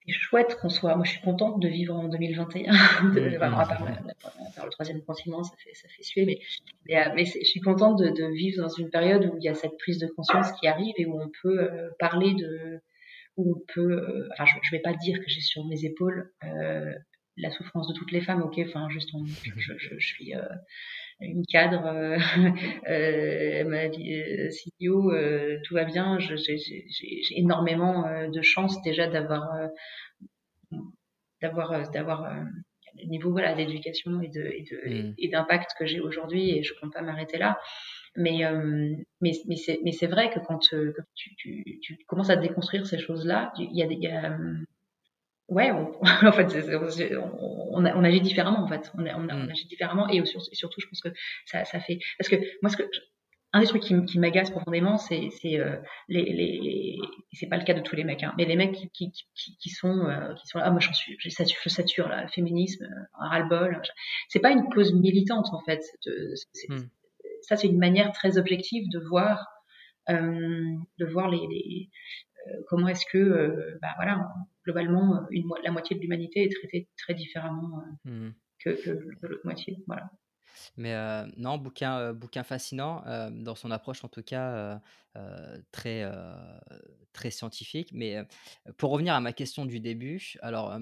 c'est 0.05 0.13
chouette 0.13 0.57
qu'on 0.61 0.69
soit. 0.69 0.95
Moi, 0.95 1.05
je 1.05 1.11
suis 1.11 1.21
contente 1.21 1.61
de 1.61 1.67
vivre 1.67 1.95
en 1.95 2.07
2021. 2.07 2.71
de, 3.13 3.19
mmh, 3.19 3.35
enfin, 3.35 3.51
à 3.53 3.65
part, 3.65 4.65
le 4.65 4.71
troisième 4.71 5.01
confinement, 5.01 5.43
ça 5.43 5.55
fait, 5.63 5.73
ça 5.73 5.87
fait 5.89 6.03
suer, 6.03 6.25
mais, 6.25 6.39
mais, 6.87 6.97
euh, 6.97 7.11
mais 7.15 7.25
je 7.25 7.43
suis 7.43 7.61
contente 7.61 7.99
de, 7.99 8.09
de, 8.09 8.25
vivre 8.33 8.61
dans 8.61 8.69
une 8.69 8.89
période 8.89 9.25
où 9.25 9.37
il 9.37 9.43
y 9.43 9.49
a 9.49 9.53
cette 9.53 9.77
prise 9.77 9.99
de 9.99 10.07
conscience 10.07 10.51
qui 10.59 10.67
arrive 10.67 10.93
et 10.97 11.05
où 11.05 11.19
on 11.19 11.29
peut 11.41 11.59
euh, 11.59 11.89
parler 11.99 12.33
de. 12.33 12.79
où 13.37 13.55
on 13.55 13.73
peut. 13.73 13.91
Euh, 13.91 14.29
enfin, 14.33 14.45
je, 14.45 14.57
je 14.61 14.75
vais 14.75 14.81
pas 14.81 14.93
dire 14.93 15.19
que 15.19 15.27
j'ai 15.27 15.41
sur 15.41 15.65
mes 15.65 15.85
épaules 15.85 16.31
la 17.35 17.49
souffrance 17.49 17.87
de 17.87 17.93
toutes 17.95 18.11
les 18.11 18.21
femmes, 18.21 18.43
ok, 18.43 18.59
enfin, 18.67 18.87
juste, 18.89 19.09
je, 19.43 19.51
je, 19.57 19.97
je, 19.97 20.05
suis 20.05 20.33
une 21.19 21.45
cadre, 21.45 21.86
euh, 21.86 22.17
euh, 22.89 23.63
ma 23.65 23.86
euh, 23.86 24.49
CEO, 24.49 25.12
euh, 25.12 25.60
tout 25.63 25.73
va 25.73 25.86
bien. 25.86 26.17
J'ai 26.19 26.86
énormément 27.36 28.06
de 28.30 28.41
chance 28.41 28.82
déjà 28.82 29.08
d'avoir 29.08 29.49
d'avoir 31.41 31.91
d'avoir 31.91 32.36
le 32.95 33.06
niveau 33.08 33.32
voilà 33.32 33.54
d'éducation 33.54 34.21
et 34.21 34.30
de 34.30 34.41
mmh. 34.41 35.13
et 35.17 35.30
d'impact 35.30 35.71
que 35.78 35.86
j'ai 35.86 35.99
aujourd'hui 35.99 36.52
et 36.58 36.63
je 36.63 36.73
compte 36.80 36.93
pas 36.93 37.02
m'arrêter 37.02 37.38
là. 37.38 37.60
Mais 38.15 38.41
mais 39.21 39.32
mais 39.47 39.56
c'est 39.56 39.80
mais 39.84 39.91
c'est 39.91 40.08
vrai 40.08 40.32
que 40.32 40.39
quand, 40.39 40.60
tu, 40.60 40.93
tu, 41.15 41.80
tu, 41.82 41.97
commences 42.06 42.30
à 42.30 42.36
déconstruire 42.36 42.86
ces 42.86 42.99
choses 42.99 43.26
là, 43.26 43.52
il 43.58 43.76
y 43.76 43.82
a 43.82 43.88
des 43.88 43.97
ouais, 45.49 45.71
on, 45.71 45.91
en 46.27 46.32
fait, 46.32 46.47
on, 47.73 47.86
on, 47.86 48.03
agit 48.03 48.21
différemment 48.21 48.63
en 48.63 48.67
fait. 48.67 48.91
On, 48.97 49.06
on, 49.06 49.19
mm. 49.23 49.49
agit 49.49 49.67
différemment 49.67 50.08
et 50.10 50.23
surtout, 50.25 50.82
je 50.82 50.88
pense 50.88 51.01
que 51.01 51.10
ça, 51.45 51.65
ça 51.65 51.79
fait 51.79 51.99
parce 52.17 52.29
que 52.29 52.36
moi, 52.62 52.69
ce 52.69 52.77
que 52.77 52.84
un 53.56 53.60
des 53.60 53.67
trucs 53.67 53.84
qui, 53.84 54.06
qui 54.06 54.17
m'agace 54.17 54.49
profondément, 54.49 54.97
c'est 54.97 55.29
c'est 55.29 55.60
euh, 55.60 55.77
les, 56.08 56.23
les 56.23 56.97
c'est 57.34 57.47
pas 57.47 57.58
le 57.58 57.63
cas 57.63 57.75
de 57.75 57.82
tous 57.82 57.95
les 57.95 58.03
mecs, 58.03 58.23
hein, 58.23 58.34
mais 58.38 58.45
les 58.45 58.56
mecs 58.56 58.73
qui 58.73 58.89
qui, 58.89 59.12
qui, 59.12 59.58
qui 59.58 59.69
sont 59.69 60.08
euh, 60.08 60.34
qui 60.34 60.47
sont 60.47 60.58
là, 60.58 60.65
ah 60.67 60.71
moi 60.71 60.79
j'en 60.79 60.93
suis, 60.93 61.15
je 61.19 61.29
sature, 61.29 61.60
je 61.63 61.69
sature 61.69 62.10
là, 62.10 62.27
féminisme, 62.27 62.88
un 63.19 63.27
ras-le-bol. 63.27 63.79
C'est 64.29 64.39
pas 64.39 64.51
une 64.51 64.69
cause 64.69 64.93
militante 64.93 65.47
en 65.53 65.62
fait. 65.62 65.84
Mm. 66.67 66.77
Ça 67.41 67.56
c'est 67.56 67.67
une 67.67 67.77
manière 67.77 68.12
très 68.12 68.39
objective 68.39 68.89
de 68.89 68.99
voir 68.99 69.47
euh, 70.10 70.75
de 70.97 71.06
voir 71.06 71.29
les, 71.29 71.45
les 71.47 71.89
euh, 72.47 72.62
comment 72.67 72.88
est-ce 72.88 73.06
que, 73.06 73.17
euh, 73.17 73.77
bah, 73.82 73.93
voilà, 73.95 74.27
globalement, 74.63 75.28
une, 75.32 75.49
la 75.63 75.71
moitié 75.71 75.95
de 75.95 76.02
l'humanité 76.02 76.43
est 76.43 76.56
traitée 76.56 76.89
très 76.97 77.13
différemment 77.13 77.84
mmh. 78.06 78.30
que, 78.60 78.69
l'autre 79.21 79.41
moitié. 79.43 79.84
Voilà. 79.88 80.10
Mais 80.78 80.95
non, 81.38 81.58
bouquin, 81.58 82.13
bouquin 82.13 82.43
fascinant, 82.43 83.04
dans 83.32 83.56
son 83.56 83.71
approche 83.71 84.04
en 84.04 84.08
tout 84.08 84.23
cas, 84.23 84.82
très, 85.71 86.06
très 87.12 87.32
scientifique. 87.32 87.89
Mais 87.93 88.17
pour 88.78 88.91
revenir 88.91 89.13
à 89.13 89.19
ma 89.19 89.34
question 89.34 89.65
du 89.65 89.80
début, 89.80 90.36
alors, 90.41 90.78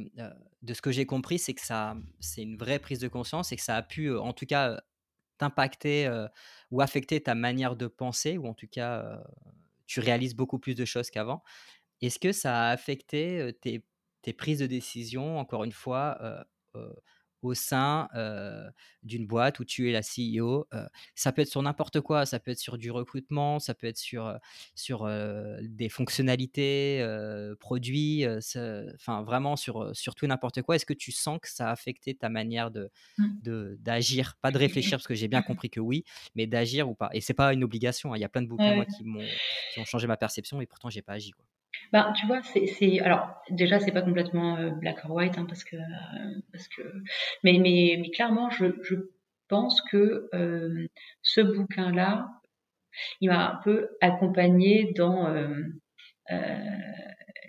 de 0.61 0.73
ce 0.73 0.81
que 0.81 0.91
j'ai 0.91 1.05
compris, 1.05 1.39
c'est 1.39 1.53
que 1.53 1.61
ça, 1.61 1.95
c'est 2.19 2.43
une 2.43 2.57
vraie 2.57 2.79
prise 2.79 2.99
de 2.99 3.07
conscience 3.07 3.51
et 3.51 3.55
que 3.55 3.63
ça 3.63 3.77
a 3.77 3.81
pu, 3.81 4.15
en 4.15 4.33
tout 4.33 4.45
cas, 4.45 4.81
t'impacter 5.37 6.09
ou 6.69 6.81
affecter 6.81 7.21
ta 7.21 7.33
manière 7.33 7.75
de 7.75 7.87
penser, 7.87 8.37
ou 8.37 8.47
en 8.47 8.53
tout 8.53 8.67
cas 8.67 9.23
tu 9.87 9.99
réalises 9.99 10.35
beaucoup 10.35 10.57
plus 10.57 10.73
de 10.75 10.85
choses 10.85 11.09
qu'avant. 11.09 11.43
Est-ce 12.01 12.19
que 12.19 12.31
ça 12.31 12.67
a 12.67 12.71
affecté 12.71 13.53
tes, 13.61 13.83
tes, 14.21 14.33
prises 14.33 14.59
de 14.59 14.67
décision, 14.67 15.37
encore 15.39 15.63
une 15.63 15.71
fois, 15.71 16.45
au 17.41 17.53
sein 17.53 18.07
d'une 19.03 19.25
boîte 19.25 19.59
où 19.59 19.65
tu 19.65 19.89
es 19.89 19.91
la 19.91 20.01
CEO. 20.01 20.67
ça 21.15 21.31
peut 21.31 21.41
être 21.41 21.49
sur 21.49 21.61
n'importe 21.61 22.01
quoi, 22.01 22.25
ça 22.25 22.39
peut 22.39 22.51
être 22.51 22.59
sur 22.59 22.77
du 22.77 22.91
recrutement, 22.91 23.59
ça 23.59 23.73
peut 23.73 23.87
être 23.87 23.97
sur, 23.97 24.37
sur 24.75 25.09
des 25.61 25.89
fonctionnalités, 25.89 27.05
produits, 27.59 28.25
enfin 28.95 29.23
vraiment 29.23 29.55
sur, 29.55 29.95
sur 29.95 30.15
tout 30.15 30.27
n'importe 30.27 30.61
quoi. 30.61 30.75
Est-ce 30.75 30.85
que 30.85 30.93
tu 30.93 31.11
sens 31.11 31.39
que 31.41 31.49
ça 31.49 31.69
a 31.69 31.71
affecté 31.71 32.13
ta 32.13 32.29
manière 32.29 32.71
de, 32.71 32.89
mmh. 33.17 33.75
d'agir? 33.79 34.35
Pas 34.41 34.51
de 34.51 34.57
réfléchir, 34.57 34.97
parce 34.97 35.07
que 35.07 35.15
j'ai 35.15 35.27
bien 35.27 35.41
compris 35.41 35.69
que 35.69 35.79
oui, 35.79 36.03
mais 36.35 36.47
d'agir 36.47 36.89
ou 36.89 36.95
pas? 36.95 37.09
Et 37.13 37.21
c'est 37.21 37.33
pas 37.33 37.53
une 37.53 37.63
obligation, 37.63 38.13
hein, 38.13 38.17
il 38.17 38.21
y 38.21 38.25
a 38.25 38.29
plein 38.29 38.41
de 38.41 38.47
bouquins 38.47 38.75
moi, 38.75 38.85
qui, 38.85 39.03
m'ont, 39.03 39.25
qui 39.73 39.79
ont 39.79 39.85
changé 39.85 40.07
ma 40.07 40.17
perception 40.17 40.61
et 40.61 40.67
pourtant 40.67 40.89
j'ai 40.89 41.01
pas 41.01 41.13
agi. 41.13 41.31
Quoi. 41.31 41.45
Ben, 41.93 42.13
tu 42.13 42.25
vois, 42.25 42.41
c'est, 42.43 42.99
alors 43.01 43.41
déjà 43.49 43.79
c'est 43.79 43.91
pas 43.91 44.01
complètement 44.01 44.57
euh, 44.57 44.69
black 44.69 45.03
or 45.05 45.11
white 45.11 45.37
hein, 45.37 45.45
parce 45.47 45.63
que 45.63 45.75
parce 46.51 46.67
que 46.69 46.81
mais 47.43 47.57
mais 47.59 47.97
mais 47.99 48.09
clairement 48.11 48.49
je 48.49 48.67
je 48.83 48.95
pense 49.49 49.81
que 49.91 50.29
euh, 50.33 50.87
ce 51.21 51.41
bouquin 51.41 51.91
là 51.91 52.29
il 53.21 53.29
m'a 53.29 53.51
un 53.53 53.59
peu 53.63 53.89
accompagné 54.01 54.93
dans 54.95 55.27
euh, 55.27 55.49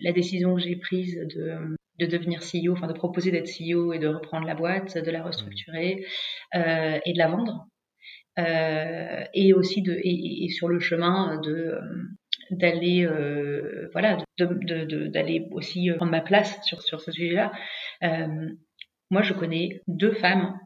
la 0.00 0.12
décision 0.12 0.54
que 0.56 0.62
j'ai 0.62 0.76
prise 0.76 1.16
de 1.34 1.76
de 1.98 2.06
devenir 2.06 2.40
CEO, 2.40 2.72
enfin 2.72 2.88
de 2.88 2.94
proposer 2.94 3.30
d'être 3.30 3.48
CEO 3.48 3.92
et 3.92 3.98
de 3.98 4.08
reprendre 4.08 4.46
la 4.46 4.54
boîte, 4.54 4.98
de 4.98 5.10
la 5.10 5.22
restructurer 5.22 6.04
et 6.54 7.12
de 7.12 7.18
la 7.18 7.28
vendre. 7.28 7.66
et 9.34 9.52
aussi 9.52 9.82
de 9.82 9.92
et, 9.92 10.44
et, 10.44 10.48
sur 10.48 10.68
le 10.68 10.80
chemin 10.80 11.40
de 11.40 11.78
d'aller 12.52 13.04
euh, 13.04 13.88
voilà 13.92 14.18
d'aller 14.38 15.40
de, 15.40 15.54
aussi 15.54 15.90
euh, 15.90 15.96
prendre 15.96 16.12
ma 16.12 16.20
place 16.20 16.62
sur 16.64 16.82
sur 16.82 17.00
ce 17.00 17.10
sujet-là. 17.10 17.52
Euh, 18.02 18.50
moi, 19.10 19.22
je 19.22 19.34
connais 19.34 19.82
deux 19.88 20.12
femmes 20.12 20.58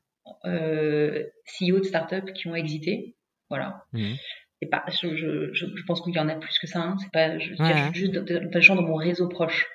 euh, 0.45 1.25
CEO 1.47 1.79
de 1.79 1.85
start-up 1.85 2.33
qui 2.33 2.49
ont 2.49 2.55
exité. 2.55 3.17
Voilà. 3.49 3.85
Mmh. 3.93 4.15
Et 4.63 4.67
pas, 4.69 4.85
je, 4.89 5.15
je, 5.17 5.53
je, 5.53 5.83
pense 5.87 6.01
qu'il 6.01 6.15
y 6.15 6.19
en 6.19 6.29
a 6.29 6.35
plus 6.37 6.59
que 6.59 6.67
ça. 6.67 6.81
Hein. 6.81 6.97
C'est 7.01 7.13
pas 7.13 7.39
je, 7.39 7.55
juste 7.93 8.13
de, 8.13 8.61
gens 8.61 8.75
dans 8.75 8.83
mon 8.83 8.95
réseau 8.95 9.29
proche. 9.29 9.67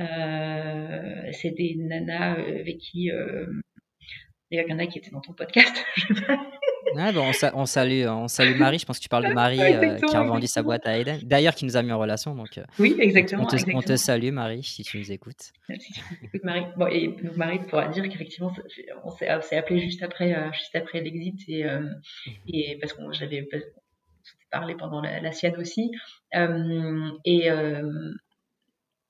Euh, 0.00 1.30
c'est 1.32 1.50
des 1.50 1.76
nanas 1.78 2.32
avec 2.34 2.78
qui 2.78 3.10
il 4.50 4.60
y 4.68 4.72
en 4.72 4.78
a 4.78 4.86
qui 4.86 4.98
étaient 4.98 5.10
dans 5.10 5.20
ton 5.20 5.32
podcast. 5.32 5.84
on, 7.54 7.66
salue, 7.66 8.06
on 8.06 8.28
salue 8.28 8.58
Marie. 8.58 8.78
Je 8.78 8.86
pense 8.86 8.98
que 8.98 9.02
tu 9.02 9.08
parles 9.08 9.28
de 9.28 9.32
Marie 9.32 9.60
euh, 9.60 9.96
qui 9.96 10.16
a 10.16 10.20
revendu 10.20 10.46
sa 10.46 10.62
boîte 10.62 10.86
à 10.86 10.98
Aiden. 10.98 11.18
D'ailleurs, 11.22 11.54
qui 11.54 11.64
nous 11.64 11.76
a 11.76 11.82
mis 11.82 11.92
en 11.92 11.98
relation. 11.98 12.34
Donc, 12.34 12.58
euh, 12.58 12.64
oui, 12.78 12.96
exactement 12.98 13.44
on, 13.74 13.82
te, 13.82 13.96
salue, 13.96 14.30
Marie, 14.30 14.62
si 14.62 14.82
tu 14.82 14.98
nous 14.98 15.12
écoutes. 15.12 15.52
Si 15.68 15.92
tu 15.92 16.00
nous 16.10 16.26
écoutes, 16.26 16.44
Marie. 16.44 16.64
Bon, 16.76 16.86
et 16.86 17.08
donc, 17.08 17.36
Marie 17.36 17.60
pourra 17.60 17.88
dire 17.88 18.04
qu'effectivement, 18.08 18.52
on 19.04 19.10
s'est 19.10 19.56
appelé 19.56 19.80
juste 19.80 20.02
après, 20.02 20.34
euh, 20.34 20.52
juste 20.52 20.74
après 20.74 21.00
l'exit. 21.00 21.40
Et, 21.48 21.64
mhm. 21.64 22.00
et 22.48 22.78
parce 22.80 22.92
qu'on 22.92 23.12
j'avais 23.12 23.48
parlé 24.50 24.74
pendant 24.74 25.00
la, 25.00 25.32
sienne 25.32 25.56
aussi. 25.56 25.90
et, 27.24 27.48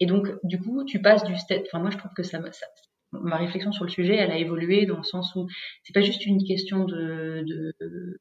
et 0.03 0.07
donc, 0.07 0.29
du 0.43 0.59
coup, 0.59 0.85
tu 0.85 1.01
passes 1.01 1.23
du 1.25 1.37
step. 1.37 1.63
Enfin, 1.69 1.79
moi, 1.79 1.91
je 1.91 1.97
trouve 1.97 2.13
que 2.13 2.25
ça, 2.25 2.41
ça, 2.51 2.67
ma 3.13 3.37
réflexion 3.37 3.73
sur 3.73 3.85
le 3.85 3.91
sujet, 3.91 4.17
elle 4.17 4.31
a 4.31 4.39
évolué 4.39 4.87
dans 4.87 4.97
le 4.97 5.03
sens 5.03 5.35
où 5.35 5.47
c'est 5.83 5.93
pas 5.93 6.01
juste 6.01 6.27
une 6.27 6.45
question 6.45 6.85
de, 6.85 7.45
de... 7.47 8.21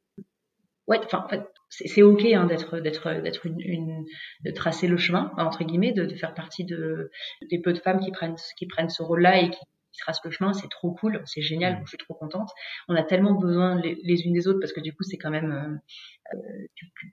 ouais, 0.88 1.00
enfin, 1.04 1.24
en 1.26 1.30
fait, 1.30 1.44
c'est 1.70 2.02
ok 2.02 2.26
hein, 2.26 2.46
d'être 2.46 2.80
d'être 2.80 3.22
d'être 3.22 3.46
une, 3.46 3.62
une, 3.62 4.06
de 4.44 4.52
tracer 4.52 4.88
le 4.88 4.98
chemin 4.98 5.32
entre 5.38 5.64
guillemets, 5.64 5.94
de, 5.94 6.06
de, 6.06 6.16
faire 6.16 6.34
partie 6.34 6.66
de 6.66 7.10
des 7.50 7.60
peu 7.60 7.72
de 7.72 7.80
femmes 7.80 8.02
qui 8.02 8.12
prennent 8.12 8.36
qui 8.58 8.68
prennent 8.68 8.90
ce 8.90 9.02
rôle-là 9.02 9.42
et 9.42 9.50
qui, 9.50 9.60
tracent 10.00 10.24
le 10.24 10.32
chemin, 10.32 10.54
c'est 10.54 10.70
trop 10.70 10.92
cool, 10.94 11.22
c'est 11.26 11.42
génial, 11.42 11.74
mmh. 11.76 11.82
je 11.84 11.90
suis 11.90 11.98
trop 11.98 12.14
contente. 12.14 12.50
On 12.88 12.96
a 12.96 13.04
tellement 13.04 13.34
besoin 13.34 13.80
les, 13.80 14.22
unes 14.26 14.34
des 14.34 14.48
autres 14.48 14.60
parce 14.60 14.74
que 14.74 14.80
du 14.80 14.94
coup 14.94 15.04
c'est 15.04 15.18
quand 15.18 15.30
même 15.30 15.80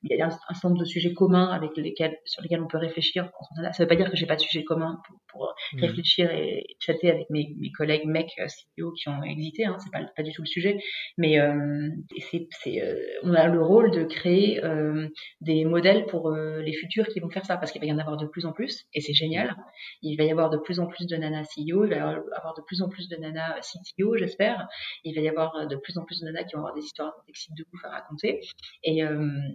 il 0.02 0.16
y 0.16 0.20
a 0.20 0.26
un, 0.26 0.31
certain 0.31 0.68
nombre 0.68 0.81
de 0.81 0.85
sujets 0.85 1.14
communs 1.14 1.48
avec 1.48 1.76
lesquels, 1.76 2.16
sur 2.24 2.42
lesquels 2.42 2.61
on 2.61 2.66
peut 2.66 2.78
réfléchir. 2.78 3.31
Ça 3.57 3.62
ne 3.62 3.72
veut 3.78 3.87
pas 3.87 3.96
dire 3.96 4.11
que 4.11 4.16
j'ai 4.16 4.26
pas 4.26 4.37
de 4.37 4.40
sujets 4.40 4.64
communs 4.64 5.00
pour, 5.07 5.18
pour 5.28 5.54
mmh. 5.72 5.81
réfléchir 5.81 6.31
et 6.31 6.66
chatter 6.81 7.11
avec 7.11 7.31
mes, 7.31 7.54
mes 7.59 7.70
collègues 7.72 8.07
mecs 8.07 8.33
CEO 8.38 8.92
qui 8.92 9.09
ont 9.09 9.22
existé. 9.22 9.64
Hein, 9.64 9.76
c'est 9.78 9.90
pas, 9.90 10.04
pas 10.16 10.22
du 10.22 10.33
tout 10.33 10.42
le 10.42 10.46
sujet, 10.46 10.78
mais 11.16 11.40
euh, 11.40 11.88
c'est, 12.31 12.48
euh, 12.83 12.96
on 13.22 13.35
a 13.35 13.46
le 13.48 13.62
rôle 13.62 13.90
de 13.90 14.04
créer 14.04 14.62
euh, 14.64 15.08
des 15.40 15.64
modèles 15.64 16.06
pour 16.06 16.31
euh, 16.31 16.60
les 16.62 16.73
futurs 16.73 17.06
qui 17.08 17.21
vont 17.21 17.31
faire 17.31 17.44
ça, 17.44 17.56
parce 17.56 17.73
qu'il 17.73 17.81
va 17.81 17.87
y 17.87 17.92
en 17.92 17.98
avoir 17.98 18.16
de 18.16 18.27
plus 18.27 18.46
en 18.46 18.52
plus, 18.52 18.87
et 18.94 19.00
c'est 19.00 19.14
génial. 19.14 19.56
Il 20.02 20.16
va 20.16 20.25
y 20.25 20.31
avoir 20.31 20.50
de 20.50 20.58
plus 20.58 20.81
en 20.81 20.87
plus 20.87 21.06
de 21.06 21.16
nanas 21.16 21.44
CEO, 21.56 21.85
il 21.85 21.90
va 21.90 21.96
y 21.96 21.98
avoir 21.98 22.54
de 22.56 22.62
plus 22.62 22.83
en 22.83 22.88
plus 22.88 23.08
de 23.08 23.16
nanas 23.16 23.60
CTO, 23.60 24.16
j'espère. 24.16 24.69
Il 25.04 25.14
va 25.14 25.21
y 25.21 25.29
avoir 25.29 25.66
de 25.66 25.77
plus 25.77 25.98
en 25.98 26.04
plus 26.04 26.21
de 26.21 26.27
nanas 26.27 26.44
qui 26.44 26.54
vont 26.54 26.60
avoir 26.60 26.75
des 26.75 26.83
histoires 26.83 27.14
de 27.27 27.64
ouf 27.73 27.85
à 27.85 27.90
raconter. 27.90 28.40
Et, 28.83 29.04
euh, 29.04 29.08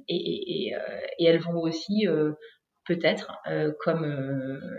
et, 0.08 0.68
et, 0.68 0.76
euh, 0.76 0.80
et, 1.20 1.26
elles 1.26 1.40
vont 1.40 1.60
aussi 1.60 2.08
euh, 2.08 2.34
peut-être, 2.86 3.32
comme 3.80 4.06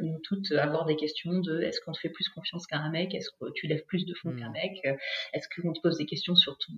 nous 0.02 0.18
toutes, 0.22 0.52
avoir 0.52 0.84
des 0.84 0.96
questions 0.96 1.38
de 1.38 1.62
est-ce 1.62 1.80
qu'on 1.80 1.92
te 1.92 1.98
fait 1.98 2.10
plus 2.10 2.28
confiance 2.28 2.66
qu'à 2.66 2.78
un 2.78 2.90
mec? 2.90 3.14
Est-ce 3.14 3.30
que 3.30 3.50
tu 3.54 3.66
lèves 3.66 3.84
plus 3.86 4.04
de 4.04 4.14
fonds 4.14 4.34
qu'un 4.36 4.50
mmh. 4.50 4.52
mec? 4.52 4.98
Est-ce 5.32 5.48
qu'on 5.48 5.72
te 5.72 5.80
pose 5.80 5.98
des 5.98 6.06
questions 6.06 6.34
sur 6.34 6.58
ton 6.58 6.72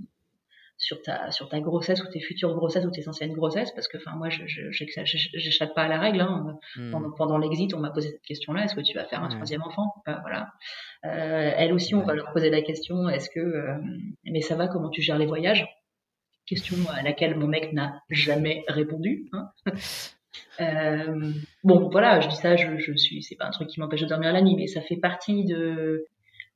sur 0.78 1.00
ta 1.00 1.30
sur 1.30 1.48
ta 1.48 1.58
grossesse 1.58 2.02
ou 2.02 2.06
tes 2.12 2.20
futures 2.20 2.54
grossesses 2.54 2.84
ou 2.84 2.90
tes 2.90 3.08
anciennes 3.08 3.32
grossesses? 3.32 3.72
Parce 3.72 3.88
que 3.88 3.96
enfin 3.96 4.14
moi 4.14 4.28
je 4.28 4.44
j'échappe 4.70 5.74
pas 5.74 5.84
à 5.84 5.88
la 5.88 5.98
règle 5.98 6.20
hein. 6.20 6.58
Mmh. 6.76 6.90
pendant, 6.90 7.10
pendant 7.12 7.38
l'exit 7.38 7.72
on 7.74 7.80
m'a 7.80 7.90
posé 7.90 8.10
cette 8.10 8.22
question 8.22 8.52
là 8.52 8.64
est-ce 8.64 8.74
que 8.74 8.82
tu 8.82 8.94
vas 8.94 9.04
faire 9.04 9.22
un 9.22 9.28
troisième 9.28 9.62
enfant 9.62 9.94
voilà. 10.04 10.52
Euh, 11.04 11.52
elles 11.56 11.72
aussi 11.72 11.94
on 11.94 12.02
va 12.02 12.14
leur 12.14 12.30
poser 12.32 12.50
la 12.50 12.62
question 12.62 13.08
est-ce 13.08 13.30
que 13.30 13.64
mais 14.24 14.42
ça 14.42 14.54
va 14.54 14.68
comment 14.68 14.90
tu 14.90 15.02
gères 15.02 15.18
les 15.18 15.26
voyages? 15.26 15.66
Question 16.46 16.76
à 16.90 17.02
laquelle 17.02 17.36
mon 17.36 17.46
mec 17.46 17.72
n'a 17.72 18.02
jamais 18.10 18.64
répondu. 18.68 19.28
Hein. 19.32 19.50
Euh, 20.60 21.32
bon, 21.64 21.88
voilà, 21.90 22.20
je 22.20 22.28
dis 22.28 22.36
ça, 22.36 22.56
je, 22.56 22.78
je 22.78 22.92
suis, 22.94 23.22
c'est 23.22 23.36
pas 23.36 23.46
un 23.46 23.50
truc 23.50 23.68
qui 23.68 23.80
m'empêche 23.80 24.02
de 24.02 24.06
dormir 24.06 24.32
la 24.32 24.42
nuit, 24.42 24.54
mais 24.56 24.66
ça 24.66 24.80
fait 24.80 24.96
partie 24.96 25.44
de, 25.44 26.06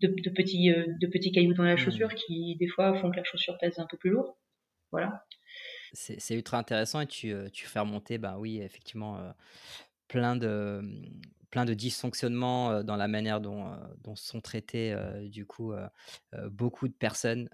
de, 0.01 0.30
petits, 0.30 0.70
euh, 0.70 0.86
de 1.01 1.07
petits 1.07 1.32
cailloux 1.32 1.55
dans 1.55 1.64
la 1.64 1.74
mmh. 1.74 1.78
chaussure 1.78 2.14
qui, 2.14 2.57
des 2.57 2.66
fois, 2.66 2.95
font 3.01 3.11
que 3.11 3.16
la 3.16 3.24
chaussure 3.24 3.57
pèse 3.59 3.78
un 3.78 3.86
peu 3.86 3.97
plus 3.97 4.11
lourd. 4.11 4.36
Voilà. 4.91 5.24
C'est 5.93 6.34
ultra 6.34 6.59
intéressant 6.59 7.01
et 7.01 7.07
tu, 7.07 7.32
euh, 7.32 7.49
tu 7.51 7.66
fais 7.66 7.80
remonter, 7.80 8.18
bah 8.18 8.36
oui, 8.38 8.61
effectivement, 8.61 9.18
plein 10.11 10.34
de 10.36 10.82
plein 11.50 11.64
de 11.64 11.74
dysfonctionnements 11.74 12.82
dans 12.84 12.96
la 12.96 13.08
manière 13.08 13.40
dont, 13.40 13.76
sont 14.14 14.40
traitées 14.40 14.96
du 15.30 15.46
coup 15.46 15.72
beaucoup 16.50 16.88
de 16.88 16.92
personnes 16.92 17.48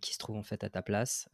qui 0.00 0.14
se 0.14 0.18
trouvent 0.18 0.36
en 0.36 0.42
fait 0.42 0.64
à 0.64 0.70
ta 0.70 0.82
place, 0.82 1.28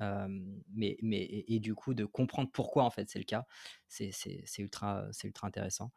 mais, 0.68 0.98
mais 1.02 1.44
et, 1.48 1.60
du 1.60 1.74
coup 1.74 1.94
de 1.94 2.04
comprendre 2.04 2.50
pourquoi 2.52 2.84
en 2.84 2.90
fait 2.90 3.08
c'est 3.10 3.18
le 3.18 3.24
cas, 3.24 3.44
c'est 3.88 4.12
ultra 4.58 5.06
c'est 5.12 5.28
ultra 5.28 5.48
intéressant. 5.48 5.90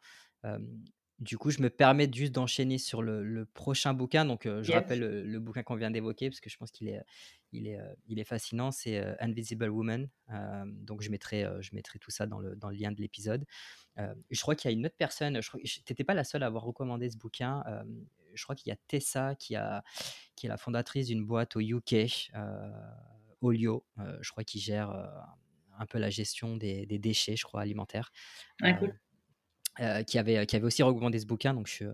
Du 1.20 1.36
coup, 1.36 1.50
je 1.50 1.60
me 1.60 1.68
permets 1.68 2.10
juste 2.10 2.32
d'enchaîner 2.32 2.78
sur 2.78 3.02
le, 3.02 3.44
prochain 3.52 3.92
bouquin. 3.92 4.24
Donc, 4.24 4.44
je 4.46 4.72
rappelle 4.72 5.00
le, 5.00 5.38
bouquin 5.38 5.62
qu'on 5.62 5.76
vient 5.76 5.90
d'évoquer 5.90 6.30
parce 6.30 6.40
que 6.40 6.48
je 6.48 6.56
pense 6.56 6.70
qu'il 6.70 6.88
est, 6.88 7.00
il 7.52 7.66
est, 7.68 7.78
il 8.08 8.18
est 8.18 8.24
fascinant. 8.24 8.70
C'est 8.70 8.98
Invisible 9.20 9.68
Woman. 9.68 10.08
donc, 10.64 11.02
je 11.02 11.10
mettrai, 11.10 11.46
je 11.60 11.74
mettrai 11.74 11.98
tout 11.98 12.10
ça 12.10 12.26
dans 12.26 12.38
le, 12.38 12.56
dans 12.56 12.70
le 12.70 12.76
lien 12.76 12.90
de 12.90 13.00
l'épisode. 13.00 13.44
je 13.96 14.40
crois 14.40 14.54
qu'il 14.54 14.70
y 14.70 14.74
a 14.74 14.76
une 14.76 14.86
autre 14.86 14.96
personne. 14.96 15.38
Tu 15.40 15.80
n'étais 15.88 16.04
pas 16.04 16.14
la 16.14 16.24
seule 16.24 16.42
à 16.42 16.46
avoir 16.46 16.64
recommandé 16.64 17.10
ce 17.10 17.18
bouquin. 17.18 17.64
je 18.32 18.42
crois 18.42 18.56
qu'il 18.56 18.70
y 18.70 18.72
a 18.72 18.76
Tessa 18.88 19.34
qui, 19.34 19.56
a, 19.56 19.84
qui 20.36 20.46
est 20.46 20.48
la 20.48 20.56
fondatrice 20.56 21.08
d'une 21.08 21.24
boîte 21.24 21.54
au 21.54 21.60
UK, 21.60 22.30
Olio. 23.42 23.84
je 24.20 24.30
crois 24.30 24.44
qu'il 24.44 24.62
gère 24.62 24.90
un 25.78 25.86
peu 25.86 25.98
la 25.98 26.10
gestion 26.10 26.56
des, 26.56 26.86
des, 26.86 26.98
déchets, 26.98 27.36
je 27.36 27.44
crois, 27.44 27.62
alimentaires. 27.62 28.12
Ah, 28.62 28.74
cool. 28.74 28.94
Euh, 29.78 30.02
qui, 30.02 30.18
avait, 30.18 30.46
qui 30.46 30.56
avait 30.56 30.66
aussi 30.66 30.82
recommandé 30.82 31.18
ce 31.18 31.26
bouquin. 31.26 31.54
Donc, 31.54 31.68
je, 31.68 31.84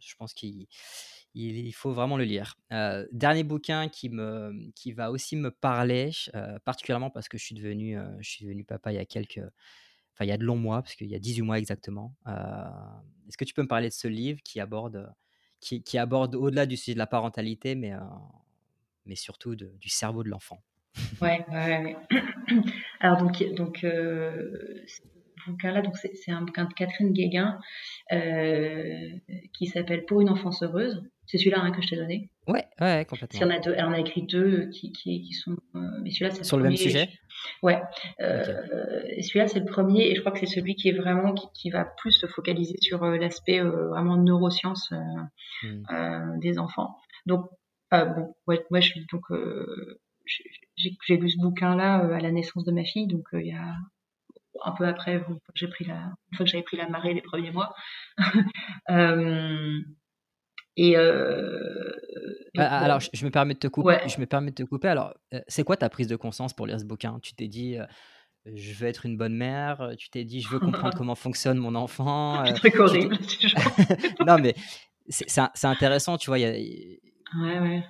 je 0.00 0.14
pense 0.16 0.34
qu'il 0.34 0.66
il, 1.34 1.72
faut 1.72 1.92
vraiment 1.92 2.16
le 2.16 2.24
lire. 2.24 2.56
Euh, 2.72 3.06
dernier 3.12 3.44
bouquin 3.44 3.88
qui, 3.88 4.10
me, 4.10 4.70
qui 4.74 4.92
va 4.92 5.10
aussi 5.10 5.36
me 5.36 5.50
parler, 5.50 6.10
euh, 6.34 6.58
particulièrement 6.64 7.10
parce 7.10 7.28
que 7.28 7.38
je 7.38 7.44
suis 7.44 7.54
devenu, 7.54 7.96
je 8.20 8.28
suis 8.28 8.44
devenu 8.44 8.64
papa 8.64 8.92
il 8.92 8.96
y 8.96 8.98
a 8.98 9.06
quelques. 9.06 9.38
Enfin, 9.38 10.26
il 10.26 10.28
y 10.28 10.32
a 10.32 10.36
de 10.36 10.44
longs 10.44 10.58
mois, 10.58 10.82
parce 10.82 10.94
qu'il 10.94 11.08
y 11.08 11.14
a 11.14 11.18
18 11.18 11.42
mois 11.42 11.58
exactement. 11.58 12.14
Est-ce 12.26 13.36
que 13.36 13.44
tu 13.44 13.54
peux 13.54 13.62
me 13.62 13.68
parler 13.68 13.88
de 13.88 13.94
ce 13.94 14.06
livre 14.06 14.40
qui 14.44 14.60
aborde, 14.60 15.12
qui, 15.60 15.82
qui 15.82 15.98
aborde 15.98 16.34
au-delà 16.34 16.66
du 16.66 16.76
sujet 16.76 16.94
de 16.94 16.98
la 16.98 17.06
parentalité, 17.06 17.74
mais, 17.74 17.92
mais 19.06 19.16
surtout 19.16 19.56
du 19.56 19.88
cerveau 19.88 20.22
de 20.22 20.28
l'enfant? 20.28 20.62
Ouais, 21.20 21.44
ouais, 21.50 21.78
ouais. 21.82 21.96
Alors, 23.00 23.18
donc, 23.18 23.42
donc 23.54 23.84
bouquin-là, 25.46 25.82
donc 25.82 25.96
c'est 25.96 26.30
un 26.30 26.42
bouquin 26.42 26.64
de 26.64 26.72
Catherine 26.72 27.12
Guéguin 27.12 27.58
euh, 28.12 29.10
qui 29.52 29.66
s'appelle 29.66 30.04
Pour 30.04 30.20
une 30.20 30.28
enfance 30.28 30.62
heureuse. 30.62 31.02
C'est 31.26 31.38
celui-là 31.38 31.60
hein, 31.60 31.70
que 31.70 31.80
je 31.80 31.88
t'ai 31.88 31.96
donné. 31.96 32.28
Ouais, 32.46 32.66
ouais, 32.80 33.06
complètement. 33.08 33.46
en 33.46 33.50
a 33.50 33.58
deux, 33.58 33.74
elle 33.74 33.86
en 33.86 33.92
a 33.92 33.98
écrit 33.98 34.22
deux 34.22 34.68
qui, 34.68 34.92
qui, 34.92 35.22
qui 35.22 35.32
sont. 35.32 35.56
Euh, 35.74 35.80
mais 36.02 36.10
celui-là, 36.10 36.32
c'est 36.32 36.44
sur 36.44 36.58
le, 36.58 36.64
même 36.64 36.76
sujet. 36.76 37.08
Ouais. 37.62 37.80
Euh, 38.20 38.42
celui-là, 39.22 39.48
c'est 39.48 39.60
le 39.60 39.64
premier, 39.64 40.10
et 40.10 40.14
je 40.14 40.20
crois 40.20 40.32
que 40.32 40.38
c'est 40.38 40.46
celui 40.46 40.76
qui 40.76 40.90
est 40.90 40.92
vraiment 40.92 41.32
qui, 41.32 41.46
qui 41.54 41.70
va 41.70 41.86
plus 41.86 42.12
se 42.12 42.26
focaliser 42.26 42.76
sur 42.82 43.02
l'aspect 43.06 43.60
vraiment 43.60 44.18
neurosciences 44.18 44.92
hmm. 45.62 46.38
des 46.40 46.58
enfants. 46.58 46.94
Donc, 47.24 47.48
bon, 47.90 48.34
ouais, 48.46 48.62
moi, 48.70 48.80
je 48.80 48.92
donc 49.10 49.22
j'ai 50.76 51.16
lu 51.16 51.30
ce 51.30 51.38
bouquin-là 51.38 52.14
à 52.14 52.20
la 52.20 52.32
naissance 52.32 52.64
de 52.64 52.72
ma 52.72 52.84
fille, 52.84 53.06
donc 53.06 53.24
il 53.32 53.46
y 53.46 53.52
a 53.52 53.76
un 54.64 54.72
peu 54.72 54.86
après, 54.86 55.24
j'ai 55.54 55.68
pris 55.68 55.84
la, 55.84 55.94
une 56.30 56.36
fois 56.36 56.44
que 56.44 56.50
j'avais 56.50 56.62
pris 56.62 56.76
la 56.76 56.88
marée 56.88 57.14
les 57.14 57.22
premiers 57.22 57.50
mois. 57.50 57.74
euh, 58.90 59.80
et, 60.76 60.96
euh, 60.96 61.92
ah, 62.58 62.80
alors, 62.80 63.00
je, 63.00 63.24
me 63.24 63.30
permets 63.30 63.54
de 63.54 63.60
te 63.60 63.68
couper. 63.68 63.98
Je 64.08 64.18
me 64.18 64.26
permets 64.26 64.50
de 64.50 64.56
te 64.56 64.62
couper. 64.64 64.88
Alors, 64.88 65.14
euh, 65.32 65.40
c'est 65.46 65.62
quoi 65.62 65.76
ta 65.76 65.88
prise 65.88 66.08
de 66.08 66.16
conscience 66.16 66.52
pour 66.52 66.66
lire 66.66 66.80
ce 66.80 66.84
bouquin? 66.84 67.20
Tu 67.22 67.34
t'es 67.34 67.46
dit, 67.46 67.78
euh, 67.78 67.84
je 68.46 68.74
veux 68.74 68.88
être 68.88 69.06
une 69.06 69.16
bonne 69.16 69.36
mère. 69.36 69.92
Tu 69.98 70.10
t'es 70.10 70.24
dit, 70.24 70.40
je 70.40 70.48
veux 70.48 70.58
comprendre 70.58 70.94
comment 70.96 71.14
fonctionne 71.14 71.58
mon 71.58 71.74
enfant. 71.76 72.44
C'est 72.44 72.70
très 72.70 72.78
horrible. 72.78 73.16
non, 74.26 74.38
mais 74.38 74.54
c'est 75.08 75.64
intéressant. 75.64 76.18
Tu 76.18 76.28
vois, 76.28 76.38
il 76.38 76.42
y 76.42 76.46
a, 76.46 76.98
Ouais, 77.36 77.58
ouais. 77.58 77.82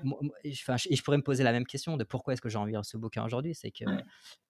et 0.45 0.53
je 0.55 1.03
pourrais 1.03 1.19
me 1.19 1.23
poser 1.23 1.43
la 1.43 1.53
même 1.53 1.67
question 1.67 1.99
de 1.99 2.05
pourquoi 2.05 2.33
est-ce 2.33 2.41
que 2.41 2.49
j'ai 2.49 2.57
envie 2.57 2.73
de 2.73 2.79
lire 2.79 2.85
ce 2.85 2.97
bouquin 2.97 3.25
aujourd'hui? 3.25 3.55
C'est 3.55 3.71
que 3.71 3.85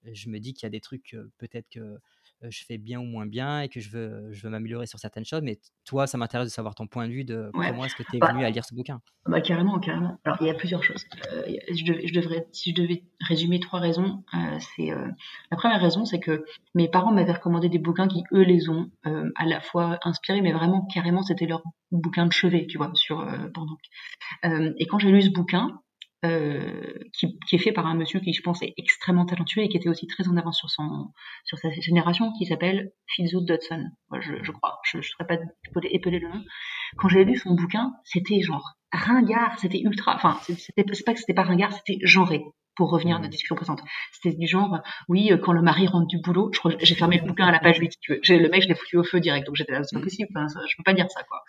je 0.05 0.29
me 0.29 0.39
dis 0.39 0.53
qu'il 0.53 0.63
y 0.63 0.67
a 0.67 0.69
des 0.69 0.79
trucs, 0.79 1.17
peut-être 1.37 1.67
que 1.69 1.97
je 2.41 2.63
fais 2.65 2.77
bien 2.77 2.99
ou 2.99 3.05
moins 3.05 3.25
bien 3.25 3.61
et 3.61 3.69
que 3.69 3.79
je 3.79 3.89
veux, 3.89 4.31
je 4.31 4.43
veux 4.43 4.49
m'améliorer 4.49 4.85
sur 4.85 4.99
certaines 4.99 5.25
choses. 5.25 5.41
Mais 5.41 5.59
toi, 5.85 6.07
ça 6.07 6.17
m'intéresse 6.17 6.47
de 6.47 6.53
savoir 6.53 6.75
ton 6.75 6.87
point 6.87 7.07
de 7.07 7.13
vue 7.13 7.23
de 7.23 7.49
comment 7.53 7.85
est-ce 7.85 7.95
que 7.95 8.03
tu 8.03 8.17
es 8.17 8.19
bah 8.19 8.31
venu 8.31 8.45
à 8.45 8.49
lire 8.49 8.65
ce 8.65 8.73
bouquin. 8.73 9.01
Bah, 9.27 9.41
carrément, 9.41 9.79
carrément. 9.79 10.19
Alors, 10.23 10.37
il 10.41 10.47
y 10.47 10.49
a 10.51 10.53
plusieurs 10.53 10.83
choses. 10.83 11.05
Euh, 11.33 11.43
je, 11.73 12.13
devrais, 12.13 12.47
si 12.51 12.71
je 12.71 12.81
devais 12.81 13.03
résumer 13.21 13.59
trois 13.59 13.79
raisons, 13.79 14.23
euh, 14.35 14.59
c'est 14.75 14.91
euh, 14.91 15.07
la 15.49 15.57
première 15.57 15.81
raison, 15.81 16.05
c'est 16.05 16.19
que 16.19 16.45
mes 16.75 16.87
parents 16.87 17.11
m'avaient 17.11 17.33
recommandé 17.33 17.67
des 17.67 17.79
bouquins 17.79 18.07
qui, 18.07 18.23
eux, 18.33 18.43
les 18.43 18.69
ont 18.69 18.91
à 19.03 19.45
la 19.45 19.61
fois 19.61 19.99
inspirés, 20.03 20.41
mais 20.41 20.51
vraiment, 20.51 20.85
carrément, 20.93 21.23
c'était 21.23 21.47
leur 21.47 21.63
bouquin 21.91 22.27
de 22.27 22.31
chevet, 22.31 22.67
tu 22.67 22.77
vois, 22.77 22.91
sur 22.93 23.25
pendant. 23.53 23.77
et 24.43 24.85
quand 24.85 24.99
j'ai 24.99 25.11
lu 25.11 25.21
ce 25.21 25.29
bouquin, 25.29 25.79
euh, 26.23 26.93
qui, 27.13 27.37
qui, 27.47 27.55
est 27.55 27.59
fait 27.59 27.71
par 27.71 27.85
un 27.85 27.95
monsieur 27.95 28.19
qui, 28.19 28.33
je 28.33 28.41
pense, 28.41 28.61
est 28.63 28.73
extrêmement 28.77 29.25
talentueux 29.25 29.61
et 29.61 29.69
qui 29.69 29.77
était 29.77 29.89
aussi 29.89 30.07
très 30.07 30.27
en 30.27 30.37
avance 30.37 30.57
sur, 30.57 30.69
son, 30.69 31.11
sur 31.43 31.57
sa 31.59 31.69
génération, 31.71 32.31
qui 32.37 32.45
s'appelle 32.45 32.91
Fitzhugh 33.07 33.45
Dodson, 33.45 33.83
je, 34.21 34.35
je, 34.41 34.51
crois. 34.51 34.79
Je 34.85 34.97
ne 34.97 35.01
saurais 35.01 35.27
pas 35.27 35.37
épeler 35.91 36.19
le 36.19 36.29
nom. 36.29 36.43
Quand 36.97 37.09
j'ai 37.09 37.25
lu 37.25 37.35
son 37.35 37.53
bouquin, 37.53 37.93
c'était 38.03 38.41
genre 38.41 38.75
ringard, 38.91 39.59
c'était 39.59 39.81
ultra. 39.81 40.15
Enfin, 40.15 40.39
c'était 40.41 40.83
pas 40.83 41.13
que 41.13 41.19
c'était 41.19 41.33
pas 41.33 41.43
ringard, 41.43 41.73
c'était 41.73 41.99
genré 42.03 42.43
pour 42.75 42.89
revenir 42.89 43.15
à 43.15 43.19
notre 43.19 43.29
mmh. 43.29 43.31
discussion 43.31 43.55
présente. 43.55 43.81
C'était 44.11 44.35
du 44.35 44.47
genre, 44.47 44.79
oui, 45.07 45.31
euh, 45.31 45.37
quand 45.37 45.53
le 45.53 45.61
mari 45.61 45.87
rentre 45.87 46.07
du 46.07 46.19
boulot, 46.19 46.51
j'ai 46.81 46.95
fermé 46.95 47.17
le 47.17 47.27
bouquin 47.27 47.47
à 47.47 47.51
la 47.51 47.59
page 47.59 47.77
8, 47.77 47.93
tu 48.01 48.13
veux. 48.13 48.19
Le 48.37 48.49
mec, 48.49 48.63
je 48.63 48.67
l'ai 48.67 48.75
foutu 48.75 48.97
au 48.97 49.03
feu 49.03 49.19
direct, 49.19 49.45
donc 49.45 49.55
j'étais 49.55 49.71
là, 49.71 49.83
c'est 49.83 49.95
pas 49.95 50.01
mmh. 50.01 50.03
possible, 50.03 50.29
enfin, 50.35 50.47
je 50.47 50.75
peux 50.77 50.83
pas 50.83 50.93
dire 50.93 51.09
ça, 51.09 51.23
quoi. 51.23 51.43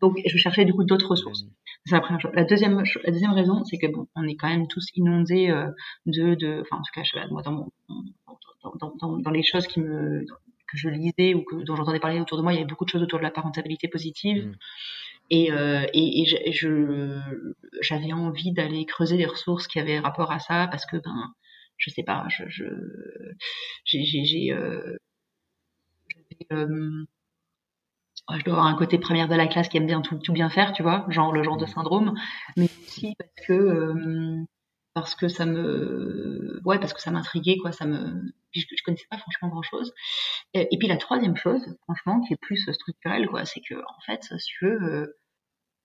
Donc, 0.00 0.18
je 0.24 0.36
cherchais 0.38 0.64
du 0.64 0.72
coup 0.72 0.84
d'autres 0.84 1.08
ressources. 1.10 1.44
C'est 1.86 1.94
la 1.94 2.00
première 2.00 2.20
chose. 2.20 2.32
La 2.34 2.44
deuxième, 2.44 2.82
la 3.04 3.12
deuxième 3.12 3.32
raison, 3.32 3.64
c'est 3.64 3.78
que 3.78 3.86
bon, 3.86 4.06
on 4.14 4.26
est 4.26 4.36
quand 4.36 4.48
même 4.48 4.68
tous 4.68 4.86
inondés 4.94 5.48
euh, 5.48 5.70
de, 6.06 6.34
de, 6.34 6.60
enfin, 6.60 6.76
en 6.76 6.82
tout 6.82 6.92
cas, 6.94 7.02
je, 7.02 7.16
moi, 7.30 7.42
dans, 7.42 7.52
mon, 7.52 7.68
dans, 8.62 8.92
dans, 9.00 9.16
dans, 9.18 9.30
les 9.30 9.42
choses 9.42 9.66
qui 9.66 9.80
me, 9.80 10.20
que 10.20 10.76
je 10.76 10.88
lisais 10.90 11.34
ou 11.34 11.42
que, 11.42 11.56
dont 11.64 11.76
j'entendais 11.76 11.98
parler 11.98 12.20
autour 12.20 12.36
de 12.36 12.42
moi, 12.42 12.52
il 12.52 12.56
y 12.56 12.58
avait 12.58 12.68
beaucoup 12.68 12.84
de 12.84 12.90
choses 12.90 13.02
autour 13.02 13.18
de 13.18 13.24
la 13.24 13.30
parentalité 13.30 13.88
positive. 13.88 14.46
Mmh. 14.46 14.54
Et, 15.30 15.52
euh, 15.52 15.86
et, 15.94 16.22
et 16.22 16.52
je, 16.52 17.20
j'avais 17.80 18.12
envie 18.12 18.52
d'aller 18.52 18.84
creuser 18.84 19.16
des 19.16 19.26
ressources 19.26 19.68
qui 19.68 19.78
avaient 19.78 20.00
rapport 20.00 20.32
à 20.32 20.40
ça 20.40 20.66
parce 20.70 20.84
que 20.86 20.96
ben, 20.96 21.32
je 21.76 21.90
sais 21.90 22.02
pas, 22.02 22.26
je, 22.28 22.44
j'ai, 23.84 24.04
j'ai, 24.04 24.24
j'ai 24.24 24.52
euh, 24.52 24.96
je 28.38 28.44
dois 28.44 28.54
avoir 28.54 28.66
un 28.66 28.74
côté 28.74 28.98
première 28.98 29.28
de 29.28 29.34
la 29.34 29.46
classe 29.46 29.68
qui 29.68 29.76
aime 29.76 29.86
bien 29.86 30.00
tout, 30.00 30.18
tout 30.18 30.32
bien 30.32 30.48
faire, 30.48 30.72
tu 30.72 30.82
vois, 30.82 31.06
genre 31.08 31.32
le 31.32 31.42
genre 31.42 31.56
de 31.56 31.64
mmh. 31.64 31.68
syndrome, 31.68 32.14
mais 32.56 32.64
aussi 32.64 33.14
parce 33.18 33.46
que 33.46 33.52
euh, 33.52 34.44
parce 34.94 35.14
que 35.14 35.28
ça 35.28 35.46
me 35.46 36.60
ouais 36.64 36.78
parce 36.78 36.92
que 36.92 37.00
ça 37.00 37.10
m'intriguait 37.10 37.58
quoi, 37.58 37.72
ça 37.72 37.86
me 37.86 38.22
je, 38.52 38.62
je 38.70 38.82
connaissais 38.84 39.06
pas 39.10 39.18
franchement 39.18 39.48
grand 39.48 39.62
chose. 39.62 39.92
Et, 40.54 40.76
puis 40.78 40.88
la 40.88 40.96
troisième 40.96 41.36
chose, 41.36 41.62
franchement, 41.84 42.20
qui 42.20 42.34
est 42.34 42.40
plus 42.40 42.68
structurelle, 42.72 43.28
quoi, 43.28 43.44
c'est 43.44 43.60
que 43.60 43.74
en 43.74 44.00
fait, 44.04 44.22
si 44.24 44.46
tu 44.58 44.66
veux, 44.66 45.16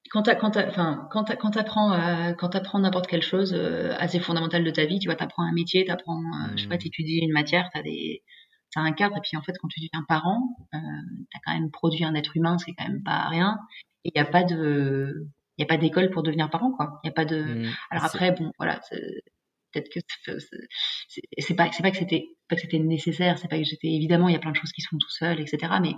quand 0.10 0.24
tu 0.24 0.32
quand 0.38 0.58
enfin, 0.58 1.08
quand 1.12 1.36
quand 1.38 1.58
apprends, 1.58 2.34
quand 2.38 2.56
apprends 2.56 2.80
n'importe 2.80 3.08
quelle 3.08 3.22
chose 3.22 3.54
assez 4.00 4.20
fondamentale 4.20 4.64
de 4.64 4.72
ta 4.72 4.86
vie, 4.86 5.00
tu 5.00 5.08
vois, 5.08 5.16
t'apprends 5.16 5.44
un 5.44 5.54
métier, 5.54 5.86
t'apprends, 5.86 6.20
apprends 6.20 6.58
je 6.58 6.64
sais 6.64 6.70
pas, 6.70 6.76
mmh. 6.76 6.80
t'étudies 6.80 7.20
une 7.20 7.34
matière, 7.34 7.70
t'as 7.74 7.84
des, 7.84 8.24
un 8.82 8.92
cadre, 8.92 9.18
et 9.18 9.22
puis 9.22 9.38
en 9.38 9.42
fait, 9.42 9.54
quand 9.62 9.68
tu 9.68 9.80
deviens 9.80 10.06
parent, 10.08 10.58
euh, 10.74 10.78
t'as 11.32 11.40
quand 11.46 11.54
même 11.54 11.72
produit 11.72 12.04
un 12.04 12.16
être 12.16 12.36
humain, 12.36 12.58
c'est 12.58 12.74
quand 12.74 12.88
même 12.88 13.04
pas 13.04 13.28
rien, 13.30 13.58
et 14.04 14.12
il 14.14 14.18
y 14.18 14.22
a 14.22 14.26
pas 14.26 14.44
de, 14.44 15.28
il 15.58 15.62
y 15.62 15.64
a 15.64 15.68
pas 15.68 15.78
d'école 15.78 16.10
pour 16.10 16.24
devenir 16.24 16.50
parent, 16.50 16.72
quoi. 16.72 17.00
Il 17.04 17.08
y 17.08 17.10
a 17.10 17.14
pas 17.14 17.26
de. 17.26 17.42
Mmh. 17.42 17.74
Alors 17.92 18.06
après, 18.06 18.32
bon, 18.32 18.52
voilà, 18.58 18.80
peut-être 19.72 19.90
que 19.90 20.00
c'est 21.38 21.56
pas, 21.56 21.72
c'est 21.72 21.84
pas 21.84 21.92
que 21.92 21.98
c'était, 21.98 22.30
pas 22.48 22.56
que 22.56 22.62
c'était 22.62 22.80
nécessaire, 22.80 23.38
c'est 23.38 23.48
pas 23.48 23.58
que 23.58 23.64
j'étais 23.64 23.88
évidemment, 23.88 24.30
il 24.30 24.34
y 24.34 24.36
a 24.36 24.40
plein 24.40 24.52
de 24.52 24.58
choses 24.58 24.72
qui 24.72 24.82
se 24.82 24.88
font 24.90 24.98
tout 24.98 25.10
seul, 25.10 25.40
etc. 25.40 25.74
Mais 25.82 25.94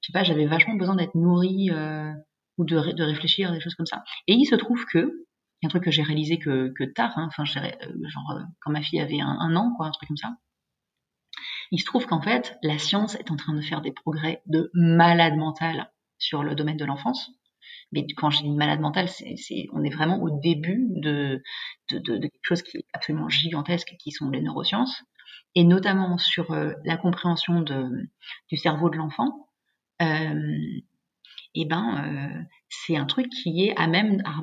je 0.00 0.06
sais 0.06 0.12
pas, 0.12 0.22
j'avais 0.22 0.46
vachement 0.46 0.74
besoin 0.74 0.96
d'être 0.96 1.14
nourrie 1.14 1.70
euh, 1.70 2.12
ou 2.56 2.64
de, 2.64 2.92
de 2.92 3.02
réfléchir 3.02 3.52
des 3.52 3.60
choses 3.60 3.74
comme 3.74 3.86
ça. 3.86 4.02
Et 4.26 4.34
il 4.34 4.46
se 4.46 4.54
trouve 4.54 4.84
que 4.86 5.24
il 5.60 5.64
y 5.64 5.66
a 5.66 5.68
un 5.68 5.70
truc 5.70 5.84
que 5.84 5.90
j'ai 5.90 6.02
réalisé 6.02 6.38
que, 6.38 6.72
que 6.72 6.84
tard, 6.84 7.12
hein, 7.16 7.28
enfin, 7.28 7.42
euh, 7.60 8.08
genre 8.08 8.30
euh, 8.36 8.42
quand 8.60 8.70
ma 8.70 8.80
fille 8.80 9.00
avait 9.00 9.20
un, 9.20 9.36
un, 9.40 9.56
an, 9.56 9.74
quoi, 9.76 9.86
un 9.86 9.90
truc 9.90 10.08
comme 10.08 10.16
ça. 10.16 10.34
Il 11.70 11.80
se 11.80 11.84
trouve 11.84 12.06
qu'en 12.06 12.22
fait, 12.22 12.58
la 12.62 12.78
science 12.78 13.14
est 13.16 13.30
en 13.30 13.36
train 13.36 13.54
de 13.54 13.60
faire 13.60 13.80
des 13.80 13.92
progrès 13.92 14.42
de 14.46 14.70
malade 14.74 15.36
mental 15.36 15.90
sur 16.18 16.42
le 16.42 16.54
domaine 16.54 16.76
de 16.76 16.84
l'enfance. 16.84 17.30
Mais 17.92 18.06
quand 18.16 18.30
je 18.30 18.42
dis 18.42 18.50
malade 18.50 18.80
mental, 18.80 19.08
c'est, 19.08 19.66
on 19.72 19.82
est 19.82 19.94
vraiment 19.94 20.20
au 20.20 20.40
début 20.40 20.86
de, 20.90 21.42
de, 21.90 21.98
de, 21.98 22.18
quelque 22.18 22.42
chose 22.42 22.62
qui 22.62 22.78
est 22.78 22.86
absolument 22.92 23.28
gigantesque, 23.28 23.94
qui 23.98 24.10
sont 24.10 24.30
les 24.30 24.42
neurosciences, 24.42 25.02
et 25.54 25.64
notamment 25.64 26.18
sur 26.18 26.50
euh, 26.50 26.72
la 26.84 26.96
compréhension 26.96 27.62
de, 27.62 28.08
du 28.48 28.56
cerveau 28.56 28.90
de 28.90 28.96
l'enfant. 28.96 29.48
Euh, 30.02 30.80
et 31.54 31.64
ben, 31.64 32.04
euh, 32.04 32.42
c'est 32.68 32.96
un 32.96 33.06
truc 33.06 33.28
qui 33.30 33.66
est 33.66 33.76
à 33.76 33.86
même, 33.86 34.20
à, 34.24 34.34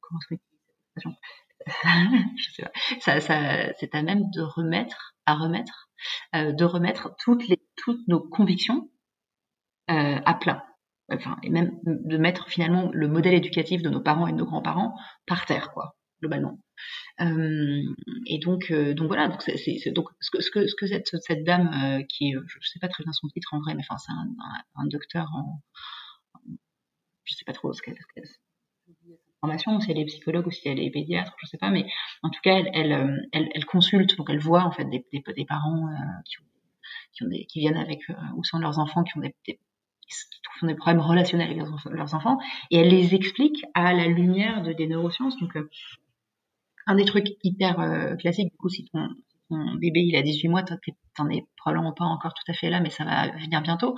comment 0.00 0.20
je 2.36 2.50
sais 2.52 2.62
pas, 2.62 2.70
ça, 3.00 3.20
ça, 3.20 3.72
c'est 3.78 3.94
à 3.94 4.02
même 4.02 4.30
de 4.30 4.40
remettre, 4.40 5.15
à 5.26 5.34
remettre, 5.34 5.88
euh, 6.34 6.52
de 6.52 6.64
remettre 6.64 7.14
toutes 7.18 7.46
les, 7.48 7.60
toutes 7.76 8.06
nos 8.08 8.20
convictions 8.20 8.90
euh, 9.90 10.18
à 10.24 10.34
plat 10.34 10.66
enfin, 11.12 11.36
et 11.42 11.50
même 11.50 11.78
de 11.84 12.16
mettre 12.16 12.48
finalement 12.48 12.90
le 12.92 13.08
modèle 13.08 13.34
éducatif 13.34 13.82
de 13.82 13.88
nos 13.88 14.00
parents 14.00 14.26
et 14.26 14.32
de 14.32 14.36
nos 14.36 14.46
grands-parents 14.46 14.94
par 15.26 15.46
terre, 15.46 15.70
quoi, 15.72 15.96
globalement. 16.20 16.58
Euh, 17.20 17.82
et 18.26 18.38
donc, 18.38 18.70
euh, 18.70 18.94
donc 18.94 19.08
voilà, 19.08 19.28
donc 19.28 19.42
c'est, 19.42 19.56
c'est, 19.56 19.90
donc 19.92 20.08
ce 20.20 20.30
que, 20.30 20.42
ce 20.42 20.50
que, 20.50 20.66
ce 20.66 20.74
que 20.74 20.86
cette, 20.86 21.08
cette 21.22 21.44
dame 21.44 21.70
euh, 21.82 22.04
qui 22.08 22.32
je 22.32 22.68
sais 22.68 22.78
pas 22.78 22.88
très 22.88 23.04
bien 23.04 23.12
son 23.12 23.28
titre 23.28 23.54
en 23.54 23.60
vrai, 23.60 23.74
mais 23.74 23.82
enfin 23.88 23.98
c'est 23.98 24.12
un, 24.12 24.28
un, 24.76 24.86
docteur 24.86 25.28
en, 25.34 25.62
je 27.24 27.34
sais 27.34 27.44
pas 27.44 27.52
trop 27.52 27.72
ce 27.72 27.82
qu'elle, 27.82 27.96
formation, 29.46 29.80
si 29.80 29.90
elle 29.90 29.98
est 29.98 30.04
psychologue 30.06 30.46
ou 30.46 30.50
si 30.50 30.68
elle 30.68 30.80
est 30.80 30.90
pédiatre, 30.90 31.34
je 31.42 31.46
sais 31.46 31.58
pas, 31.58 31.70
mais 31.70 31.86
en 32.22 32.30
tout 32.30 32.40
cas 32.42 32.56
elle, 32.58 32.70
elle, 32.74 33.28
elle, 33.32 33.48
elle 33.54 33.64
consulte, 33.64 34.16
donc 34.16 34.28
elle 34.30 34.40
voit 34.40 34.62
en 34.62 34.72
fait 34.72 34.84
des, 34.84 35.04
des, 35.12 35.44
parents 35.44 35.88
qui, 36.24 36.36
ont, 36.40 37.30
qui, 37.30 37.46
qui 37.46 37.60
viennent 37.60 37.76
avec 37.76 38.00
ou 38.36 38.44
sans 38.44 38.58
leurs 38.58 38.78
enfants 38.78 39.04
qui 39.04 39.16
ont 39.18 39.20
des, 39.20 39.34
qui 40.58 40.64
ont 40.64 40.66
des 40.66 40.74
problèmes 40.74 41.00
relationnels 41.00 41.50
avec 41.50 41.62
leurs 41.90 42.14
enfants, 42.14 42.38
et 42.70 42.78
elle 42.78 42.88
les 42.88 43.14
explique 43.14 43.64
à 43.74 43.92
la 43.92 44.06
lumière 44.06 44.62
de, 44.62 44.72
des 44.72 44.86
neurosciences. 44.86 45.36
Donc, 45.38 45.56
euh, 45.56 45.68
un 46.86 46.94
des 46.94 47.04
trucs 47.04 47.28
hyper 47.42 47.80
euh, 47.80 48.14
classiques, 48.16 48.50
du 48.50 48.56
coup, 48.56 48.68
si 48.68 48.84
ton, 48.86 49.08
ton, 49.48 49.74
bébé 49.74 50.00
il 50.00 50.16
a 50.16 50.22
18 50.22 50.48
mois, 50.48 50.62
t'en 50.62 51.30
es 51.30 51.46
probablement 51.56 51.92
pas 51.92 52.04
encore 52.04 52.34
tout 52.34 52.50
à 52.50 52.54
fait 52.54 52.70
là, 52.70 52.80
mais 52.80 52.90
ça 52.90 53.04
va 53.04 53.28
venir 53.38 53.62
bientôt 53.62 53.96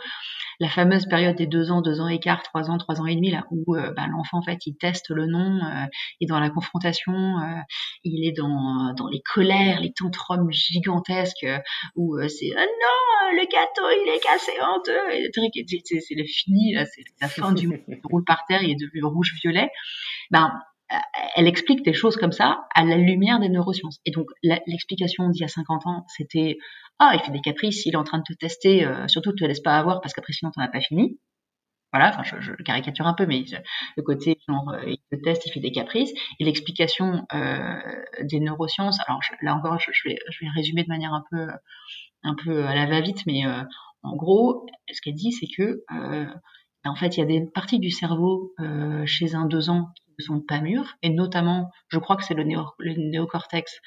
la 0.61 0.69
fameuse 0.69 1.07
période 1.07 1.37
des 1.37 1.47
deux 1.47 1.71
ans, 1.71 1.83
deux 1.83 2.01
ans 2.01 2.09
et 2.09 2.19
quart, 2.19 2.43
trois 2.43 2.71
ans, 2.71 2.79
trois 2.79 3.01
ans 3.01 3.07
et 3.07 3.15
demi, 3.15 3.31
là 3.31 3.47
où 3.51 3.77
euh, 3.77 3.93
bah, 3.93 4.07
l'enfant 4.09 4.39
en 4.39 4.43
fait 4.43 4.67
il 4.67 4.77
teste 4.77 5.11
le 5.11 5.27
nom, 5.27 5.61
euh, 5.65 5.87
et 6.21 6.27
dans 6.27 6.41
la 6.41 6.51
confrontation, 6.51 7.13
euh, 7.13 7.61
il 8.05 8.27
est 8.27 8.33
dans 8.33 8.93
dans 8.95 9.09
les 9.09 9.21
colères, 9.21 9.81
les 9.81 9.93
tantrums 9.93 10.51
gigantesques 10.51 11.47
où 11.95 12.19
c'est 12.29 12.51
ah 12.57 12.65
non 12.65 13.37
le 13.37 13.43
gâteau 13.43 13.89
il 14.05 14.09
est 14.15 14.21
cassé 14.21 14.53
en 14.61 14.81
deux, 14.85 16.01
c'est 16.01 16.15
le 16.15 16.25
fini 16.25 16.75
là, 16.75 16.85
c'est 16.87 17.05
la 17.21 17.29
fin 17.29 17.53
du 17.53 17.69
monde, 17.69 17.81
il 17.89 18.01
roule 18.05 18.25
par 18.25 18.45
terre, 18.47 18.63
il 18.63 18.71
est 18.71 18.81
devenu 18.81 19.05
rouge 19.05 19.35
violet. 19.43 19.71
Ben 20.31 20.53
elle 21.37 21.47
explique 21.47 21.85
des 21.85 21.93
choses 21.93 22.17
comme 22.17 22.33
ça 22.33 22.67
à 22.75 22.85
la 22.85 22.97
lumière 22.97 23.41
des 23.41 23.49
neurosciences. 23.49 23.99
Et 24.05 24.11
donc 24.11 24.27
l'explication 24.43 25.29
d'il 25.29 25.43
y 25.43 25.45
a 25.45 25.49
50 25.49 25.87
ans, 25.87 26.05
c'était 26.09 26.59
ah 26.99 27.13
il 27.15 27.21
fait 27.21 27.33
des 27.33 27.41
caprices, 27.41 27.87
il 27.87 27.95
est 27.95 27.97
en 27.97 28.05
train 28.05 28.19
de 28.19 28.25
te 28.25 28.33
tester, 28.33 28.85
euh, 28.85 29.07
surtout 29.09 29.33
te 29.33 29.45
laisse 29.45 29.61
pas 29.61 29.79
avoir 29.79 30.01
parce 30.01 30.15
qu'après 30.15 30.33
sinon 30.33 30.51
t'en 30.51 30.63
as 30.63 30.69
pas 30.69 30.81
fini. 30.81 31.19
Voilà, 31.93 32.23
je, 32.23 32.39
je, 32.41 32.53
caricature 32.65 33.07
un 33.07 33.15
peu, 33.15 33.25
mais 33.25 33.45
le 33.97 34.03
côté 34.03 34.37
euh, 34.51 34.55
il 34.87 34.99
te 35.11 35.17
teste, 35.25 35.47
il 35.47 35.53
fait 35.53 35.61
des 35.61 35.73
caprices. 35.73 36.13
Et 36.39 36.45
l'explication 36.45 37.27
euh, 37.33 37.81
des 38.23 38.41
neurosciences, 38.41 39.01
alors 39.07 39.21
là 39.41 39.55
encore 39.55 39.79
je, 39.79 39.91
vais, 40.07 40.19
je 40.31 40.45
vais 40.45 40.51
résumer 40.55 40.83
de 40.83 40.89
manière 40.89 41.15
un 41.15 41.25
peu 41.31 41.49
un 42.25 42.35
peu 42.35 42.67
à 42.67 42.75
la 42.75 42.87
va-vite, 42.87 43.25
mais 43.27 43.47
euh, 43.47 43.63
en 44.03 44.17
gros 44.17 44.67
ce 44.93 45.01
qu'elle 45.01 45.15
dit 45.15 45.33
c'est 45.33 45.47
que 45.47 45.83
en 46.85 46.95
fait 46.95 47.17
il 47.17 47.21
y 47.21 47.23
a 47.23 47.27
des 47.27 47.43
parties 47.55 47.79
du 47.79 47.91
cerveau 47.91 48.55
chez 49.07 49.35
un 49.35 49.47
deux 49.47 49.71
ans 49.71 49.89
sont 50.23 50.41
pas 50.41 50.61
mûrs, 50.61 50.97
et 51.03 51.11
notamment, 51.11 51.71
je 51.89 51.99
crois 51.99 52.17
que 52.17 52.25
c'est 52.25 52.35
le, 52.35 52.45
néo, 52.45 52.63
le 52.79 52.95
néocortex 52.95 53.81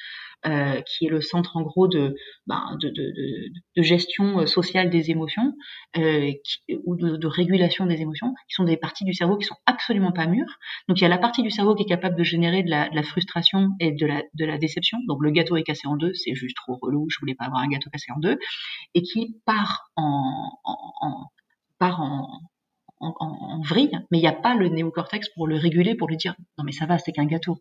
euh, 0.48 0.82
qui 0.82 1.06
est 1.06 1.10
le 1.10 1.22
centre 1.22 1.56
en 1.56 1.62
gros 1.62 1.88
de, 1.88 2.16
ben, 2.48 2.76
de, 2.82 2.90
de, 2.90 3.12
de, 3.12 3.50
de, 3.78 3.82
gestion 3.84 4.40
euh, 4.40 4.48
sociale 4.48 4.90
des 4.90 5.12
émotions 5.12 5.54
euh, 5.98 6.32
ou 6.86 6.96
de, 6.96 7.28
régulation 7.28 7.86
des 7.86 8.02
émotions, 8.02 8.34
qui 8.48 8.56
sont 8.56 8.64
des 8.64 8.78
parties 8.78 9.04
du 9.04 9.14
cerveau 9.14 9.38
qui 9.38 9.46
sont 9.46 9.58
absolument 9.68 10.12
pas 10.12 10.26
mûres. 10.26 10.58
Donc 10.88 11.00
il 11.00 11.04
y 11.04 11.06
a 11.06 11.10
la 11.10 11.20
partie 11.20 11.44
du 11.44 11.52
cerveau 11.52 11.76
qui 11.76 11.84
est 11.84 11.88
capable 11.88 12.16
de 12.16 12.24
générer 12.24 12.64
de 12.64 12.72
la, 12.72 13.04
frustration 13.04 13.70
et 13.80 13.92
de 13.92 14.06
la, 14.08 14.24
de 14.34 14.46
la 14.46 14.58
déception. 14.58 14.98
Donc 15.08 15.22
le 15.22 15.30
gâteau 15.30 15.58
est 15.58 15.64
cassé 15.64 15.88
en 15.88 15.96
deux, 15.96 16.14
c'est 16.16 16.34
juste 16.34 16.56
trop 16.56 16.76
relou, 16.82 17.08
je 17.10 17.20
voulais 17.20 17.36
pas 17.36 17.46
avoir 17.46 17.62
un 17.62 17.68
gâteau 17.68 17.92
cassé 17.92 18.12
en 18.12 18.20
deux, 18.20 18.40
et 18.96 19.04
qui 19.04 19.36
part 19.46 19.92
en, 19.96 20.58
en 20.64 21.26
part 21.78 22.02
en, 22.02 22.42
en, 23.02 23.62
vrille, 23.62 23.92
mais 24.12 24.18
il 24.18 24.22
n'y 24.22 24.28
a 24.28 24.34
pas 24.34 24.56
le 24.56 24.70
néocortex 24.70 25.30
pour 25.36 25.48
le 25.48 25.56
réguler, 25.56 25.96
pour 25.96 26.08
lui 26.08 26.18
dire 26.18 26.36
non 26.58 26.64
mais 26.64 26.72
ça 26.72 26.86
va, 26.86 26.98
c'est 26.98 27.12
qu'un 27.12 27.26
gâteau. 27.26 27.58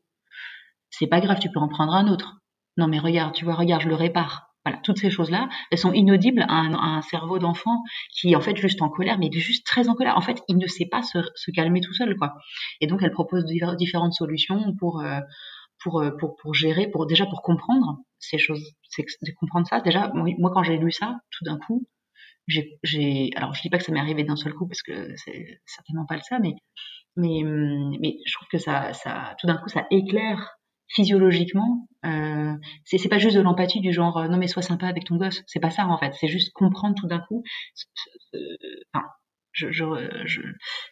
C'est 0.90 1.06
pas 1.06 1.20
grave, 1.20 1.38
tu 1.40 1.50
peux 1.50 1.60
en 1.60 1.68
prendre 1.68 1.94
un 1.94 2.08
autre. 2.08 2.40
Non 2.76 2.88
mais 2.88 2.98
regarde, 2.98 3.34
tu 3.34 3.44
vois, 3.44 3.54
regarde, 3.54 3.82
je 3.82 3.88
le 3.88 3.94
répare. 3.94 4.50
Voilà, 4.64 4.78
toutes 4.82 4.98
ces 4.98 5.08
choses-là, 5.08 5.48
elles 5.70 5.78
sont 5.78 5.94
inaudibles 5.94 6.44
à 6.46 6.54
un, 6.54 7.00
cerveau 7.00 7.38
d'enfant 7.38 7.82
qui 8.12 8.32
est 8.32 8.36
en 8.36 8.42
fait 8.42 8.56
juste 8.56 8.82
en 8.82 8.90
colère, 8.90 9.18
mais 9.18 9.28
il 9.28 9.36
est 9.36 9.40
juste 9.40 9.66
très 9.66 9.88
en 9.88 9.94
colère. 9.94 10.18
En 10.18 10.20
fait, 10.20 10.42
il 10.48 10.58
ne 10.58 10.66
sait 10.66 10.84
pas 10.84 11.00
se, 11.02 11.50
calmer 11.52 11.80
tout 11.80 11.94
seul, 11.94 12.14
quoi. 12.16 12.34
Et 12.82 12.86
donc, 12.86 13.00
elle 13.02 13.10
propose 13.10 13.46
différentes 13.46 14.12
solutions 14.12 14.74
pour 14.78 15.00
euh, 15.00 15.20
pour, 15.82 16.00
euh, 16.00 16.10
pour 16.10 16.36
pour 16.36 16.52
gérer, 16.54 16.88
pour 16.88 17.06
déjà 17.06 17.24
pour 17.24 17.40
comprendre 17.40 18.00
ces 18.18 18.36
choses, 18.36 18.62
c'est 18.90 19.04
comprendre 19.34 19.66
ça. 19.66 19.80
Déjà, 19.80 20.12
moi, 20.14 20.50
quand 20.52 20.62
j'ai 20.62 20.76
lu 20.76 20.92
ça, 20.92 21.20
tout 21.30 21.44
d'un 21.44 21.58
coup, 21.58 21.86
j'ai, 22.50 23.30
alors 23.36 23.54
je 23.54 23.62
dis 23.62 23.70
pas 23.70 23.78
que 23.78 23.84
ça 23.84 23.92
m'est 23.92 24.00
arrivé 24.00 24.24
d'un 24.24 24.36
seul 24.36 24.54
coup 24.54 24.66
parce 24.66 24.82
que 24.82 25.14
c'est 25.16 25.60
certainement 25.66 26.06
pas 26.06 26.16
le 26.16 26.22
cas, 26.28 26.38
mais, 26.38 26.54
mais, 27.16 27.42
mais 28.00 28.16
je 28.26 28.32
trouve 28.34 28.48
que 28.48 28.58
ça, 28.58 28.92
ça, 28.92 29.36
tout 29.40 29.46
d'un 29.46 29.56
coup, 29.56 29.68
ça 29.68 29.86
éclaire 29.90 30.56
physiologiquement. 30.88 31.88
Euh, 32.04 32.54
c'est, 32.84 32.98
c'est 32.98 33.08
pas 33.08 33.18
juste 33.18 33.36
de 33.36 33.42
l'empathie 33.42 33.80
du 33.80 33.92
genre 33.92 34.28
non 34.28 34.38
mais 34.38 34.48
sois 34.48 34.62
sympa 34.62 34.86
avec 34.88 35.04
ton 35.04 35.16
gosse, 35.16 35.42
c'est 35.46 35.60
pas 35.60 35.70
ça 35.70 35.86
en 35.86 35.98
fait, 35.98 36.14
c'est 36.14 36.28
juste 36.28 36.52
comprendre 36.52 36.94
tout 36.98 37.06
d'un 37.06 37.20
coup. 37.20 37.44
Enfin, 38.92 39.06
je, 39.52 39.70
je, 39.70 39.84
je 40.24 40.40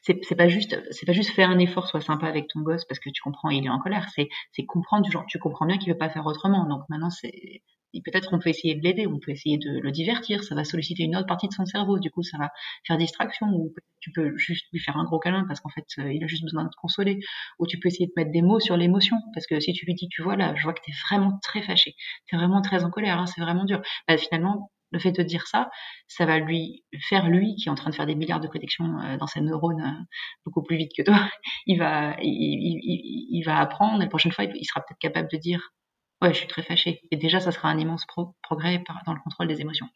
c'est, 0.03 0.19
c'est 0.23 0.37
pas 0.37 0.49
juste, 0.49 0.77
c'est 0.93 1.07
pas 1.07 1.13
juste 1.13 1.31
faire 1.31 1.51
un 1.51 1.59
effort, 1.59 1.89
sois 1.89 2.01
sympa 2.01 2.27
avec 2.27 2.49
ton 2.49 2.61
gosse 2.61 2.85
parce 2.85 3.01
que 3.01 3.11
tu 3.11 3.23
comprends 3.23 3.51
il 3.51 3.65
est 3.65 3.71
en 3.71 3.79
colère. 3.81 4.09
C'est, 4.15 4.29
c'est 4.53 4.65
comprendre 4.65 5.05
du 5.05 5.11
genre 5.11 5.25
tu 5.29 5.39
comprends 5.39 5.67
bien 5.67 5.79
qu'il 5.79 5.93
veut 5.93 5.99
pas 5.99 6.11
faire 6.11 6.27
autrement. 6.27 6.67
Donc 6.69 6.83
maintenant 6.89 7.11
c'est 7.11 7.63
peut-être 8.05 8.33
on 8.33 8.39
peut 8.39 8.51
essayer 8.51 8.75
de 8.75 8.83
l'aider, 8.83 9.07
on 9.07 9.19
peut 9.19 9.31
essayer 9.33 9.59
de 9.59 9.81
le 9.81 9.91
divertir, 9.91 10.45
ça 10.45 10.55
va 10.55 10.65
solliciter 10.65 11.05
une 11.05 11.17
autre 11.17 11.27
partie 11.27 11.49
de 11.49 11.53
son 11.53 11.67
cerveau, 11.67 11.99
du 11.99 12.11
coup 12.11 12.23
ça 12.23 12.39
va 12.39 12.51
faire 12.87 12.97
distraction, 12.97 13.49
ou 13.49 13.75
tu 14.01 14.13
peux 14.13 14.37
juste 14.37 14.67
lui 14.73 14.81
faire 14.81 14.97
un 14.97 15.05
gros 15.05 15.19
câlin 15.19 15.45
parce 15.47 15.61
qu'en 15.61 15.71
fait 15.71 15.87
euh, 15.99 16.13
il 16.13 16.23
a 16.23 16.27
juste 16.27 16.43
besoin 16.43 16.65
de 16.65 16.69
te 16.69 16.77
consoler, 16.77 17.19
ou 17.59 17.67
tu 17.67 17.79
peux 17.79 17.89
essayer 17.89 18.07
de 18.07 18.13
mettre 18.17 18.31
des 18.31 18.43
mots 18.43 18.61
sur 18.61 18.77
l'émotion, 18.77 19.17
parce 19.35 19.47
que 19.47 19.61
si 19.61 19.73
tu 19.73 19.87
lui 19.87 19.95
dis 19.95 20.09
tu 20.09 20.23
vois 20.23 20.37
là, 20.37 20.55
je 20.57 20.63
vois 20.63 20.75
que 20.75 20.83
tu 20.85 20.91
es 20.91 20.95
vraiment 21.09 21.39
très 21.43 21.63
fâché, 21.63 21.95
tu 22.27 22.35
es 22.35 22.39
vraiment 22.39 22.63
très 22.63 22.85
en 22.85 22.91
colère, 22.91 23.19
hein, 23.19 23.27
c'est 23.27 23.41
vraiment 23.41 23.65
dur, 23.65 23.81
bah, 24.07 24.17
finalement 24.19 24.71
le 24.91 24.99
fait 24.99 25.13
de 25.13 25.23
dire 25.23 25.47
ça, 25.47 25.71
ça 26.07 26.25
va 26.27 26.39
lui 26.39 26.85
faire 27.09 27.29
lui 27.29 27.57
qui 27.57 27.69
est 27.69 27.71
en 27.71 27.75
train 27.75 27.91
de 27.91 27.95
faire 27.95 28.07
des 28.07 28.15
milliards 28.15 28.41
de 28.41 28.49
connexions 28.49 28.99
euh, 29.01 29.17
dans 29.19 29.27
ses 29.27 29.41
neurones 29.41 29.83
euh, 29.83 30.05
beaucoup 30.47 30.63
plus 30.63 30.77
vite 30.77 30.93
que 30.97 31.03
toi, 31.03 31.29
il 31.67 31.79
va 31.79 32.17
il, 32.23 32.31
il, 32.33 33.29
il, 33.31 33.43
va 33.45 33.59
apprendre 33.59 34.01
et 34.01 34.05
la 34.05 34.09
prochaine 34.09 34.33
fois 34.33 34.45
il 34.45 34.65
sera 34.65 34.81
peut-être 34.81 34.99
capable 34.99 35.29
de 35.31 35.37
dire 35.37 35.73
Ouais, 36.21 36.33
je 36.33 36.39
suis 36.39 36.49
très 36.49 36.63
fâchée. 36.63 37.01
Et 37.13 37.17
déjà, 37.17 37.39
ça 37.39 37.53
sera 37.53 37.69
un 37.69 37.79
immense 37.79 38.05
progrès 38.43 38.83
dans 39.07 39.13
le 39.13 39.21
contrôle 39.23 39.47
des 39.47 39.61
émotions. 39.61 39.87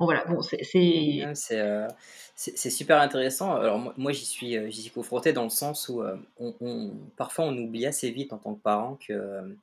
Bon, 0.00 0.06
voilà. 0.06 0.24
Bon, 0.24 0.40
c'est. 0.42 0.60
Euh, 1.52 1.88
super 2.34 3.00
intéressant. 3.00 3.54
Alors, 3.54 3.94
moi, 3.96 4.12
j'y 4.12 4.24
suis, 4.24 4.56
euh, 4.56 4.70
suis 4.70 4.90
confronté 4.90 5.32
dans 5.32 5.44
le 5.44 5.50
sens 5.50 5.88
où 5.88 6.02
euh, 6.02 6.16
parfois 7.16 7.44
on 7.46 7.56
oublie 7.56 7.86
assez 7.86 8.10
vite 8.10 8.32
en 8.32 8.38
tant 8.38 8.54
que 8.54 8.62
parent 8.62 8.98
que 9.06 9.56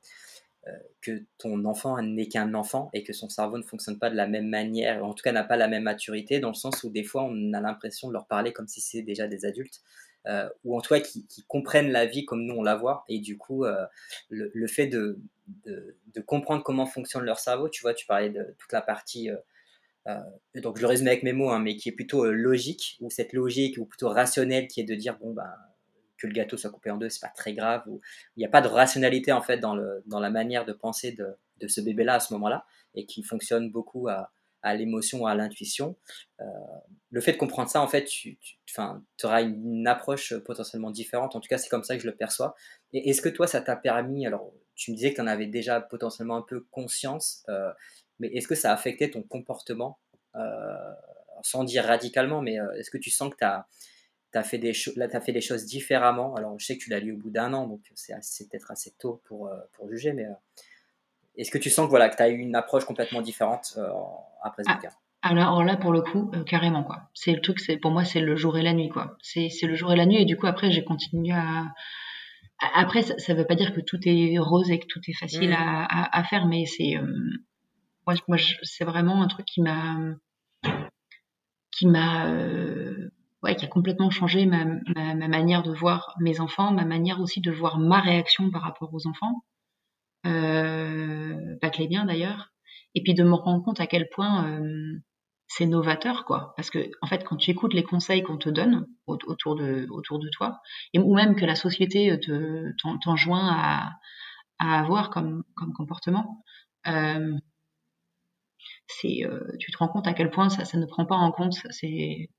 que 1.00 1.22
ton 1.38 1.64
enfant 1.64 2.00
n'est 2.02 2.28
qu'un 2.28 2.54
enfant 2.54 2.90
et 2.92 3.02
que 3.04 3.12
son 3.12 3.28
cerveau 3.28 3.58
ne 3.58 3.62
fonctionne 3.62 3.98
pas 3.98 4.10
de 4.10 4.16
la 4.16 4.26
même 4.26 4.48
manière, 4.48 5.04
en 5.04 5.14
tout 5.14 5.22
cas 5.22 5.32
n'a 5.32 5.44
pas 5.44 5.56
la 5.56 5.68
même 5.68 5.84
maturité, 5.84 6.40
dans 6.40 6.48
le 6.48 6.54
sens 6.54 6.82
où 6.82 6.90
des 6.90 7.04
fois 7.04 7.24
on 7.24 7.52
a 7.52 7.60
l'impression 7.60 8.08
de 8.08 8.12
leur 8.12 8.26
parler 8.26 8.52
comme 8.52 8.66
si 8.66 8.80
c'était 8.80 9.04
déjà 9.04 9.28
des 9.28 9.44
adultes, 9.44 9.80
euh, 10.26 10.48
ou 10.64 10.76
en 10.76 10.80
tout 10.80 10.94
cas 10.94 11.00
qui, 11.00 11.26
comprennent 11.46 11.92
la 11.92 12.06
vie 12.06 12.24
comme 12.24 12.42
nous 12.42 12.54
on 12.56 12.62
la 12.62 12.74
voit, 12.74 13.04
et 13.08 13.20
du 13.20 13.38
coup 13.38 13.64
euh, 13.64 13.86
le, 14.28 14.66
fait 14.66 14.88
de, 14.88 15.20
de, 15.46 15.96
comprendre 16.26 16.62
comment 16.62 16.86
fonctionne 16.86 17.24
leur 17.24 17.38
cerveau, 17.38 17.68
tu 17.68 17.82
vois, 17.82 17.94
tu 17.94 18.06
parlais 18.06 18.30
de 18.30 18.54
toute 18.58 18.72
la 18.72 18.82
partie... 18.82 19.30
Euh, 19.30 20.20
donc 20.62 20.76
je 20.76 20.82
le 20.82 20.86
résume 20.86 21.08
avec 21.08 21.24
mes 21.24 21.32
mots, 21.32 21.50
hein, 21.50 21.58
mais 21.58 21.76
qui 21.76 21.88
est 21.88 21.92
plutôt 21.92 22.30
logique, 22.30 22.96
ou 23.00 23.10
cette 23.10 23.32
logique, 23.32 23.76
ou 23.78 23.86
plutôt 23.86 24.08
rationnelle, 24.08 24.68
qui 24.68 24.80
est 24.80 24.84
de 24.84 24.94
dire, 24.94 25.18
bon, 25.18 25.32
bah, 25.32 25.56
que 26.18 26.26
le 26.26 26.32
gâteau 26.32 26.56
soit 26.56 26.70
coupé 26.70 26.90
en 26.90 26.96
deux, 26.96 27.08
c'est 27.08 27.20
pas 27.20 27.32
très 27.34 27.54
grave. 27.54 27.82
Ou, 27.86 28.00
il 28.36 28.40
n'y 28.40 28.46
a 28.46 28.48
pas 28.48 28.62
de 28.62 28.68
rationalité 28.68 29.32
en 29.32 29.42
fait 29.42 29.58
dans, 29.58 29.74
le, 29.74 30.02
dans 30.06 30.20
la 30.20 30.30
manière 30.30 30.64
de 30.64 30.72
penser 30.72 31.12
de, 31.12 31.26
de 31.58 31.68
ce 31.68 31.80
bébé-là 31.80 32.14
à 32.14 32.20
ce 32.20 32.32
moment-là, 32.34 32.66
et 32.94 33.06
qui 33.06 33.22
fonctionne 33.22 33.70
beaucoup 33.70 34.08
à, 34.08 34.30
l'émotion, 34.74 35.26
à 35.26 35.34
l'intuition. 35.36 35.96
Euh, 36.40 36.44
le 37.10 37.20
fait 37.20 37.32
de 37.32 37.36
comprendre 37.36 37.70
ça, 37.70 37.80
en 37.80 37.86
fait, 37.86 38.04
tu, 38.04 38.36
tu 38.66 38.80
auras 39.24 39.42
une 39.42 39.86
approche 39.86 40.34
potentiellement 40.38 40.90
différente. 40.90 41.36
En 41.36 41.40
tout 41.40 41.48
cas, 41.48 41.58
c'est 41.58 41.68
comme 41.68 41.84
ça 41.84 41.94
que 41.96 42.02
je 42.02 42.08
le 42.08 42.16
perçois. 42.16 42.56
Et 42.92 43.10
est-ce 43.10 43.22
que 43.22 43.28
toi, 43.28 43.46
ça 43.46 43.60
t'a 43.60 43.76
permis, 43.76 44.26
alors 44.26 44.52
tu 44.76 44.90
me 44.92 44.96
disais 44.96 45.10
que 45.10 45.16
tu 45.16 45.20
en 45.22 45.26
avais 45.26 45.46
déjà 45.46 45.80
potentiellement 45.80 46.36
un 46.36 46.42
peu 46.42 46.60
conscience, 46.70 47.44
euh, 47.48 47.72
mais 48.20 48.28
est-ce 48.28 48.46
que 48.46 48.54
ça 48.54 48.70
a 48.70 48.74
affecté 48.74 49.10
ton 49.10 49.22
comportement 49.22 49.98
euh, 50.36 50.92
sans 51.42 51.64
dire 51.64 51.84
radicalement, 51.84 52.42
mais 52.42 52.58
est-ce 52.76 52.90
que 52.90 52.98
tu 52.98 53.10
sens 53.10 53.30
que 53.30 53.36
tu 53.36 53.44
as, 54.38 54.42
fait 54.42 54.58
des 54.58 54.72
là 54.96 55.06
as 55.12 55.20
fait 55.20 55.32
des 55.32 55.40
choses 55.40 55.64
différemment? 55.64 56.34
Alors 56.34 56.58
je 56.58 56.66
sais 56.66 56.76
que 56.76 56.82
tu 56.82 56.90
l'as 56.90 57.00
lu 57.00 57.12
au 57.12 57.16
bout 57.16 57.30
d'un 57.30 57.52
an, 57.52 57.66
donc 57.66 57.80
c'est 57.94 58.48
peut-être 58.48 58.70
assez 58.70 58.92
tôt 58.98 59.22
pour, 59.24 59.48
euh, 59.48 59.56
pour 59.72 59.88
juger, 59.88 60.12
mais 60.12 60.24
euh, 60.24 60.32
est-ce 61.36 61.50
que 61.50 61.58
tu 61.58 61.70
sens 61.70 61.86
que 61.86 61.90
voilà 61.90 62.08
que 62.08 62.16
tu 62.16 62.22
as 62.22 62.28
eu 62.28 62.38
une 62.38 62.54
approche 62.54 62.84
complètement 62.84 63.22
différente 63.22 63.74
euh, 63.78 63.90
après 64.42 64.62
ce 64.64 64.70
ah, 65.22 65.30
alors 65.30 65.64
là 65.64 65.76
pour 65.76 65.92
le 65.92 66.02
coup 66.02 66.30
carrément 66.46 66.84
quoi. 66.84 67.08
C'est 67.12 67.32
le 67.32 67.40
truc 67.40 67.58
c'est 67.58 67.78
pour 67.78 67.90
moi 67.90 68.04
c'est 68.04 68.20
le 68.20 68.36
jour 68.36 68.56
et 68.58 68.62
la 68.62 68.72
nuit 68.72 68.88
quoi. 68.88 69.16
C'est 69.22 69.50
le 69.62 69.74
jour 69.74 69.92
et 69.92 69.96
la 69.96 70.06
nuit 70.06 70.22
et 70.22 70.24
du 70.24 70.36
coup 70.36 70.46
après 70.46 70.70
j'ai 70.70 70.84
continué 70.84 71.34
à 71.34 71.64
après 72.58 73.02
ça, 73.02 73.14
ne 73.14 73.38
veut 73.38 73.46
pas 73.46 73.54
dire 73.54 73.74
que 73.74 73.80
tout 73.80 73.98
est 74.04 74.38
rose 74.38 74.70
et 74.70 74.78
que 74.78 74.86
tout 74.86 75.00
est 75.08 75.18
facile 75.18 75.50
mmh. 75.50 75.56
à, 75.58 76.18
à, 76.18 76.24
faire 76.24 76.46
mais 76.46 76.64
c'est 76.64 76.94
moi, 78.06 78.14
moi 78.28 78.38
c'est 78.62 78.84
vraiment 78.84 79.22
un 79.22 79.26
truc 79.26 79.46
qui 79.46 79.60
m'a 79.60 79.96
qui 81.70 81.86
m'a 81.86 82.30
qui 83.54 83.64
a 83.64 83.68
complètement 83.68 84.10
changé 84.10 84.46
ma, 84.46 84.64
manière 85.28 85.62
de 85.62 85.72
voir 85.72 86.14
mes 86.20 86.40
enfants, 86.40 86.72
ma 86.72 86.84
manière 86.84 87.20
aussi 87.20 87.40
de 87.40 87.50
voir 87.50 87.78
ma 87.78 88.00
réaction 88.00 88.50
par 88.50 88.62
rapport 88.62 88.92
aux 88.92 89.06
enfants, 89.06 89.44
euh, 90.26 91.56
pas 91.60 91.70
que 91.70 91.78
les 91.78 91.88
biens 91.88 92.04
d'ailleurs, 92.04 92.52
et 92.94 93.02
puis 93.02 93.14
de 93.14 93.22
me 93.22 93.34
rendre 93.34 93.62
compte 93.62 93.80
à 93.80 93.86
quel 93.86 94.08
point 94.08 94.48
euh, 94.48 94.98
c'est 95.48 95.66
novateur, 95.66 96.24
quoi. 96.24 96.54
Parce 96.56 96.70
que 96.70 96.90
en 97.02 97.06
fait, 97.06 97.24
quand 97.24 97.36
tu 97.36 97.50
écoutes 97.50 97.74
les 97.74 97.84
conseils 97.84 98.22
qu'on 98.22 98.38
te 98.38 98.48
donne 98.48 98.86
autour 99.06 99.56
de 99.56 99.86
autour 99.90 100.18
de 100.18 100.28
toi, 100.30 100.60
et 100.92 100.98
ou 100.98 101.14
même 101.14 101.36
que 101.36 101.44
la 101.44 101.56
société 101.56 102.18
te 102.20 102.72
t'enjoint 103.02 103.48
à, 103.48 103.92
à 104.58 104.80
avoir 104.80 105.10
comme 105.10 105.44
comme 105.54 105.72
comportement. 105.72 106.44
Euh, 106.88 107.34
c'est 108.88 109.22
tu 109.58 109.72
te 109.72 109.78
rends 109.78 109.88
compte 109.88 110.06
à 110.06 110.14
quel 110.14 110.30
point 110.30 110.48
ça, 110.48 110.64
ça 110.64 110.78
ne 110.78 110.86
prend 110.86 111.06
pas 111.06 111.16
en 111.16 111.32
compte 111.32 111.54
c'est 111.70 112.30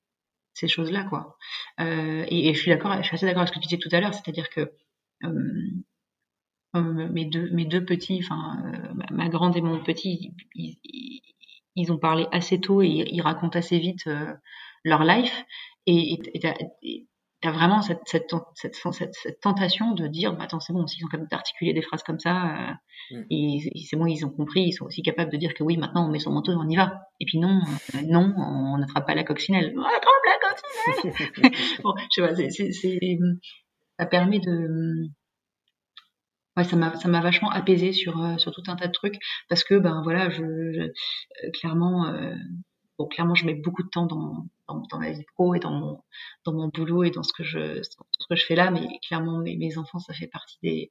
ces 0.57 0.67
choses-là, 0.67 1.03
quoi. 1.03 1.37
Euh, 1.79 2.25
et, 2.29 2.53
je 2.53 2.59
suis 2.59 2.71
d'accord, 2.71 2.95
je 2.97 3.03
suis 3.03 3.15
assez 3.15 3.25
d'accord 3.25 3.41
avec 3.41 3.49
ce 3.49 3.53
que 3.53 3.59
tu 3.59 3.67
disais 3.67 3.77
tout 3.79 3.95
à 3.95 3.99
l'heure, 3.99 4.13
c'est-à-dire 4.13 4.49
que 4.49 4.71
euh, 5.23 5.83
euh, 6.75 7.09
mes 7.09 7.25
deux 7.25 7.49
mes 7.51 7.65
deux 7.65 7.85
petits, 7.85 8.19
enfin 8.23 8.63
ma 9.11 9.29
grande 9.29 9.55
et 9.55 9.61
mon 9.61 9.83
petit, 9.83 10.33
ils, 10.55 10.77
ont 11.91 11.97
parlé 11.97 12.27
assez 12.31 12.59
tôt 12.59 12.81
et 12.81 12.87
ils 12.87 13.21
racontent 13.21 13.57
assez 13.57 13.79
vite 13.79 14.09
leur 14.83 15.03
life. 15.03 15.45
Et, 15.85 16.19
t'as 17.41 17.51
vraiment 17.51 17.81
cette, 17.81 18.01
cette, 18.05 18.33
cette, 18.55 18.75
cette, 19.13 19.39
tentation 19.41 19.93
de 19.93 20.07
dire 20.07 20.33
bah, 20.33 20.45
attends 20.45 20.59
c'est 20.59 20.73
bon 20.73 20.87
s'ils 20.87 21.05
ont 21.05 21.07
capable 21.07 21.29
d'articuler 21.29 21.73
des 21.73 21.83
phrases 21.83 22.01
comme 22.01 22.19
ça 22.19 22.45
euh, 23.11 23.17
mm. 23.17 23.25
et, 23.29 23.85
c'est 23.87 23.95
bon 23.95 24.07
ils 24.07 24.25
ont 24.25 24.29
compris 24.31 24.63
ils 24.63 24.73
sont 24.73 24.85
aussi 24.85 25.03
capables 25.03 25.31
de 25.31 25.37
dire 25.37 25.53
que 25.53 25.63
oui 25.63 25.77
maintenant 25.77 26.07
on 26.07 26.09
met 26.09 26.19
son 26.19 26.31
manteau 26.31 26.53
et 26.53 26.55
on 26.55 26.67
y 26.67 26.75
va. 26.75 27.01
Et 27.19 27.25
puis 27.25 27.39
non 27.39 27.61
euh, 27.95 28.01
non 28.07 28.33
on 28.37 28.77
n'attrape 28.77 29.05
pas 29.05 29.15
la 29.15 29.23
coccinelle. 29.23 29.73
On 29.77 29.83
attrape 29.83 30.01
la 30.25 31.03
coccinelle. 31.03 31.51
Bon 31.83 31.93
je 32.11 32.21
sais 32.21 32.21
pas 32.21 32.35
c'est, 32.35 33.19
ça 33.99 34.05
permet 34.05 34.39
de 34.39 35.07
ouais, 36.57 36.63
ça 36.63 36.75
m'a 36.75 36.95
ça 36.95 37.07
m'a 37.07 37.21
vachement 37.21 37.49
apaisé 37.49 37.93
sur 37.93 38.21
euh, 38.21 38.37
sur 38.37 38.51
tout 38.51 38.63
un 38.67 38.75
tas 38.75 38.87
de 38.87 38.91
trucs 38.91 39.19
parce 39.49 39.63
que 39.63 39.75
ben 39.75 40.01
voilà 40.03 40.29
je, 40.29 40.43
je 40.73 41.49
clairement 41.51 42.13
bon, 42.97 43.07
clairement, 43.07 43.35
je 43.35 43.45
mets 43.45 43.53
beaucoup 43.53 43.83
de 43.83 43.89
temps 43.89 44.05
dans, 44.05 44.45
dans, 44.67 44.99
ma 44.99 45.11
vie 45.11 45.23
pro 45.35 45.55
et 45.55 45.59
dans 45.59 45.71
mon, 45.71 46.03
dans 46.45 46.53
mon 46.53 46.67
boulot 46.69 47.03
et 47.03 47.11
dans 47.11 47.23
ce 47.23 47.33
que 47.33 47.43
je, 47.43 47.81
ce 47.83 48.27
que 48.29 48.35
je 48.35 48.45
fais 48.45 48.55
là, 48.55 48.71
mais 48.71 48.87
clairement, 49.07 49.39
mes, 49.39 49.77
enfants, 49.77 49.99
ça 49.99 50.13
fait 50.13 50.27
partie 50.27 50.57
des, 50.63 50.89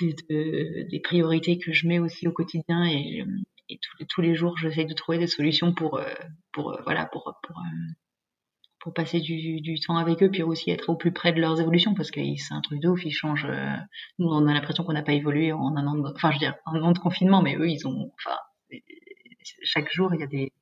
des, 0.00 0.84
des, 0.90 1.00
priorités 1.00 1.58
que 1.58 1.72
je 1.72 1.86
mets 1.86 1.98
aussi 1.98 2.26
au 2.28 2.32
quotidien 2.32 2.84
et, 2.86 3.24
tous, 3.68 4.04
tous, 4.06 4.20
les 4.20 4.34
jours, 4.34 4.56
j'essaie 4.58 4.84
de 4.84 4.94
trouver 4.94 5.18
des 5.18 5.28
solutions 5.28 5.72
pour, 5.72 5.98
euh, 5.98 6.12
pour, 6.52 6.72
euh, 6.72 6.80
voilà, 6.84 7.06
pour, 7.06 7.28
euh, 7.28 7.52
pour 8.80 8.94
passer 8.94 9.20
du, 9.20 9.60
du, 9.60 9.78
temps 9.78 9.96
avec 9.96 10.22
eux, 10.22 10.30
puis 10.30 10.42
aussi 10.42 10.70
être 10.70 10.88
au 10.88 10.96
plus 10.96 11.12
près 11.12 11.32
de 11.32 11.40
leurs 11.40 11.60
évolutions, 11.60 11.94
parce 11.94 12.10
que 12.10 12.20
c'est 12.36 12.54
un 12.54 12.60
truc 12.62 12.80
de 12.80 12.88
ouf, 12.88 13.04
ils 13.04 13.12
changent. 13.12 13.46
nous, 14.18 14.28
on 14.28 14.46
a 14.46 14.54
l'impression 14.54 14.84
qu'on 14.84 14.94
n'a 14.94 15.02
pas 15.02 15.12
évolué 15.12 15.52
en 15.52 15.76
un 15.76 15.86
an, 15.86 15.94
de, 15.94 16.12
enfin, 16.14 16.30
je 16.30 16.36
veux 16.36 16.40
dire, 16.40 16.54
un 16.66 16.82
an 16.82 16.92
de 16.92 16.98
confinement, 16.98 17.42
mais 17.42 17.56
eux, 17.56 17.68
ils 17.68 17.86
ont, 17.86 18.10
enfin, 18.18 18.36
chaque 19.62 19.92
jour, 19.92 20.14
il 20.14 20.20
y 20.20 20.22
a 20.22 20.26
des, 20.26 20.52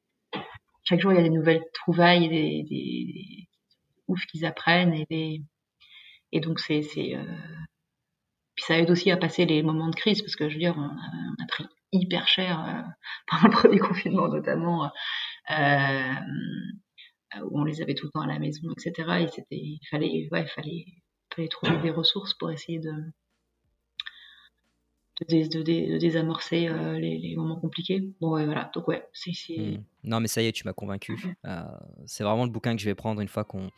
chaque 0.88 1.00
jour 1.00 1.12
il 1.12 1.16
y 1.16 1.18
a 1.18 1.22
des 1.22 1.30
nouvelles 1.30 1.62
trouvailles 1.74 2.28
des, 2.28 2.64
des, 2.68 3.48
ouf 4.06 4.24
qu'ils 4.26 4.46
apprennent 4.46 4.94
et 4.94 5.06
des 5.10 5.42
et 6.32 6.40
donc 6.40 6.60
c'est 6.60 6.82
c'est 6.82 7.14
euh... 7.14 7.24
puis 8.54 8.64
ça 8.64 8.78
aide 8.78 8.90
aussi 8.90 9.10
à 9.10 9.18
passer 9.18 9.44
les 9.44 9.62
moments 9.62 9.88
de 9.88 9.94
crise 9.94 10.22
parce 10.22 10.34
que 10.34 10.48
je 10.48 10.54
veux 10.54 10.60
dire 10.60 10.74
on 10.78 10.82
a, 10.82 10.86
on 10.86 11.44
a 11.44 11.46
pris 11.46 11.66
hyper 11.92 12.26
cher 12.26 12.64
euh, 12.64 12.82
pendant 13.26 13.48
le 13.48 13.60
premier 13.60 13.78
confinement 13.78 14.28
notamment 14.28 14.90
euh, 15.50 16.14
où 17.44 17.60
on 17.60 17.64
les 17.64 17.82
avait 17.82 17.94
tout 17.94 18.06
le 18.06 18.12
temps 18.12 18.20
à 18.20 18.26
la 18.26 18.38
maison 18.38 18.70
etc 18.72 18.92
et 19.20 19.28
c'était 19.28 19.56
il 19.56 19.80
fallait 19.90 20.28
ouais 20.32 20.46
fallait 20.46 20.86
fallait 21.34 21.48
trouver 21.48 21.78
des 21.82 21.90
ressources 21.90 22.34
pour 22.34 22.50
essayer 22.50 22.78
de 22.78 22.92
de, 25.26 25.98
désamorcer 25.98 26.68
euh, 26.68 26.98
les, 26.98 27.34
moments 27.36 27.56
compliqués. 27.56 28.08
Bon, 28.20 28.34
ouais, 28.34 28.44
voilà. 28.44 28.70
Donc, 28.74 28.88
ouais, 28.88 29.04
c'est. 29.12 29.32
Hmm. 29.56 29.82
Non, 30.04 30.20
mais 30.20 30.28
ça 30.28 30.42
y 30.42 30.46
est, 30.46 30.52
tu 30.52 30.64
m'as 30.64 30.72
convaincu. 30.72 31.36
Euh, 31.44 31.62
c'est 32.06 32.24
vraiment 32.24 32.44
le 32.44 32.50
bouquin 32.50 32.74
que 32.74 32.80
je 32.80 32.84
vais 32.84 32.94
prendre 32.94 33.20
une 33.20 33.28
fois 33.28 33.44
qu'on 33.44 33.70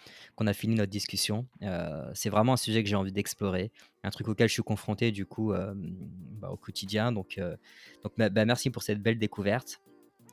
a 0.47 0.53
fini 0.53 0.75
notre 0.75 0.91
discussion. 0.91 1.47
Euh, 1.63 2.11
c'est 2.15 2.31
vraiment 2.31 2.55
un 2.55 2.59
sujet 2.59 2.83
que 2.83 2.89
j'ai 2.89 2.97
envie 2.97 3.13
d'explorer, 3.13 3.71
un 4.03 4.11
truc 4.11 4.29
auquel 4.29 4.49
je 4.49 4.53
suis 4.53 4.63
confronté, 4.63 5.13
du 5.13 5.25
coup, 5.25 5.53
bah, 5.53 6.51
au 6.51 6.57
quotidien. 6.57 7.13
Donc, 7.13 7.41
donc 8.03 8.13
bah, 8.19 8.29
bah, 8.29 8.45
merci 8.45 8.71
pour 8.71 8.83
cette 8.83 9.01
belle 9.01 9.19
découverte. 9.19 9.81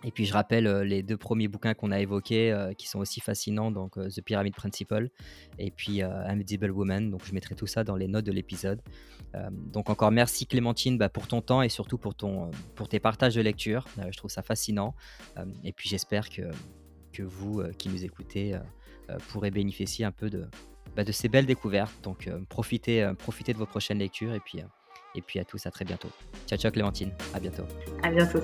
Et 0.03 0.11
puis 0.11 0.25
je 0.25 0.33
rappelle 0.33 0.67
euh, 0.67 0.83
les 0.83 1.01
deux 1.01 1.17
premiers 1.17 1.47
bouquins 1.47 1.73
qu'on 1.73 1.91
a 1.91 1.99
évoqués 1.99 2.51
euh, 2.51 2.73
qui 2.73 2.87
sont 2.87 2.99
aussi 2.99 3.19
fascinants, 3.19 3.71
donc 3.71 3.97
euh, 3.97 4.09
The 4.09 4.21
Pyramid 4.21 4.53
Principle 4.53 5.09
et 5.57 5.71
puis 5.71 6.01
Invisible 6.01 6.71
Woman. 6.71 7.09
Donc 7.09 7.25
je 7.25 7.33
mettrai 7.33 7.55
tout 7.55 7.67
ça 7.67 7.83
dans 7.83 7.95
les 7.95 8.07
notes 8.07 8.25
de 8.25 8.31
l'épisode. 8.31 8.81
donc 9.73 9.89
encore 9.89 10.11
merci 10.11 10.45
Clémentine 10.45 10.97
bah, 10.97 11.09
pour 11.09 11.27
ton 11.27 11.41
temps 11.41 11.61
et 11.61 11.69
surtout 11.69 11.97
pour, 11.97 12.15
ton, 12.15 12.51
pour 12.75 12.87
tes 12.89 12.99
partages 12.99 13.35
de 13.35 13.41
lecture. 13.41 13.85
je 13.97 14.17
trouve 14.17 14.31
ça 14.31 14.43
fascinant. 14.43 14.95
et 15.63 15.73
puis 15.73 15.89
j'espère 15.89 16.29
que, 16.29 16.43
que 17.11 17.23
vous 17.23 17.63
qui 17.77 17.89
nous 17.89 18.03
écoutez 18.03 18.57
pourrez 19.29 19.51
bénéficier 19.51 20.05
un 20.05 20.11
peu 20.11 20.29
de, 20.29 20.45
bah, 20.95 21.03
de 21.03 21.11
ces 21.11 21.29
belles 21.29 21.47
découvertes. 21.47 21.93
Donc 22.03 22.29
profitez, 22.49 23.11
profitez 23.17 23.53
de 23.53 23.57
vos 23.57 23.65
prochaines 23.65 23.99
lectures 23.99 24.33
et 24.33 24.39
puis, 24.39 24.59
et 25.15 25.21
puis 25.21 25.39
à 25.39 25.45
tous 25.45 25.65
à 25.65 25.71
très 25.71 25.85
bientôt. 25.85 26.09
Ciao 26.47 26.59
ciao 26.59 26.71
Clémentine, 26.71 27.11
à 27.33 27.39
bientôt. 27.39 27.65
À 28.03 28.11
bientôt 28.11 28.39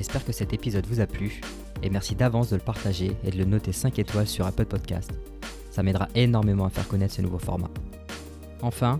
J'espère 0.00 0.24
que 0.24 0.32
cet 0.32 0.54
épisode 0.54 0.86
vous 0.86 1.00
a 1.00 1.06
plu 1.06 1.42
et 1.82 1.90
merci 1.90 2.14
d'avance 2.14 2.48
de 2.48 2.56
le 2.56 2.62
partager 2.62 3.14
et 3.22 3.30
de 3.30 3.36
le 3.36 3.44
noter 3.44 3.70
5 3.70 3.98
étoiles 3.98 4.26
sur 4.26 4.46
Apple 4.46 4.64
Podcast. 4.64 5.12
Ça 5.70 5.82
m'aidera 5.82 6.08
énormément 6.14 6.64
à 6.64 6.70
faire 6.70 6.88
connaître 6.88 7.12
ce 7.12 7.20
nouveau 7.20 7.38
format. 7.38 7.68
Enfin, 8.62 8.98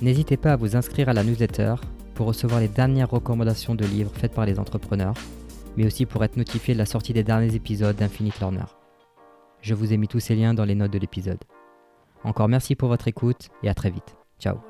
n'hésitez 0.00 0.38
pas 0.38 0.54
à 0.54 0.56
vous 0.56 0.76
inscrire 0.76 1.10
à 1.10 1.12
la 1.12 1.24
newsletter 1.24 1.74
pour 2.14 2.26
recevoir 2.26 2.58
les 2.58 2.68
dernières 2.68 3.10
recommandations 3.10 3.74
de 3.74 3.84
livres 3.84 4.12
faites 4.14 4.32
par 4.32 4.46
les 4.46 4.58
entrepreneurs, 4.58 5.12
mais 5.76 5.84
aussi 5.84 6.06
pour 6.06 6.24
être 6.24 6.38
notifié 6.38 6.72
de 6.72 6.78
la 6.78 6.86
sortie 6.86 7.12
des 7.12 7.22
derniers 7.22 7.54
épisodes 7.54 7.96
d'Infinite 7.96 8.40
Learner. 8.40 8.64
Je 9.60 9.74
vous 9.74 9.92
ai 9.92 9.98
mis 9.98 10.08
tous 10.08 10.20
ces 10.20 10.36
liens 10.36 10.54
dans 10.54 10.64
les 10.64 10.74
notes 10.74 10.94
de 10.94 10.98
l'épisode. 10.98 11.44
Encore 12.24 12.48
merci 12.48 12.76
pour 12.76 12.88
votre 12.88 13.08
écoute 13.08 13.50
et 13.62 13.68
à 13.68 13.74
très 13.74 13.90
vite. 13.90 14.16
Ciao 14.38 14.69